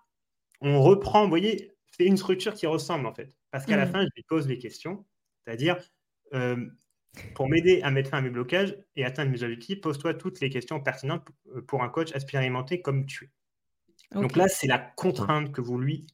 on 0.61 0.81
reprend, 0.81 1.25
vous 1.25 1.31
voyez, 1.31 1.73
c'est 1.97 2.05
une 2.05 2.17
structure 2.17 2.55
qui 2.55 2.67
ressemble 2.67 3.07
en 3.07 3.15
fait. 3.15 3.33
Parce 3.51 3.67
qu'à 3.67 3.77
la 3.77 3.87
mmh. 3.87 3.93
fin, 3.93 4.03
je 4.03 4.11
lui 4.17 4.23
pose 4.23 4.47
les 4.47 4.59
questions, 4.59 5.05
c'est-à-dire, 5.45 5.77
pour 7.35 7.49
m'aider 7.49 7.83
à 7.83 7.91
mettre 7.91 8.11
fin 8.11 8.19
à 8.19 8.23
mes 8.23 8.31
blocages 8.31 8.77
et 8.97 9.05
atteindre 9.05 9.31
mes 9.31 9.43
objectifs, 9.43 9.81
pose-toi 9.81 10.15
toutes 10.15 10.41
les 10.41 10.51
questions 10.51 10.81
pertinentes 10.81 11.27
pour 11.67 11.83
un 11.83 11.89
coach 11.89 12.15
expérimenté 12.15 12.81
comme 12.81 13.07
tu 13.07 13.27
es. 13.27 13.31
Donc 14.21 14.37
là, 14.37 14.49
c'est 14.49 14.67
la 14.67 14.79
contrainte 14.79 15.53
que 15.53 15.61
vous 15.61 15.79
lui 15.79 16.07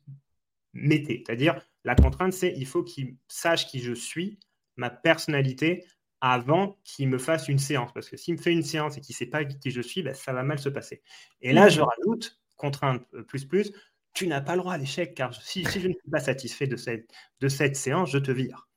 mettez. 0.73 1.25
C'est-à-dire, 1.27 1.61
la 1.85 1.95
contrainte, 1.95 2.33
c'est 2.33 2.53
il 2.57 2.67
faut 2.67 2.83
qu'il 2.83 3.17
sache 3.29 3.67
qui 3.67 3.81
je 3.81 3.93
suis, 3.93 4.39
ma 4.77 4.91
personnalité, 4.91 5.85
avant 6.21 6.79
qu'il 6.85 7.09
me 7.09 7.19
fasse 7.19 7.49
une 7.49 7.59
séance. 7.59 7.93
Parce 7.93 8.09
que 8.09 8.17
s'il 8.17 8.35
me 8.35 8.41
fait 8.41 8.53
une 8.53 8.63
séance 8.63 8.97
et 8.97 9.01
qu'il 9.01 9.15
ne 9.15 9.19
sait 9.19 9.27
pas 9.27 9.45
qui 9.45 9.71
je 9.71 9.81
suis, 9.81 10.03
ben, 10.03 10.15
ça 10.15 10.33
va 10.33 10.43
mal 10.43 10.59
se 10.59 10.69
passer. 10.69 11.03
Et 11.41 11.53
là, 11.53 11.69
je 11.69 11.81
rajoute, 11.81 12.41
contrainte 12.57 13.07
euh, 13.15 13.23
plus 13.23 13.45
plus, 13.45 13.73
tu 14.15 14.27
n'as 14.27 14.41
pas 14.41 14.57
le 14.57 14.63
droit 14.63 14.75
à 14.75 14.79
l'échec, 14.79 15.15
car 15.15 15.35
si, 15.35 15.65
je 15.65 15.89
ne 15.89 15.93
suis 15.93 16.11
pas 16.11 16.19
satisfait 16.19 16.67
de 16.67 16.77
cette, 16.77 17.13
de 17.41 17.49
cette 17.49 17.77
séance, 17.77 18.11
je 18.11 18.19
te 18.19 18.33
vire. 18.33 18.69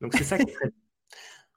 Donc 0.00 0.14
c'est 0.14 0.24
ça 0.24 0.38
qui 0.38 0.50
est 0.50 0.52
très 0.52 0.70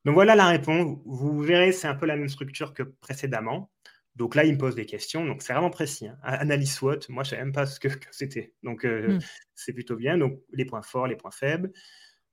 donc 0.05 0.15
voilà 0.15 0.35
la 0.35 0.47
réponse. 0.47 0.97
Vous 1.05 1.39
verrez, 1.39 1.71
c'est 1.71 1.87
un 1.87 1.95
peu 1.95 2.05
la 2.05 2.15
même 2.15 2.29
structure 2.29 2.73
que 2.73 2.83
précédemment. 2.83 3.71
Donc 4.15 4.35
là, 4.35 4.43
il 4.45 4.53
me 4.53 4.57
pose 4.57 4.75
des 4.75 4.85
questions. 4.85 5.25
Donc 5.25 5.41
c'est 5.41 5.53
vraiment 5.53 5.69
précis. 5.69 6.07
Hein. 6.07 6.17
Analyse 6.23 6.73
SWOT, 6.73 6.99
moi, 7.09 7.23
je 7.23 7.29
ne 7.29 7.31
savais 7.31 7.43
même 7.43 7.53
pas 7.53 7.65
ce 7.65 7.79
que, 7.79 7.89
c'était. 8.11 8.53
Donc 8.63 8.85
euh, 8.85 9.15
hmm. 9.15 9.19
c'est 9.55 9.73
plutôt 9.73 9.95
bien. 9.95 10.17
Donc 10.17 10.39
les 10.51 10.65
points 10.65 10.81
forts, 10.81 11.07
les 11.07 11.15
points 11.15 11.31
faibles, 11.31 11.71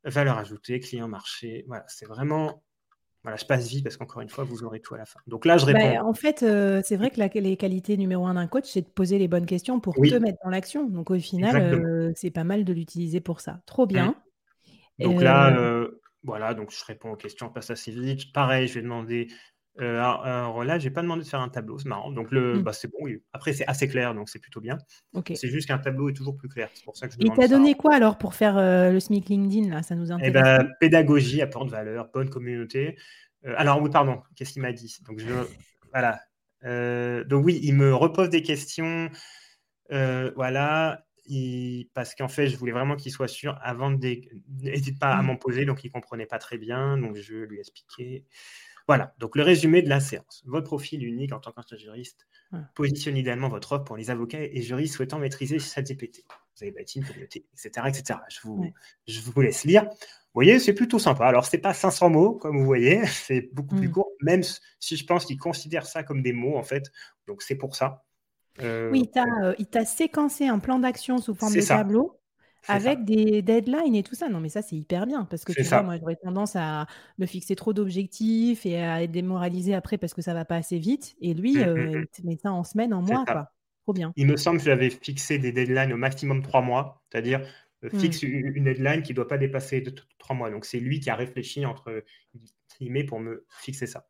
valeur 0.05 0.37
ajoutée, 0.39 0.81
client 0.81 1.09
marché. 1.09 1.65
Voilà, 1.69 1.85
c'est 1.89 2.07
vraiment. 2.07 2.63
Voilà, 3.23 3.37
je 3.37 3.45
passe 3.45 3.69
vite 3.69 3.85
parce 3.85 3.99
qu'encore 3.99 4.23
une 4.23 4.31
fois, 4.31 4.45
vous 4.45 4.65
aurez 4.65 4.81
tout 4.81 4.95
à 4.95 4.99
la 4.99 5.05
fin. 5.05 5.21
Donc 5.27 5.45
là, 5.45 5.59
je 5.59 5.67
bah, 5.67 5.73
réponds. 5.75 6.07
en 6.07 6.15
fait, 6.15 6.43
euh, 6.43 6.81
c'est 6.83 6.97
vrai 6.97 7.11
que 7.11 7.39
les 7.39 7.57
qualités 7.59 7.99
numéro 7.99 8.27
un 8.27 8.33
d'un 8.33 8.47
coach, 8.47 8.65
c'est 8.65 8.81
de 8.81 8.89
poser 8.89 9.19
les 9.19 9.29
bonnes 9.29 9.45
questions 9.45 9.79
pour 9.79 9.95
te 9.95 10.15
mettre 10.17 10.39
dans 10.43 10.49
l'action. 10.49 10.89
Donc 10.89 11.11
au 11.11 11.19
final, 11.19 11.55
euh, 11.55 12.13
c'est 12.17 12.31
pas 12.31 12.45
mal 12.45 12.65
de 12.65 12.73
l'utiliser 12.73 13.21
pour 13.21 13.43
ça. 13.43 13.61
Trop 13.67 13.87
bien. 13.87 14.17
Donc 14.99 15.21
là, 15.21 15.55
voilà, 16.23 16.55
donc 16.55 16.71
je 16.71 16.85
réponds 16.85 17.11
aux 17.11 17.17
questions, 17.17 17.49
passe 17.49 17.71
assez 17.71 17.93
vite. 17.93 18.33
Pareil, 18.33 18.69
je 18.69 18.75
vais 18.75 18.83
demander. 18.83 19.29
Euh, 19.81 19.99
alors, 19.99 20.65
là, 20.65 20.79
je 20.79 20.85
n'ai 20.87 20.91
pas 20.91 21.01
demandé 21.01 21.23
de 21.23 21.29
faire 21.29 21.41
un 21.41 21.49
tableau, 21.49 21.79
c'est 21.79 21.89
marrant. 21.89 22.11
Donc, 22.11 22.31
le, 22.31 22.57
mmh. 22.57 22.63
bah, 22.63 22.73
c'est 22.73 22.89
bon. 22.89 22.99
Oui. 23.01 23.23
Après, 23.33 23.53
c'est 23.53 23.67
assez 23.67 23.89
clair, 23.89 24.15
donc 24.15 24.29
c'est 24.29 24.39
plutôt 24.39 24.61
bien. 24.61 24.77
C'est 25.35 25.49
juste 25.49 25.69
qu'un 25.69 25.79
tableau 25.79 26.11
est 26.11 26.13
toujours 26.13 26.37
plus 26.37 26.49
clair. 26.49 26.69
C'est 26.75 26.85
pour 26.85 26.97
ça 26.97 27.09
que 27.09 27.15
je 27.15 27.19
Et 27.21 27.31
tu 27.31 27.43
as 27.43 27.49
donné 27.49 27.75
quoi 27.75 27.95
alors 27.95 28.19
pour 28.19 28.35
faire 28.35 28.59
euh, 28.59 28.91
le 28.91 29.01
SMIC 29.01 29.29
LinkedIn 29.29 29.71
là? 29.71 29.83
Ça 29.83 29.95
nous 29.95 30.13
intéresse. 30.13 30.31
Eh 30.31 30.33
ben, 30.33 30.69
pédagogie, 30.81 31.41
apporte 31.41 31.71
valeur, 31.71 32.11
bonne 32.13 32.29
communauté. 32.29 32.99
Euh, 33.47 33.55
alors, 33.57 33.81
oui, 33.81 33.89
pardon, 33.91 34.21
qu'est-ce 34.37 34.53
qu'il 34.53 34.63
m'a 34.63 34.73
dit? 34.73 34.99
Donc, 35.07 35.19
je, 35.19 35.33
voilà. 35.93 36.21
donc, 37.25 37.45
oui, 37.45 37.61
il 37.63 37.75
me 37.75 37.95
repose 37.95 38.29
des 38.29 38.43
questions. 38.43 39.09
voilà 39.89 41.05
parce 41.95 42.15
qu'en 42.15 42.29
fait, 42.29 42.49
je 42.49 42.57
voulais 42.57 42.73
vraiment 42.73 42.97
qu'il 42.97 43.13
soit 43.13 43.29
sûr 43.29 43.59
avant 43.63 43.91
de. 43.91 44.21
N'hésite 44.63 44.99
pas 44.99 45.13
à 45.13 45.23
mmh. 45.23 45.27
m'en 45.27 45.37
poser, 45.37 45.65
donc 45.65 45.85
il 45.85 45.89
ne 45.89 45.93
comprenait 45.93 46.27
pas 46.27 46.39
très 46.39 46.59
bien, 46.59 46.99
donc 46.99 47.17
je 47.17 47.35
lui 47.37 47.59
ai 47.59 47.61
expliqué. 47.61 48.25
Voilà, 48.89 49.15
donc 49.19 49.37
le 49.37 49.43
résumé 49.43 49.83
de 49.83 49.89
la 49.89 50.01
séance. 50.01 50.43
Votre 50.47 50.67
profil 50.67 51.05
unique 51.05 51.33
en 51.33 51.39
tant 51.39 51.53
juriste 51.77 52.27
positionne 52.75 53.17
idéalement 53.17 53.49
votre 53.49 53.71
offre 53.73 53.85
pour 53.85 53.97
les 53.97 54.11
avocats 54.11 54.43
et 54.43 54.63
juristes 54.63 54.95
souhaitant 54.95 55.21
maîtriser 55.21 55.61
ChatGPT. 55.61 56.25
Vous 56.57 56.65
avez 56.65 56.73
bâti 56.73 56.99
une 56.99 57.05
communauté, 57.05 57.47
etc. 57.53 57.87
etc. 57.87 58.19
Je, 58.29 58.41
vous, 58.43 58.73
je 59.07 59.21
vous 59.21 59.41
laisse 59.41 59.65
lire. 59.65 59.85
Vous 59.85 60.35
voyez, 60.35 60.59
c'est 60.59 60.75
plutôt 60.75 60.99
sympa. 60.99 61.27
Alors, 61.27 61.47
ce 61.47 61.55
n'est 61.55 61.61
pas 61.61 61.75
500 61.75 62.11
mots, 62.11 62.35
comme 62.35 62.59
vous 62.59 62.65
voyez, 62.65 63.05
c'est 63.07 63.49
beaucoup 63.53 63.77
plus 63.77 63.89
mmh. 63.89 63.93
court, 63.93 64.11
même 64.23 64.43
si 64.81 64.97
je 64.97 65.07
pense 65.07 65.25
qu'il 65.25 65.39
considère 65.39 65.87
ça 65.87 66.03
comme 66.03 66.23
des 66.23 66.33
mots, 66.33 66.57
en 66.57 66.63
fait. 66.65 66.91
Donc, 67.27 67.43
c'est 67.43 67.57
pour 67.57 67.77
ça. 67.77 68.05
Euh, 68.63 68.91
oui, 68.91 69.11
euh, 69.17 69.55
il 69.59 69.67
t'a 69.67 69.85
séquencé 69.85 70.47
un 70.47 70.59
plan 70.59 70.79
d'action 70.79 71.19
sous 71.19 71.35
forme 71.35 71.55
de 71.55 71.67
tableau 71.67 72.17
avec 72.69 73.05
des 73.05 73.43
deadlines 73.43 73.95
et 73.95 74.03
tout 74.03 74.15
ça. 74.15 74.29
Non, 74.29 74.41
mais 74.41 74.49
ça, 74.49 74.63
c'est 74.63 74.77
hyper 74.77 75.07
bien 75.07 75.25
parce 75.25 75.45
que 75.45 75.53
tu 75.53 75.63
vois, 75.63 75.83
moi, 75.83 75.97
j'aurais 75.99 76.17
tendance 76.17 76.57
à 76.57 76.87
me 77.19 77.27
fixer 77.27 77.57
trop 77.57 77.73
d'objectifs 77.73 78.67
et 78.67 78.79
à 78.79 79.03
être 79.03 79.11
démoralisé 79.11 79.75
après 79.75 79.99
parce 79.99 80.15
que 80.15 80.23
ça 80.23 80.35
va 80.35 80.45
pas 80.45 80.57
assez 80.57 80.79
vite. 80.79 81.17
Et 81.21 81.35
lui, 81.35 81.59
euh, 81.59 82.01
mmh. 82.01 82.07
il 82.19 82.27
met 82.27 82.37
ça 82.37 82.53
en 82.53 82.65
semaine, 82.65 82.93
en 82.93 83.03
mois, 83.03 83.25
quoi. 83.27 83.51
Trop 83.85 83.95
bien. 83.95 84.13
Il 84.17 84.27
me 84.27 84.37
semble 84.37 84.59
que 84.59 84.65
j'avais 84.65 84.91
fixé 84.91 85.39
des 85.39 85.53
deadlines 85.53 85.93
au 85.93 85.97
maximum 85.97 86.43
trois 86.43 86.61
mois, 86.61 87.03
c'est-à-dire 87.11 87.41
fixe 87.99 88.23
une 88.23 88.65
deadline 88.65 89.03
qui 89.03 89.13
ne 89.13 89.17
doit 89.17 89.27
pas 89.27 89.39
dépasser 89.39 89.83
trois 90.19 90.37
mois. 90.37 90.51
Donc, 90.51 90.67
c'est 90.67 90.81
lui 90.81 91.01
qui 91.01 91.09
a 91.09 91.15
réfléchi 91.15 91.65
entre 91.65 92.05
guillemets 92.79 93.05
pour 93.05 93.21
me 93.21 93.47
fixer 93.49 93.87
ça. 93.87 94.07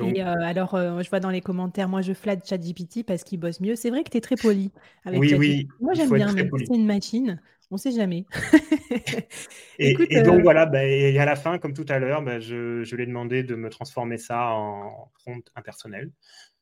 Et 0.00 0.22
euh, 0.22 0.34
alors, 0.40 0.74
euh, 0.74 1.02
je 1.02 1.10
vois 1.10 1.20
dans 1.20 1.30
les 1.30 1.40
commentaires, 1.40 1.88
moi 1.88 2.02
je 2.02 2.12
flatte 2.12 2.48
ChatGPT 2.48 3.04
parce 3.04 3.24
qu'il 3.24 3.40
bosse 3.40 3.60
mieux. 3.60 3.76
C'est 3.76 3.90
vrai 3.90 4.04
que 4.04 4.10
tu 4.10 4.16
es 4.16 4.20
très 4.20 4.36
poli 4.36 4.70
avec 5.04 5.20
Oui, 5.20 5.34
oui, 5.34 5.68
Moi 5.80 5.94
j'aime 5.94 6.10
bien, 6.10 6.32
mais 6.32 6.48
c'est 6.58 6.74
une 6.74 6.86
machine, 6.86 7.40
on 7.70 7.76
ne 7.76 7.80
sait 7.80 7.92
jamais. 7.92 8.26
et, 9.78 9.94
donc 10.22 10.38
euh 10.38 10.42
voilà, 10.42 10.66
bah, 10.66 10.84
et 10.84 11.18
à 11.18 11.24
la 11.24 11.36
fin, 11.36 11.58
comme 11.58 11.74
tout 11.74 11.86
à 11.88 11.98
l'heure, 11.98 12.22
bah, 12.22 12.40
je, 12.40 12.84
je 12.84 12.96
lui 12.96 13.02
ai 13.02 13.06
demandé 13.06 13.42
de 13.42 13.54
me 13.54 13.68
transformer 13.70 14.18
ça 14.18 14.50
en 14.50 15.10
prompt 15.14 15.44
impersonnel. 15.56 16.10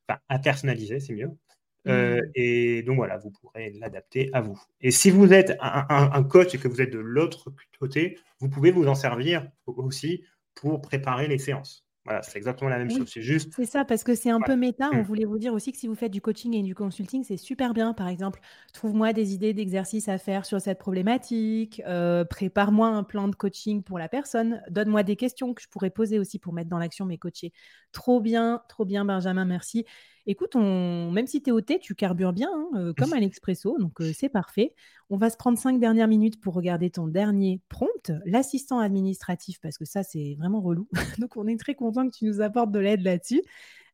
Enfin, 0.09 0.21
impersonnalisé, 0.29 1.01
c'est 1.01 1.15
mieux. 1.15 1.31
Mmh. 1.87 2.19
et 2.35 2.83
donc 2.83 2.97
voilà, 2.97 3.17
vous 3.17 3.31
pourrez 3.31 3.73
l'adapter 3.81 4.29
à 4.35 4.43
vous. 4.43 4.61
Et 4.83 4.91
si 4.91 5.11
vous 5.11 5.33
êtes 5.33 5.57
un, 5.61 6.23
coach 6.25 6.55
et 6.55 6.59
que 6.59 6.69
vous 6.69 6.83
êtes 6.83 6.93
de 6.93 6.99
l'autre 6.99 7.51
côté, 7.79 8.19
vous 8.39 8.51
pouvez 8.51 8.71
vous 8.71 8.87
en 8.87 8.95
servir 8.95 9.49
aussi 9.65 10.23
pour 10.55 10.83
préparer 10.83 11.27
les 11.27 11.39
séances. 11.39 11.87
Voilà, 12.11 12.25
c'est 12.25 12.39
exactement 12.39 12.69
la 12.69 12.79
même 12.79 12.91
chose. 12.91 13.09
C'est 13.09 13.23
juste. 13.23 13.53
C'est 13.55 13.67
ça, 13.67 13.85
parce 13.85 14.03
que 14.03 14.17
c'est 14.17 14.31
un 14.31 14.41
peu 14.41 14.57
méta. 14.57 14.91
On 14.93 14.97
mmh. 14.97 15.03
voulait 15.03 15.25
vous 15.25 15.39
dire 15.39 15.55
aussi 15.55 15.71
que 15.71 15.79
si 15.79 15.87
vous 15.87 15.95
faites 15.95 16.11
du 16.11 16.21
coaching 16.21 16.55
et 16.55 16.63
du 16.65 16.75
consulting, 16.75 17.23
c'est 17.23 17.37
super 17.37 17.73
bien. 17.73 17.93
Par 17.93 18.09
exemple, 18.09 18.41
trouve-moi 18.73 19.13
des 19.13 19.33
idées 19.33 19.55
d'exercices 19.55 20.09
à 20.09 20.19
faire 20.19 20.45
sur 20.45 20.61
cette 20.61 20.81
problématique. 20.81 21.81
Euh, 21.87 22.25
prépare-moi 22.25 22.89
un 22.89 23.05
plan 23.05 23.29
de 23.29 23.37
coaching 23.37 23.85
pour 23.85 23.97
la 23.97 24.09
personne. 24.09 24.61
Donne-moi 24.71 25.05
des 25.05 25.15
questions 25.15 25.55
que 25.55 25.63
je 25.63 25.69
pourrais 25.69 25.91
poser 25.91 26.19
aussi 26.19 26.41
pour 26.41 26.53
mettre 26.53 26.69
dans 26.69 26.79
l'action 26.79 27.07
mes 27.07 27.17
coachés. 27.17 27.53
Trop 27.93 28.21
bien, 28.21 28.61
trop 28.69 28.85
bien, 28.85 29.05
Benjamin, 29.05 29.45
merci. 29.45 29.85
Écoute, 30.27 30.55
même 30.55 31.27
si 31.27 31.43
tu 31.43 31.51
es 31.51 31.53
au 31.53 31.61
thé, 31.61 31.79
tu 31.79 31.95
carbures 31.95 32.33
bien, 32.33 32.51
hein, 32.53 32.69
euh, 32.75 32.93
comme 32.97 33.13
à 33.13 33.21
l'expresso, 33.21 33.79
donc 33.79 34.01
euh, 34.01 34.13
c'est 34.15 34.29
parfait. 34.29 34.75
On 35.09 35.17
va 35.17 35.31
se 35.31 35.37
prendre 35.37 35.59
cinq 35.59 35.81
dernières 35.81 36.09
minutes 36.09 36.41
pour 36.41 36.55
regarder 36.55 36.91
ton 36.91 37.07
dernier 37.07 37.61
prompt, 37.69 38.13
l'assistant 38.25 38.81
administratif, 38.81 39.59
parce 39.61 39.79
que 39.79 39.85
ça, 39.85 40.03
c'est 40.03 40.37
vraiment 40.39 40.61
relou. 40.61 40.89
donc 41.19 41.37
on 41.37 41.47
est 41.47 41.59
très 41.59 41.75
content 41.75 42.09
que 42.09 42.17
tu 42.17 42.27
nous 42.27 42.41
apportes 42.41 42.71
de 42.71 42.79
l'aide 42.79 43.03
là-dessus. 43.03 43.43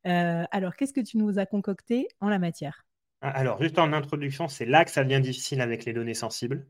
Euh, 0.06 0.44
alors, 0.50 0.76
qu'est-ce 0.76 0.92
que 0.92 1.00
tu 1.00 1.18
nous 1.18 1.38
as 1.38 1.46
concocté 1.46 2.08
en 2.20 2.28
la 2.28 2.38
matière? 2.38 2.86
Ah, 3.20 3.30
Alors, 3.30 3.60
juste 3.60 3.78
en 3.78 3.92
introduction, 3.92 4.48
c'est 4.48 4.66
là 4.66 4.84
que 4.84 4.90
ça 4.90 5.04
devient 5.04 5.20
difficile 5.20 5.60
avec 5.60 5.84
les 5.84 5.92
données 5.92 6.14
sensibles, 6.14 6.66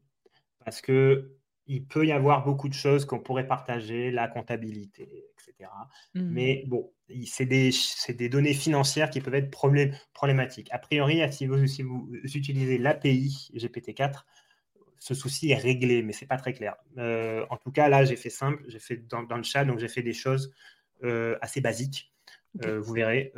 parce 0.64 0.80
que 0.80 1.35
il 1.66 1.84
peut 1.84 2.06
y 2.06 2.12
avoir 2.12 2.44
beaucoup 2.44 2.68
de 2.68 2.74
choses 2.74 3.04
qu'on 3.04 3.18
pourrait 3.18 3.46
partager, 3.46 4.10
la 4.10 4.28
comptabilité, 4.28 5.24
etc. 5.32 5.70
Mmh. 6.14 6.20
Mais 6.22 6.64
bon, 6.66 6.92
c'est 7.26 7.46
des, 7.46 7.70
des, 8.10 8.28
données 8.28 8.54
financières 8.54 9.10
qui 9.10 9.20
peuvent 9.20 9.34
être 9.34 9.50
problématiques. 9.50 10.68
A 10.72 10.78
priori, 10.78 11.20
si 11.32 11.46
vous, 11.46 11.66
si 11.66 11.82
vous 11.82 12.08
utilisez 12.22 12.78
l'API 12.78 13.50
GPT-4, 13.54 14.24
ce 14.98 15.14
souci 15.14 15.50
est 15.50 15.56
réglé, 15.56 16.02
mais 16.02 16.12
ce 16.12 16.22
n'est 16.24 16.28
pas 16.28 16.36
très 16.36 16.52
clair. 16.52 16.76
Euh, 16.98 17.44
en 17.50 17.56
tout 17.56 17.70
cas, 17.70 17.88
là, 17.88 18.04
j'ai 18.04 18.16
fait 18.16 18.30
simple, 18.30 18.62
j'ai 18.68 18.78
fait 18.78 18.96
dans, 19.08 19.22
le 19.22 19.42
chat, 19.42 19.64
donc 19.64 19.78
j'ai 19.78 19.88
fait 19.88 20.02
des 20.02 20.12
choses 20.12 20.52
euh, 21.04 21.36
assez 21.40 21.60
basiques, 21.60 22.12
euh, 22.64 22.80
vous 22.80 22.92
verrez, 22.94 23.32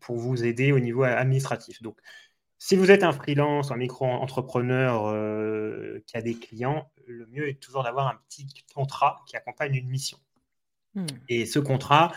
pour 0.00 0.16
vous 0.16 0.44
aider 0.44 0.72
au 0.72 0.80
niveau 0.80 1.02
administratif. 1.02 1.82
Donc, 1.82 1.98
si 2.64 2.76
vous 2.76 2.92
êtes 2.92 3.02
un 3.02 3.10
freelance, 3.10 3.72
un 3.72 3.76
micro-entrepreneur 3.76 5.08
euh, 5.08 6.00
qui 6.06 6.16
a 6.16 6.22
des 6.22 6.34
clients, 6.34 6.92
le 7.08 7.26
mieux 7.26 7.48
est 7.48 7.60
toujours 7.60 7.82
d'avoir 7.82 8.06
un 8.06 8.14
petit 8.28 8.46
contrat 8.72 9.20
qui 9.26 9.34
accompagne 9.34 9.74
une 9.74 9.88
mission. 9.88 10.16
Hmm. 10.94 11.06
Et 11.28 11.44
ce 11.44 11.58
contrat, 11.58 12.12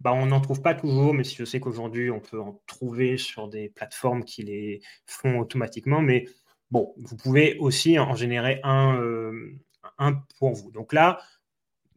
bah, 0.00 0.12
on 0.12 0.26
n'en 0.26 0.40
trouve 0.40 0.62
pas 0.62 0.74
toujours, 0.74 1.14
mais 1.14 1.22
je 1.22 1.44
sais 1.44 1.60
qu'aujourd'hui, 1.60 2.10
on 2.10 2.18
peut 2.18 2.40
en 2.40 2.60
trouver 2.66 3.18
sur 3.18 3.46
des 3.46 3.68
plateformes 3.68 4.24
qui 4.24 4.42
les 4.42 4.80
font 5.06 5.38
automatiquement. 5.38 6.00
Mais 6.00 6.26
bon, 6.72 6.92
vous 6.96 7.16
pouvez 7.16 7.56
aussi 7.60 7.96
en 7.96 8.16
générer 8.16 8.58
un, 8.64 9.00
euh, 9.00 9.56
un 9.98 10.14
pour 10.40 10.54
vous. 10.54 10.72
Donc 10.72 10.92
là, 10.92 11.20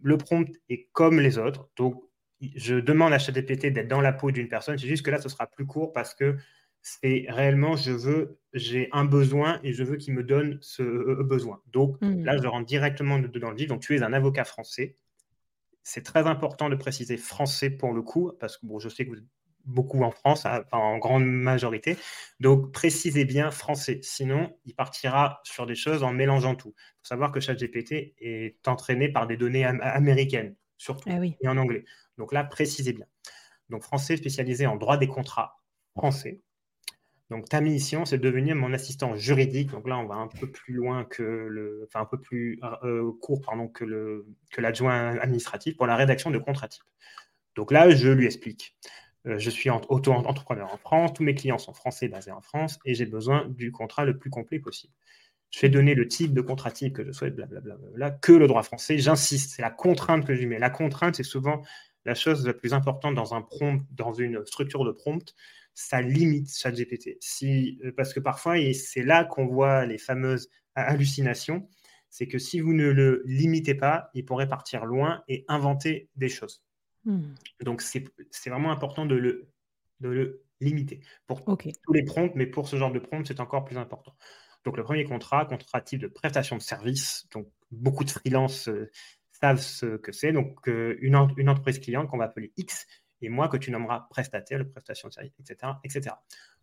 le 0.03 0.19
prompt 0.19 0.55
est 0.69 0.87
comme 0.91 1.19
les 1.19 1.39
autres. 1.39 1.67
Donc, 1.75 1.99
je 2.41 2.75
demande 2.75 3.11
à 3.11 3.17
ChatGPT 3.17 3.73
d'être 3.73 3.87
dans 3.87 4.01
la 4.01 4.13
peau 4.13 4.29
d'une 4.29 4.49
personne. 4.49 4.77
C'est 4.77 4.85
juste 4.85 5.03
que 5.03 5.09
là, 5.09 5.19
ce 5.19 5.29
sera 5.29 5.47
plus 5.47 5.65
court 5.65 5.93
parce 5.93 6.13
que 6.13 6.37
c'est 6.87 7.25
réellement, 7.27 7.75
je 7.75 7.91
veux, 7.91 8.39
j'ai 8.53 8.87
un 8.93 9.03
besoin 9.03 9.59
et 9.61 9.73
je 9.73 9.83
veux 9.83 9.97
qu'il 9.97 10.13
me 10.13 10.23
donne 10.23 10.57
ce 10.61 10.83
euh, 10.83 11.21
besoin. 11.21 11.61
Donc 11.67 11.97
hmm. 11.99 12.23
là, 12.23 12.37
je 12.37 12.47
rentre 12.47 12.65
directement 12.65 13.19
dans 13.19 13.51
le 13.51 13.57
vif. 13.57 13.67
Donc 13.67 13.81
tu 13.81 13.93
es 13.95 14.03
un 14.03 14.13
avocat 14.13 14.45
français. 14.45 14.95
C'est 15.83 16.03
très 16.03 16.27
important 16.27 16.69
de 16.69 16.75
préciser 16.75 17.17
français 17.17 17.69
pour 17.69 17.91
le 17.91 18.01
coup, 18.01 18.31
parce 18.39 18.57
que 18.57 18.65
bon, 18.65 18.79
je 18.79 18.87
sais 18.87 19.05
que 19.05 19.09
vous 19.09 19.17
êtes 19.17 19.25
beaucoup 19.65 20.01
en 20.01 20.11
France, 20.11 20.45
en 20.71 20.97
grande 20.97 21.25
majorité. 21.25 21.97
Donc 22.39 22.71
précisez 22.71 23.25
bien 23.25 23.51
français. 23.51 23.99
Sinon, 24.01 24.57
il 24.63 24.73
partira 24.73 25.41
sur 25.43 25.65
des 25.65 25.75
choses 25.75 26.03
en 26.03 26.13
mélangeant 26.13 26.55
tout. 26.55 26.73
Il 26.77 26.99
faut 26.99 27.07
savoir 27.07 27.33
que 27.33 27.41
ChatGPT 27.41 28.15
est 28.17 28.65
entraîné 28.65 29.11
par 29.11 29.27
des 29.27 29.35
données 29.35 29.65
américaines, 29.65 30.55
surtout, 30.77 31.09
ah 31.11 31.19
et 31.21 31.47
en 31.49 31.57
anglais. 31.57 31.83
Donc 32.17 32.31
là, 32.31 32.45
précisez 32.45 32.93
bien. 32.93 33.07
Donc 33.67 33.83
français 33.83 34.15
spécialisé 34.15 34.65
en 34.65 34.77
droit 34.77 34.95
des 34.95 35.07
contrats 35.07 35.57
français. 35.97 36.41
Donc 37.29 37.49
ta 37.49 37.59
mission, 37.59 38.05
c'est 38.05 38.17
de 38.17 38.23
devenir 38.23 38.55
mon 38.55 38.71
assistant 38.73 39.15
juridique. 39.17 39.71
Donc 39.71 39.87
là, 39.87 39.97
on 39.97 40.05
va 40.05 40.15
un 40.15 40.27
peu 40.27 40.49
plus 40.49 40.73
loin 40.73 41.03
que 41.03 41.23
le, 41.23 41.83
enfin 41.85 42.01
un 42.01 42.05
peu 42.05 42.19
plus 42.19 42.59
euh, 42.83 43.11
court, 43.21 43.41
pardon, 43.41 43.67
que 43.67 43.83
le 43.83 44.25
que 44.51 44.61
l'adjoint 44.61 45.17
administratif 45.19 45.75
pour 45.75 45.87
la 45.87 45.95
rédaction 45.97 46.31
de 46.31 46.37
contrats 46.37 46.69
types. 46.69 46.83
Donc 47.55 47.71
là, 47.71 47.89
je 47.89 48.09
lui 48.09 48.25
explique. 48.25 48.77
Euh, 49.25 49.37
je 49.39 49.49
suis 49.49 49.69
auto-entrepreneur 49.69 50.71
en 50.73 50.77
France, 50.77 51.11
tous 51.13 51.23
mes 51.23 51.35
clients 51.35 51.57
sont 51.57 51.73
français 51.73 52.07
basés 52.07 52.31
en 52.31 52.41
France 52.41 52.79
et 52.85 52.93
j'ai 52.93 53.05
besoin 53.05 53.45
du 53.49 53.71
contrat 53.71 54.05
le 54.05 54.17
plus 54.17 54.29
complet 54.29 54.59
possible. 54.59 54.93
Je 55.49 55.59
fais 55.59 55.69
donner 55.69 55.95
le 55.95 56.07
type 56.07 56.33
de 56.33 56.41
contrat 56.41 56.71
type 56.71 56.93
que 56.93 57.05
je 57.05 57.11
souhaite, 57.11 57.35
blablabla, 57.35 58.11
que 58.11 58.31
le 58.31 58.47
droit 58.47 58.63
français. 58.63 58.97
J'insiste, 58.97 59.55
c'est 59.55 59.61
la 59.61 59.69
contrainte 59.69 60.25
que 60.25 60.35
je 60.35 60.45
mets. 60.45 60.59
La 60.59 60.69
contrainte, 60.69 61.15
c'est 61.15 61.23
souvent 61.23 61.61
la 62.05 62.15
chose 62.15 62.45
la 62.45 62.53
plus 62.53 62.73
importante 62.73 63.15
dans 63.15 63.33
un 63.33 63.41
prompt, 63.41 63.81
dans 63.91 64.13
une 64.13 64.45
structure 64.45 64.85
de 64.85 64.91
prompt, 64.91 65.35
ça 65.77 66.01
limite 66.01 66.51
ChatGPT. 66.51 67.17
Si, 67.19 67.79
euh, 67.85 67.91
parce 67.95 68.11
que 68.11 68.19
parfois, 68.19 68.57
et 68.57 68.73
c'est 68.73 69.03
là 69.03 69.23
qu'on 69.23 69.45
voit 69.45 69.85
les 69.85 69.99
fameuses 69.99 70.49
hallucinations, 70.73 71.69
c'est 72.09 72.27
que 72.27 72.39
si 72.39 72.59
vous 72.61 72.73
ne 72.73 72.87
le 72.87 73.21
limitez 73.25 73.75
pas, 73.75 74.09
il 74.15 74.25
pourrait 74.25 74.47
partir 74.49 74.85
loin 74.85 75.23
et 75.27 75.45
inventer 75.47 76.09
des 76.15 76.29
choses. 76.29 76.63
Hmm. 77.05 77.35
Donc, 77.61 77.83
c'est 77.83 78.03
vraiment 78.47 78.71
important 78.71 79.05
de 79.05 79.13
le, 79.13 79.51
de 79.99 80.09
le 80.09 80.43
limiter. 80.61 81.01
Pour 81.27 81.45
tous 81.45 81.93
les 81.93 82.03
prompts, 82.03 82.33
mais 82.33 82.47
pour 82.47 82.67
ce 82.67 82.75
genre 82.75 82.91
de 82.91 82.97
prompt, 82.97 83.27
c'est 83.27 83.39
encore 83.39 83.63
plus 83.63 83.77
important. 83.77 84.15
Donc, 84.65 84.77
le 84.77 84.83
premier 84.83 85.03
contrat, 85.03 85.45
contrat 85.45 85.81
type 85.81 86.01
de 86.01 86.07
prestation 86.07 86.57
de 86.57 86.63
service. 86.63 87.27
Donc, 87.33 87.51
beaucoup 87.69 88.03
de 88.03 88.09
freelances 88.09 88.67
euh, 88.67 88.89
savent 89.31 89.61
ce 89.61 89.97
que 89.97 90.11
c'est. 90.11 90.31
Donc, 90.31 90.67
euh, 90.67 90.97
une, 91.01 91.15
une, 91.37 91.49
entreprise 91.49 91.77
cliente 91.77 92.09
qu'on 92.09 92.17
va 92.17 92.25
appeler 92.25 92.51
X 92.57 92.87
et 93.21 93.29
moi 93.29 93.47
que 93.49 93.57
tu 93.57 93.71
nommeras 93.71 94.07
prestataire, 94.09 94.59
le 94.59 94.69
prestation 94.69 95.07
de 95.07 95.13
service, 95.13 95.33
etc., 95.39 95.73
etc. 95.83 96.15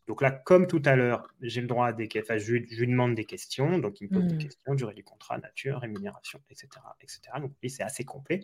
Donc 0.07 0.21
là, 0.21 0.31
comme 0.31 0.67
tout 0.67 0.83
à 0.85 0.97
l'heure, 0.97 1.29
j'ai 1.41 1.63
le 1.63 1.67
droit 1.67 1.87
à 1.87 1.93
des 1.93 2.09
enfin, 2.19 2.37
je, 2.37 2.53
lui 2.53 2.87
demande 2.87 3.15
des 3.15 3.25
questions, 3.25 3.79
donc 3.79 4.01
il 4.01 4.09
me 4.09 4.15
pose 4.15 4.27
des 4.27 4.35
hmm. 4.35 4.39
questions, 4.39 4.75
durée 4.75 4.95
du 4.95 5.03
contrat, 5.03 5.39
nature, 5.39 5.81
rémunération, 5.81 6.41
etc., 6.51 6.69
etc. 7.01 7.21
Donc 7.41 7.53
oui, 7.63 7.71
c'est 7.71 7.83
assez 7.83 8.05
complet. 8.05 8.41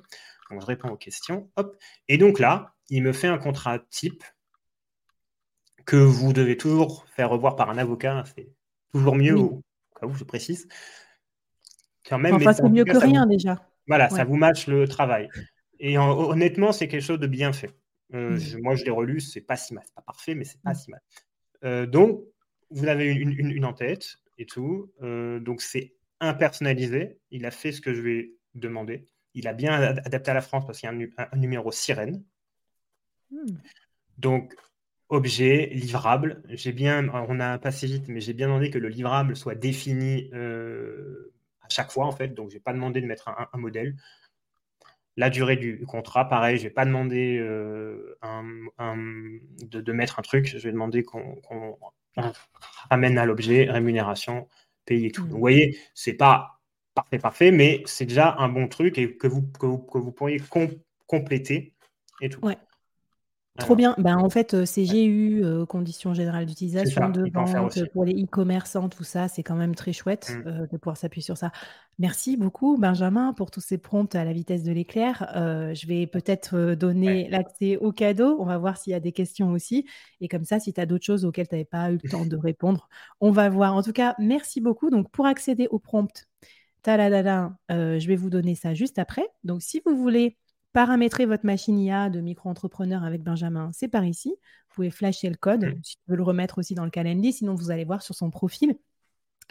Donc 0.50 0.62
je 0.62 0.66
réponds 0.66 0.88
aux 0.88 0.96
questions, 0.96 1.50
hop. 1.56 1.76
Et 2.08 2.16
donc 2.16 2.38
là, 2.38 2.74
il 2.88 3.02
me 3.02 3.12
fait 3.12 3.28
un 3.28 3.38
contrat 3.38 3.78
type 3.90 4.24
que 5.84 5.96
vous 5.96 6.32
devez 6.32 6.56
toujours 6.56 7.06
faire 7.08 7.28
revoir 7.28 7.56
par 7.56 7.68
un 7.68 7.76
avocat. 7.76 8.24
C'est 8.34 8.48
toujours 8.92 9.16
mieux, 9.16 9.36
au 9.36 9.62
cas 10.00 10.06
où 10.06 10.14
je 10.14 10.24
précise. 10.24 10.66
Quand 12.08 12.18
même, 12.18 12.36
enfin, 12.36 12.54
c'est 12.54 12.68
mieux 12.68 12.84
que 12.84 12.96
rien 12.96 13.26
déjà. 13.26 13.62
Voilà, 13.86 14.08
ça 14.08 14.24
vous 14.24 14.36
matche 14.36 14.66
le 14.66 14.88
travail. 14.88 15.28
Et 15.78 15.98
honnêtement, 15.98 16.72
c'est 16.72 16.88
quelque 16.88 17.02
chose 17.02 17.18
de 17.18 17.26
bien 17.26 17.52
fait. 17.52 17.74
Euh, 18.14 18.38
mmh. 18.38 18.62
moi, 18.62 18.74
je 18.74 18.84
l'ai 18.84 18.90
relu, 18.90 19.20
c'est 19.20 19.40
pas 19.40 19.56
si 19.56 19.74
mal. 19.74 19.84
C'est 19.86 19.94
pas 19.94 20.02
parfait, 20.02 20.34
mais 20.34 20.44
c'est 20.44 20.60
pas 20.62 20.72
mmh. 20.72 20.74
si 20.74 20.90
mal. 20.90 21.00
Euh, 21.64 21.86
donc, 21.86 22.24
vous 22.70 22.86
avez 22.86 23.06
une, 23.06 23.64
en 23.64 23.72
tête 23.72 24.18
et 24.38 24.46
tout. 24.46 24.92
Euh, 25.02 25.40
donc, 25.40 25.60
c'est 25.62 25.94
impersonnalisé. 26.20 27.18
Il 27.30 27.46
a 27.46 27.50
fait 27.50 27.72
ce 27.72 27.80
que 27.80 27.94
je 27.94 28.00
lui 28.00 28.18
ai 28.18 28.34
demandé. 28.54 29.08
Il 29.34 29.46
a 29.46 29.52
bien 29.52 29.72
adapté 29.72 30.30
à 30.30 30.34
la 30.34 30.40
France 30.40 30.66
parce 30.66 30.80
qu'il 30.80 30.88
y 30.88 30.92
a 30.92 31.28
un, 31.32 31.36
numéro 31.36 31.70
sirène. 31.70 32.22
Mmh. 33.30 33.46
Donc, 34.18 34.54
objet, 35.08 35.70
livrable. 35.72 36.42
J'ai 36.48 36.72
bien, 36.72 37.08
on 37.08 37.40
a 37.40 37.58
passé 37.58 37.86
vite, 37.86 38.08
mais 38.08 38.20
j'ai 38.20 38.32
bien 38.32 38.48
demandé 38.48 38.70
que 38.70 38.78
le 38.78 38.88
livrable 38.88 39.36
soit 39.36 39.54
défini 39.54 40.30
à 40.32 41.68
chaque 41.68 41.92
fois, 41.92 42.06
en 42.06 42.12
fait. 42.12 42.28
Donc, 42.28 42.50
je 42.50 42.56
n'ai 42.56 42.60
pas 42.60 42.72
demandé 42.72 43.00
de 43.00 43.06
mettre 43.06 43.28
un 43.28 43.58
modèle. 43.58 43.96
La 45.16 45.28
durée 45.30 45.56
du 45.56 45.84
contrat, 45.86 46.28
pareil, 46.28 46.56
je 46.56 46.62
ne 46.62 46.68
vais 46.68 46.74
pas 46.74 46.84
demander 46.84 47.38
euh, 47.38 48.16
de, 49.60 49.92
mettre 49.92 50.18
un 50.18 50.22
truc, 50.22 50.46
je 50.46 50.58
vais 50.58 50.72
demander 50.72 51.02
qu'on 51.02 51.40
ramène 52.90 53.18
à 53.18 53.26
l'objet 53.26 53.70
rémunération, 53.70 54.48
pays 54.86 55.06
et 55.06 55.10
tout. 55.10 55.24
Mmh. 55.24 55.30
vous 55.30 55.38
voyez, 55.38 55.78
c'est 55.94 56.14
pas 56.14 56.60
parfait, 56.94 57.18
parfait, 57.18 57.50
mais 57.50 57.82
c'est 57.86 58.06
déjà 58.06 58.36
un 58.38 58.48
bon 58.48 58.68
truc 58.68 58.98
et 58.98 59.16
que 59.16 59.26
vous, 59.26 59.42
que 59.42 59.66
vous, 59.66 60.12
pourriez 60.12 60.40
compléter 61.06 61.74
et 62.20 62.28
tout. 62.28 62.40
Trop 63.60 63.76
bien. 63.76 63.94
Ben, 63.98 64.16
en 64.16 64.28
fait, 64.30 64.54
euh, 64.54 64.64
CGU, 64.64 65.44
euh, 65.44 65.66
conditions 65.66 66.14
générales 66.14 66.46
d'utilisation 66.46 67.08
de 67.10 67.30
vente, 67.32 67.78
pour 67.92 68.04
les 68.04 68.14
e-commerçants, 68.22 68.88
tout 68.88 69.04
ça, 69.04 69.28
c'est 69.28 69.42
quand 69.42 69.54
même 69.54 69.74
très 69.74 69.92
chouette 69.92 70.32
mmh. 70.34 70.48
euh, 70.48 70.66
de 70.66 70.76
pouvoir 70.76 70.96
s'appuyer 70.96 71.22
sur 71.22 71.36
ça. 71.36 71.52
Merci 71.98 72.36
beaucoup, 72.36 72.76
Benjamin, 72.78 73.32
pour 73.34 73.50
tous 73.50 73.60
ces 73.60 73.78
prompts 73.78 74.14
à 74.14 74.24
la 74.24 74.32
vitesse 74.32 74.62
de 74.62 74.72
l'éclair. 74.72 75.30
je 75.34 75.86
vais 75.86 76.06
peut-être 76.06 76.74
donner 76.74 77.28
l'accès 77.28 77.76
au 77.76 77.92
cadeau. 77.92 78.38
On 78.40 78.46
va 78.46 78.56
voir 78.56 78.78
s'il 78.78 78.92
y 78.92 78.94
a 78.94 79.00
des 79.00 79.12
questions 79.12 79.50
aussi. 79.50 79.86
Et 80.22 80.28
comme 80.28 80.44
ça, 80.44 80.58
si 80.58 80.72
tu 80.72 80.80
as 80.80 80.86
d'autres 80.86 81.04
choses 81.04 81.26
auxquelles 81.26 81.48
tu 81.48 81.56
n'avais 81.56 81.66
pas 81.66 81.92
eu 81.92 81.98
le 82.02 82.08
temps 82.08 82.24
de 82.24 82.36
répondre, 82.38 82.88
on 83.20 83.30
va 83.32 83.50
voir. 83.50 83.74
En 83.74 83.82
tout 83.82 83.92
cas, 83.92 84.14
merci 84.18 84.62
beaucoup. 84.62 84.88
Donc, 84.88 85.10
pour 85.10 85.26
accéder 85.26 85.68
au 85.70 85.78
prompt, 85.78 86.26
je 86.86 88.06
vais 88.06 88.16
vous 88.16 88.30
donner 88.30 88.54
ça 88.54 88.72
juste 88.72 88.98
après. 88.98 89.28
Donc, 89.44 89.60
si 89.60 89.82
vous 89.84 89.94
voulez 89.94 90.38
paramétrer 90.72 91.26
votre 91.26 91.46
machine 91.46 91.78
IA 91.78 92.10
de 92.10 92.20
micro-entrepreneur 92.20 93.04
avec 93.04 93.22
Benjamin, 93.22 93.70
c'est 93.72 93.88
par 93.88 94.04
ici. 94.04 94.28
Vous 94.68 94.74
pouvez 94.74 94.90
flasher 94.90 95.28
le 95.28 95.36
code, 95.36 95.64
mmh. 95.64 95.80
si 95.82 95.96
tu 95.96 96.02
veux 96.08 96.16
le 96.16 96.22
remettre 96.22 96.58
aussi 96.58 96.74
dans 96.74 96.84
le 96.84 96.90
calendrier, 96.90 97.32
sinon 97.32 97.54
vous 97.54 97.70
allez 97.70 97.84
voir 97.84 98.02
sur 98.02 98.14
son 98.14 98.30
profil. 98.30 98.76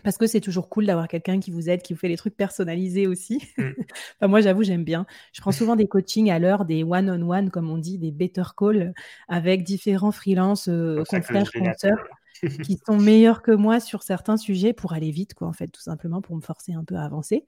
Parce 0.02 0.18
que 0.18 0.28
c'est 0.28 0.40
toujours 0.40 0.70
cool 0.70 0.86
d'avoir 0.86 1.10
quelqu'un 1.10 1.42
qui 1.42 1.52
vous 1.52 1.70
aide, 1.70 1.82
qui 1.82 1.92
vous 1.92 2.00
fait 2.00 2.08
des 2.08 2.16
trucs 2.16 2.38
personnalisés 2.38 3.06
aussi. 3.06 3.42
Mmh. 3.58 3.64
enfin, 4.16 4.28
moi, 4.28 4.40
j'avoue, 4.40 4.64
j'aime 4.64 4.86
bien. 4.86 5.06
Je 5.34 5.42
prends 5.42 5.52
souvent 5.52 5.76
des 5.76 5.88
coachings 5.88 6.32
à 6.32 6.40
l'heure, 6.40 6.64
des 6.64 6.84
one-on-one, 6.84 7.50
comme 7.50 7.70
on 7.70 7.78
dit, 7.78 7.98
des 7.98 8.12
better 8.12 8.44
calls 8.58 8.94
avec 9.28 9.64
différents 9.64 10.14
freelances, 10.14 10.70
euh, 10.70 11.04
confrères, 11.10 11.52
consoeurs 11.52 12.00
qui 12.64 12.80
sont 12.86 12.98
meilleurs 12.98 13.42
que 13.42 13.52
moi 13.52 13.80
sur 13.80 14.04
certains 14.04 14.38
sujets 14.38 14.74
pour 14.74 14.94
aller 14.94 15.12
vite, 15.12 15.34
quoi, 15.34 15.48
en 15.48 15.54
fait, 15.54 15.68
tout 15.68 15.82
simplement 15.82 16.22
pour 16.22 16.36
me 16.36 16.42
forcer 16.42 16.74
un 16.74 16.84
peu 16.84 16.96
à 16.96 17.04
avancer. 17.04 17.46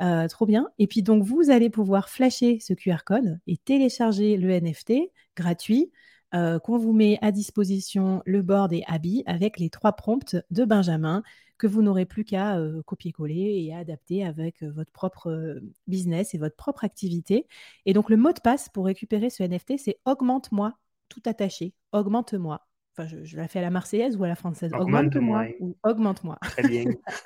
Euh, 0.00 0.28
trop 0.28 0.46
bien. 0.46 0.68
Et 0.78 0.86
puis 0.86 1.02
donc, 1.02 1.22
vous 1.22 1.50
allez 1.50 1.70
pouvoir 1.70 2.08
flasher 2.08 2.58
ce 2.60 2.74
QR 2.74 3.04
code 3.04 3.38
et 3.46 3.56
télécharger 3.56 4.36
le 4.36 4.50
NFT 4.50 5.10
gratuit. 5.36 5.90
qu'on 6.32 6.78
vous 6.78 6.92
met 6.94 7.18
à 7.20 7.30
disposition 7.30 8.22
le 8.24 8.40
board 8.40 8.72
et 8.72 8.84
Abby 8.86 9.22
avec 9.26 9.58
les 9.58 9.68
trois 9.68 9.92
prompts 9.92 10.36
de 10.50 10.64
Benjamin 10.64 11.22
que 11.58 11.66
vous 11.66 11.82
n'aurez 11.82 12.06
plus 12.06 12.24
qu'à 12.24 12.58
copier-coller 12.86 13.64
et 13.64 13.74
adapter 13.74 14.24
avec 14.24 14.62
votre 14.62 14.90
propre 14.90 15.60
business 15.86 16.34
et 16.34 16.38
votre 16.38 16.56
propre 16.56 16.84
activité. 16.84 17.46
Et 17.86 17.92
donc, 17.92 18.10
le 18.10 18.16
mot 18.16 18.32
de 18.32 18.40
passe 18.40 18.68
pour 18.70 18.86
récupérer 18.86 19.30
ce 19.30 19.42
NFT, 19.42 19.78
c'est 19.78 19.98
augmente-moi, 20.06 20.74
tout 21.08 21.22
attaché, 21.26 21.74
augmente-moi. 21.92 22.66
Enfin, 22.96 23.08
je, 23.22 23.36
la 23.38 23.48
fais 23.48 23.58
à 23.60 23.62
la 23.62 23.70
marseillaise 23.70 24.16
ou 24.16 24.24
à 24.24 24.28
la 24.28 24.34
française? 24.34 24.70
Augmente-moi 24.78 25.46
ou 25.60 25.76
augmente-moi. 25.82 26.38
Très 26.42 26.68
bien. 26.68 26.84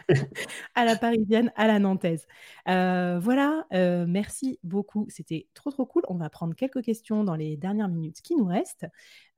à 0.76 0.84
la 0.84 0.94
parisienne, 0.94 1.52
à 1.56 1.66
la 1.66 1.80
nantaise. 1.80 2.26
Euh, 2.68 3.18
voilà, 3.18 3.66
euh, 3.72 4.06
merci 4.08 4.60
beaucoup. 4.62 5.06
C'était 5.08 5.48
trop, 5.54 5.72
trop 5.72 5.84
cool. 5.84 6.02
On 6.08 6.14
va 6.14 6.30
prendre 6.30 6.54
quelques 6.54 6.82
questions 6.82 7.24
dans 7.24 7.34
les 7.34 7.56
dernières 7.56 7.88
minutes 7.88 8.20
qui 8.22 8.36
nous 8.36 8.46
restent. 8.46 8.86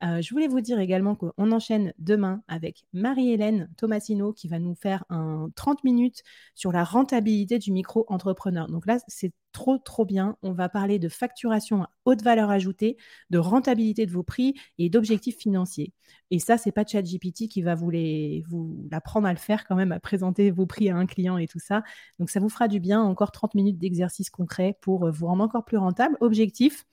Euh, 0.03 0.21
je 0.21 0.29
voulais 0.29 0.47
vous 0.47 0.61
dire 0.61 0.79
également 0.79 1.15
qu'on 1.15 1.51
enchaîne 1.51 1.93
demain 1.97 2.43
avec 2.47 2.85
Marie-Hélène 2.93 3.69
Tomasino 3.77 4.31
qui 4.31 4.47
va 4.47 4.59
nous 4.59 4.75
faire 4.75 5.05
un 5.09 5.49
30 5.55 5.83
minutes 5.83 6.21
sur 6.53 6.71
la 6.71 6.83
rentabilité 6.83 7.57
du 7.57 7.71
micro-entrepreneur. 7.71 8.67
Donc 8.67 8.85
là, 8.85 8.99
c'est 9.07 9.33
trop, 9.51 9.77
trop 9.77 10.05
bien. 10.05 10.37
On 10.41 10.51
va 10.51 10.69
parler 10.69 10.99
de 10.99 11.09
facturation 11.09 11.83
à 11.83 11.89
haute 12.05 12.21
valeur 12.21 12.49
ajoutée, 12.49 12.97
de 13.29 13.37
rentabilité 13.37 14.05
de 14.05 14.11
vos 14.11 14.23
prix 14.23 14.55
et 14.77 14.89
d'objectifs 14.89 15.37
financiers. 15.37 15.93
Et 16.31 16.39
ça, 16.39 16.57
c'est 16.57 16.71
pas 16.71 16.85
ChatGPT 16.85 17.47
qui 17.47 17.61
va 17.61 17.75
vous, 17.75 17.89
les, 17.89 18.43
vous 18.47 18.87
l'apprendre 18.91 19.27
à 19.27 19.33
le 19.33 19.39
faire 19.39 19.65
quand 19.67 19.75
même, 19.75 19.91
à 19.91 19.99
présenter 19.99 20.51
vos 20.51 20.65
prix 20.65 20.89
à 20.89 20.95
un 20.95 21.05
client 21.05 21.37
et 21.37 21.47
tout 21.47 21.59
ça. 21.59 21.83
Donc, 22.19 22.29
ça 22.29 22.39
vous 22.39 22.49
fera 22.49 22.67
du 22.67 22.79
bien. 22.79 23.01
Encore 23.01 23.31
30 23.31 23.55
minutes 23.55 23.77
d'exercice 23.77 24.29
concret 24.29 24.77
pour 24.81 25.07
euh, 25.07 25.11
vous 25.11 25.27
rendre 25.27 25.43
encore 25.43 25.65
plus 25.65 25.77
rentable. 25.77 26.17
Objectif, 26.21 26.85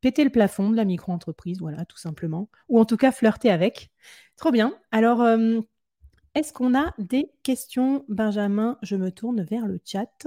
péter 0.00 0.24
le 0.24 0.30
plafond 0.30 0.70
de 0.70 0.76
la 0.76 0.84
micro-entreprise, 0.84 1.60
voilà, 1.60 1.84
tout 1.86 1.98
simplement. 1.98 2.50
Ou 2.68 2.78
en 2.78 2.84
tout 2.84 2.96
cas, 2.96 3.12
flirter 3.12 3.50
avec. 3.50 3.90
Trop 4.36 4.50
bien. 4.50 4.74
Alors, 4.90 5.22
euh, 5.22 5.60
est-ce 6.34 6.52
qu'on 6.52 6.74
a 6.74 6.94
des 6.98 7.30
questions, 7.42 8.04
Benjamin 8.08 8.78
Je 8.82 8.96
me 8.96 9.10
tourne 9.10 9.42
vers 9.42 9.66
le 9.66 9.80
chat. 9.84 10.26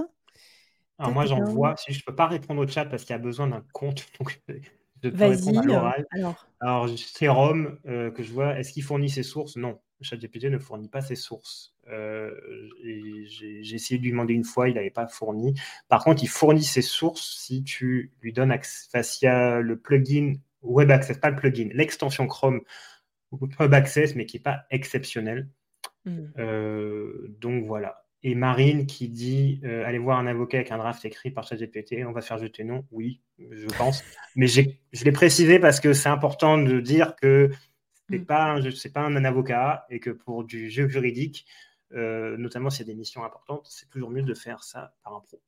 Alors 0.98 1.12
moi, 1.12 1.26
j'en 1.26 1.44
vois. 1.44 1.76
Si 1.76 1.92
je 1.92 1.98
ne 1.98 2.04
peux 2.04 2.14
pas 2.14 2.26
répondre 2.26 2.62
au 2.62 2.66
chat 2.66 2.86
parce 2.86 3.04
qu'il 3.04 3.12
y 3.12 3.18
a 3.18 3.18
besoin 3.18 3.48
d'un 3.48 3.64
compte, 3.72 4.06
donc 4.18 4.30
je 4.30 4.38
peux 4.46 4.60
répondre 5.02 5.58
à 5.58 5.62
euh, 5.62 5.66
l'oral. 5.66 6.06
Alors, 6.10 6.46
alors 6.60 6.88
c'est 6.96 7.28
Rome 7.28 7.78
euh, 7.86 8.10
que 8.10 8.22
je 8.22 8.32
vois. 8.32 8.58
Est-ce 8.58 8.72
qu'il 8.72 8.82
fournit 8.82 9.10
ses 9.10 9.22
sources? 9.22 9.56
Non, 9.56 9.78
ChatGPT 10.00 10.44
ne 10.44 10.58
fournit 10.58 10.88
pas 10.88 11.02
ses 11.02 11.16
sources. 11.16 11.74
Euh, 11.88 12.32
j'ai 13.26 13.74
essayé 13.74 13.98
de 13.98 14.04
lui 14.04 14.10
demander 14.10 14.34
une 14.34 14.44
fois, 14.44 14.68
il 14.68 14.74
n'avait 14.74 14.90
pas 14.90 15.06
fourni. 15.06 15.54
Par 15.88 16.02
contre, 16.02 16.22
il 16.22 16.28
fournit 16.28 16.64
ses 16.64 16.82
sources 16.82 17.36
si 17.38 17.62
tu 17.62 18.12
lui 18.20 18.32
donnes 18.32 18.50
accès, 18.50 19.26
a 19.26 19.60
le 19.60 19.78
plugin 19.78 20.34
Web 20.62 20.90
Access, 20.90 21.18
pas 21.18 21.30
le 21.30 21.36
plugin, 21.36 21.68
l'extension 21.74 22.26
Chrome 22.26 22.62
Web 23.32 23.74
Access, 23.74 24.14
mais 24.14 24.26
qui 24.26 24.36
n'est 24.36 24.42
pas 24.42 24.64
exceptionnel. 24.70 25.48
Hmm. 26.04 26.30
donc 27.40 27.66
voilà 27.66 28.05
et 28.22 28.34
Marine 28.34 28.86
qui 28.86 29.08
dit 29.08 29.60
euh, 29.64 29.84
allez 29.86 29.98
voir 29.98 30.18
un 30.18 30.26
avocat 30.26 30.58
avec 30.58 30.72
un 30.72 30.78
draft 30.78 31.04
écrit 31.04 31.30
par 31.30 31.46
ChatGPT, 31.46 32.04
on 32.06 32.12
va 32.12 32.22
faire 32.22 32.38
jeter 32.38 32.64
non. 32.64 32.84
Oui, 32.90 33.20
je 33.38 33.66
pense. 33.76 34.02
Mais 34.34 34.46
je 34.46 34.62
l'ai 35.04 35.12
précisé 35.12 35.58
parce 35.58 35.80
que 35.80 35.92
c'est 35.92 36.08
important 36.08 36.58
de 36.58 36.80
dire 36.80 37.14
que 37.16 37.50
ce 37.94 38.12
n'est 38.12 38.18
mm. 38.18 38.26
pas, 38.26 38.44
un, 38.54 38.62
pas 38.94 39.00
un, 39.00 39.24
avocat 39.24 39.86
et 39.90 40.00
que 40.00 40.10
pour 40.10 40.44
du 40.44 40.70
jeu 40.70 40.88
juridique, 40.88 41.46
euh, 41.92 42.36
notamment 42.36 42.70
s'il 42.70 42.86
y 42.86 42.90
a 42.90 42.92
des 42.92 42.98
missions 42.98 43.24
importantes, 43.24 43.66
c'est 43.68 43.88
toujours 43.90 44.10
mieux 44.10 44.22
de 44.22 44.34
faire 44.34 44.64
ça 44.64 44.94
par 45.04 45.14
un 45.14 45.20
pro. 45.20 45.40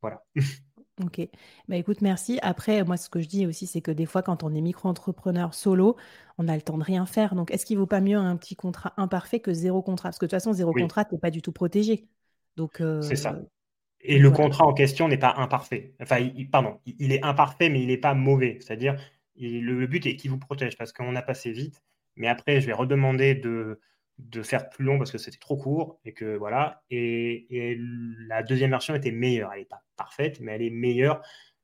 Voilà. 0.00 0.22
Ok. 1.04 1.20
Bah 1.68 1.76
écoute, 1.76 2.00
merci. 2.00 2.38
Après, 2.42 2.82
moi, 2.82 2.96
ce 2.96 3.10
que 3.10 3.20
je 3.20 3.28
dis 3.28 3.46
aussi, 3.46 3.66
c'est 3.66 3.82
que 3.82 3.90
des 3.90 4.06
fois, 4.06 4.22
quand 4.22 4.42
on 4.44 4.54
est 4.54 4.60
micro-entrepreneur 4.60 5.52
solo, 5.52 5.96
on 6.38 6.48
a 6.48 6.56
le 6.56 6.62
temps 6.62 6.78
de 6.78 6.84
rien 6.84 7.04
faire. 7.04 7.34
Donc, 7.34 7.50
est-ce 7.50 7.66
qu'il 7.66 7.76
vaut 7.76 7.86
pas 7.86 8.00
mieux 8.00 8.16
un 8.16 8.36
petit 8.36 8.56
contrat 8.56 8.94
imparfait 8.96 9.40
que 9.40 9.52
zéro 9.52 9.82
contrat? 9.82 10.08
Parce 10.08 10.18
que 10.18 10.24
de 10.24 10.30
toute 10.30 10.36
façon, 10.36 10.54
zéro 10.54 10.72
contrat, 10.72 11.04
tu 11.04 11.14
n'es 11.14 11.20
pas 11.20 11.30
du 11.30 11.42
tout 11.42 11.52
protégé. 11.52 12.06
Donc, 12.56 12.82
C'est 13.02 13.16
ça. 13.16 13.38
Et 14.00 14.18
le 14.18 14.30
contrat 14.30 14.66
en 14.66 14.72
question 14.72 15.08
n'est 15.08 15.18
pas 15.18 15.34
imparfait. 15.36 15.94
Enfin, 16.00 16.18
il, 16.18 16.48
pardon, 16.48 16.78
il 16.86 17.12
est 17.12 17.24
imparfait, 17.24 17.68
mais 17.68 17.82
il 17.82 17.88
n'est 17.88 17.96
pas 17.96 18.14
mauvais. 18.14 18.58
C'est-à-dire, 18.60 18.96
le, 19.38 19.86
but 19.86 20.06
est 20.06 20.16
qu'il 20.16 20.30
vous 20.30 20.38
protège 20.38 20.76
parce 20.76 20.92
qu'on 20.92 21.16
a 21.16 21.22
passé 21.22 21.50
vite. 21.52 21.82
Mais 22.16 22.28
après, 22.28 22.60
je 22.60 22.66
vais 22.66 22.72
redemander 22.72 23.34
de, 23.34 23.80
de 24.18 24.42
faire 24.42 24.68
plus 24.68 24.84
long 24.84 24.98
parce 24.98 25.12
que 25.12 25.18
c'était 25.18 25.38
trop 25.38 25.56
court 25.56 25.98
et 26.04 26.12
que 26.12 26.36
voilà. 26.36 26.82
Et, 26.90 27.76
la 28.28 28.42
deuxième 28.42 28.70
version 28.70 28.94
était 28.94 29.12
meilleure. 29.12 29.52
Elle 29.52 29.60
n'est 29.60 29.66
pas 29.66 29.82
parfaite, 29.96 30.40
mais 30.40 30.52
elle 30.52 30.62
est 30.62 30.70
meilleure. 30.70 31.22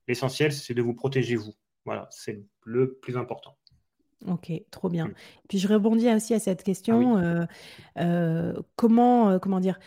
L'essentiel, 0.09 0.53
c'est 0.53 0.75
de 0.75 0.83
vous 0.83 0.95
protéger 0.95 1.37
vous. 1.37 1.55
Voilà, 1.85 2.09
c'est 2.11 2.43
le 2.65 2.95
plus 2.95 3.17
important. 3.17 3.57
Ok, 4.29 4.53
trop 4.71 4.89
bien. 4.89 5.07
Mm. 5.07 5.15
Puis 5.49 5.59
je 5.59 5.69
rebondis 5.69 6.13
aussi 6.13 6.35
à 6.35 6.39
cette 6.39 6.63
question. 6.63 7.17
Ah 7.17 7.23
euh, 7.23 7.47
euh, 7.99 8.55
comment, 8.77 9.31
euh, 9.31 9.39
comment 9.39 9.61
dire 9.61 9.79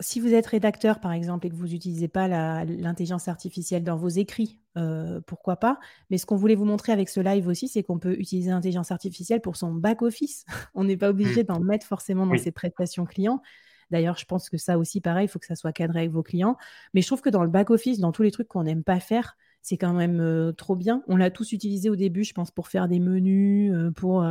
si 0.00 0.20
vous 0.20 0.34
êtes 0.34 0.46
rédacteur, 0.46 1.00
par 1.00 1.12
exemple, 1.12 1.46
et 1.46 1.50
que 1.50 1.54
vous 1.54 1.68
n'utilisez 1.68 2.08
pas 2.08 2.28
l'intelligence 2.64 3.28
artificielle 3.28 3.84
dans 3.84 3.96
vos 3.96 4.08
écrits, 4.08 4.58
euh, 4.76 5.20
pourquoi 5.26 5.56
pas 5.56 5.78
Mais 6.10 6.18
ce 6.18 6.26
qu'on 6.26 6.36
voulait 6.36 6.54
vous 6.54 6.64
montrer 6.64 6.92
avec 6.92 7.08
ce 7.08 7.20
live 7.20 7.46
aussi, 7.48 7.68
c'est 7.68 7.82
qu'on 7.82 7.98
peut 7.98 8.18
utiliser 8.18 8.50
l'intelligence 8.50 8.90
artificielle 8.90 9.40
pour 9.40 9.56
son 9.56 9.72
back-office. 9.72 10.44
On 10.74 10.84
n'est 10.84 10.96
pas 10.96 11.10
obligé 11.10 11.42
mmh. 11.42 11.46
d'en 11.46 11.60
mettre 11.60 11.86
forcément 11.86 12.26
dans 12.26 12.38
ses 12.38 12.52
prestations 12.52 13.04
clients. 13.04 13.42
D'ailleurs, 13.90 14.16
je 14.16 14.24
pense 14.24 14.48
que 14.48 14.56
ça 14.56 14.78
aussi, 14.78 15.00
pareil, 15.00 15.26
il 15.26 15.28
faut 15.28 15.38
que 15.38 15.46
ça 15.46 15.56
soit 15.56 15.72
cadré 15.72 16.00
avec 16.00 16.10
vos 16.10 16.22
clients. 16.22 16.56
Mais 16.94 17.02
je 17.02 17.06
trouve 17.06 17.20
que 17.20 17.30
dans 17.30 17.42
le 17.42 17.50
back-office, 17.50 17.98
dans 17.98 18.12
tous 18.12 18.22
les 18.22 18.30
trucs 18.30 18.48
qu'on 18.48 18.62
n'aime 18.62 18.84
pas 18.84 19.00
faire, 19.00 19.36
c'est 19.62 19.76
quand 19.76 19.92
même 19.92 20.20
euh, 20.20 20.52
trop 20.52 20.76
bien. 20.76 21.02
On 21.06 21.16
l'a 21.16 21.30
tous 21.30 21.52
utilisé 21.52 21.90
au 21.90 21.96
début, 21.96 22.24
je 22.24 22.32
pense, 22.32 22.50
pour 22.50 22.68
faire 22.68 22.88
des 22.88 23.00
menus, 23.00 23.72
euh, 23.74 23.90
pour 23.90 24.24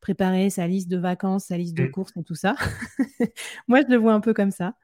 préparer 0.00 0.50
sa 0.50 0.66
liste 0.66 0.88
de 0.88 0.96
vacances, 0.96 1.46
sa 1.46 1.58
liste 1.58 1.76
de 1.76 1.84
mmh. 1.84 1.90
courses 1.90 2.12
et 2.16 2.24
tout 2.24 2.34
ça. 2.34 2.54
Moi, 3.68 3.80
je 3.82 3.92
le 3.92 3.96
vois 3.96 4.12
un 4.12 4.20
peu 4.20 4.34
comme 4.34 4.50
ça. 4.50 4.74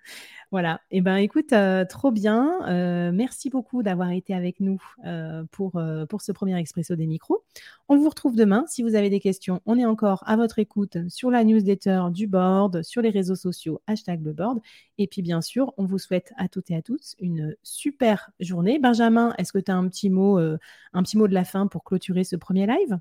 Voilà. 0.54 0.80
Et 0.92 0.98
eh 0.98 1.00
ben, 1.00 1.16
écoute, 1.16 1.52
euh, 1.52 1.84
trop 1.84 2.12
bien. 2.12 2.60
Euh, 2.68 3.10
merci 3.12 3.50
beaucoup 3.50 3.82
d'avoir 3.82 4.12
été 4.12 4.34
avec 4.34 4.60
nous 4.60 4.80
euh, 5.04 5.42
pour, 5.50 5.72
ce 6.20 6.30
premier 6.30 6.56
expresso 6.56 6.94
des 6.94 7.08
micros. 7.08 7.42
On 7.88 7.96
vous 7.96 8.08
retrouve 8.08 8.36
demain. 8.36 8.64
Si 8.68 8.84
vous 8.84 8.94
avez 8.94 9.10
des 9.10 9.18
questions, 9.18 9.60
on 9.66 9.76
est 9.76 9.84
encore 9.84 10.22
à 10.28 10.36
votre 10.36 10.60
écoute 10.60 10.96
sur 11.08 11.32
la 11.32 11.42
newsletter 11.42 12.04
du 12.12 12.28
board, 12.28 12.84
sur 12.84 13.02
les 13.02 13.10
réseaux 13.10 13.34
sociaux, 13.34 13.82
hashtag 13.88 14.22
le 14.22 14.32
board. 14.32 14.60
Et 14.96 15.08
puis, 15.08 15.22
bien 15.22 15.40
sûr, 15.40 15.74
on 15.76 15.86
vous 15.86 15.98
souhaite 15.98 16.32
à 16.36 16.46
toutes 16.46 16.70
et 16.70 16.76
à 16.76 16.82
tous 16.82 17.16
une 17.18 17.56
super 17.64 18.30
journée. 18.38 18.78
Benjamin, 18.78 19.34
est-ce 19.38 19.52
que 19.52 19.58
tu 19.58 19.72
as 19.72 19.76
un 19.76 19.88
petit 19.88 20.08
mot, 20.08 20.38
un 20.38 21.02
petit 21.02 21.18
mot 21.18 21.26
de 21.26 21.34
la 21.34 21.44
fin 21.44 21.66
pour 21.66 21.82
clôturer 21.82 22.22
ce 22.22 22.36
premier 22.36 22.68
live? 22.68 23.00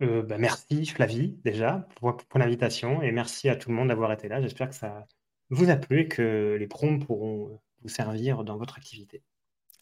Bah, 0.00 0.36
merci 0.36 0.84
Flavie 0.84 1.38
déjà 1.42 1.88
pour 1.96 2.18
l'invitation 2.34 3.00
et 3.00 3.12
merci 3.12 3.48
à 3.48 3.56
tout 3.56 3.70
le 3.70 3.76
monde 3.76 3.88
d'avoir 3.88 4.12
été 4.12 4.28
là. 4.28 4.42
J'espère 4.42 4.68
que 4.68 4.74
ça 4.74 5.06
vous 5.50 5.70
a 5.70 5.76
plu 5.76 6.00
et 6.00 6.08
que 6.08 6.56
les 6.58 6.66
prompts 6.66 7.04
pourront 7.04 7.60
vous 7.82 7.88
servir 7.88 8.44
dans 8.44 8.56
votre 8.56 8.76
activité. 8.76 9.22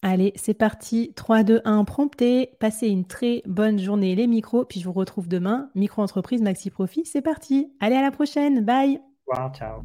Allez, 0.02 0.32
c'est 0.36 0.54
parti. 0.54 1.12
3, 1.16 1.42
2, 1.42 1.60
1, 1.64 1.84
prompté. 1.84 2.52
Passez 2.60 2.88
une 2.88 3.04
très 3.04 3.42
bonne 3.46 3.78
journée 3.78 4.14
les 4.14 4.26
micros. 4.26 4.64
Puis 4.64 4.80
je 4.80 4.84
vous 4.84 4.92
retrouve 4.92 5.28
demain. 5.28 5.70
Micro-entreprise, 5.74 6.40
maxi 6.40 6.70
profit, 6.70 7.04
c'est 7.04 7.22
parti. 7.22 7.72
Allez, 7.80 7.96
à 7.96 8.02
la 8.02 8.10
prochaine. 8.10 8.64
Bye. 8.64 9.00
Wow, 9.26 9.52
ciao. 9.52 9.82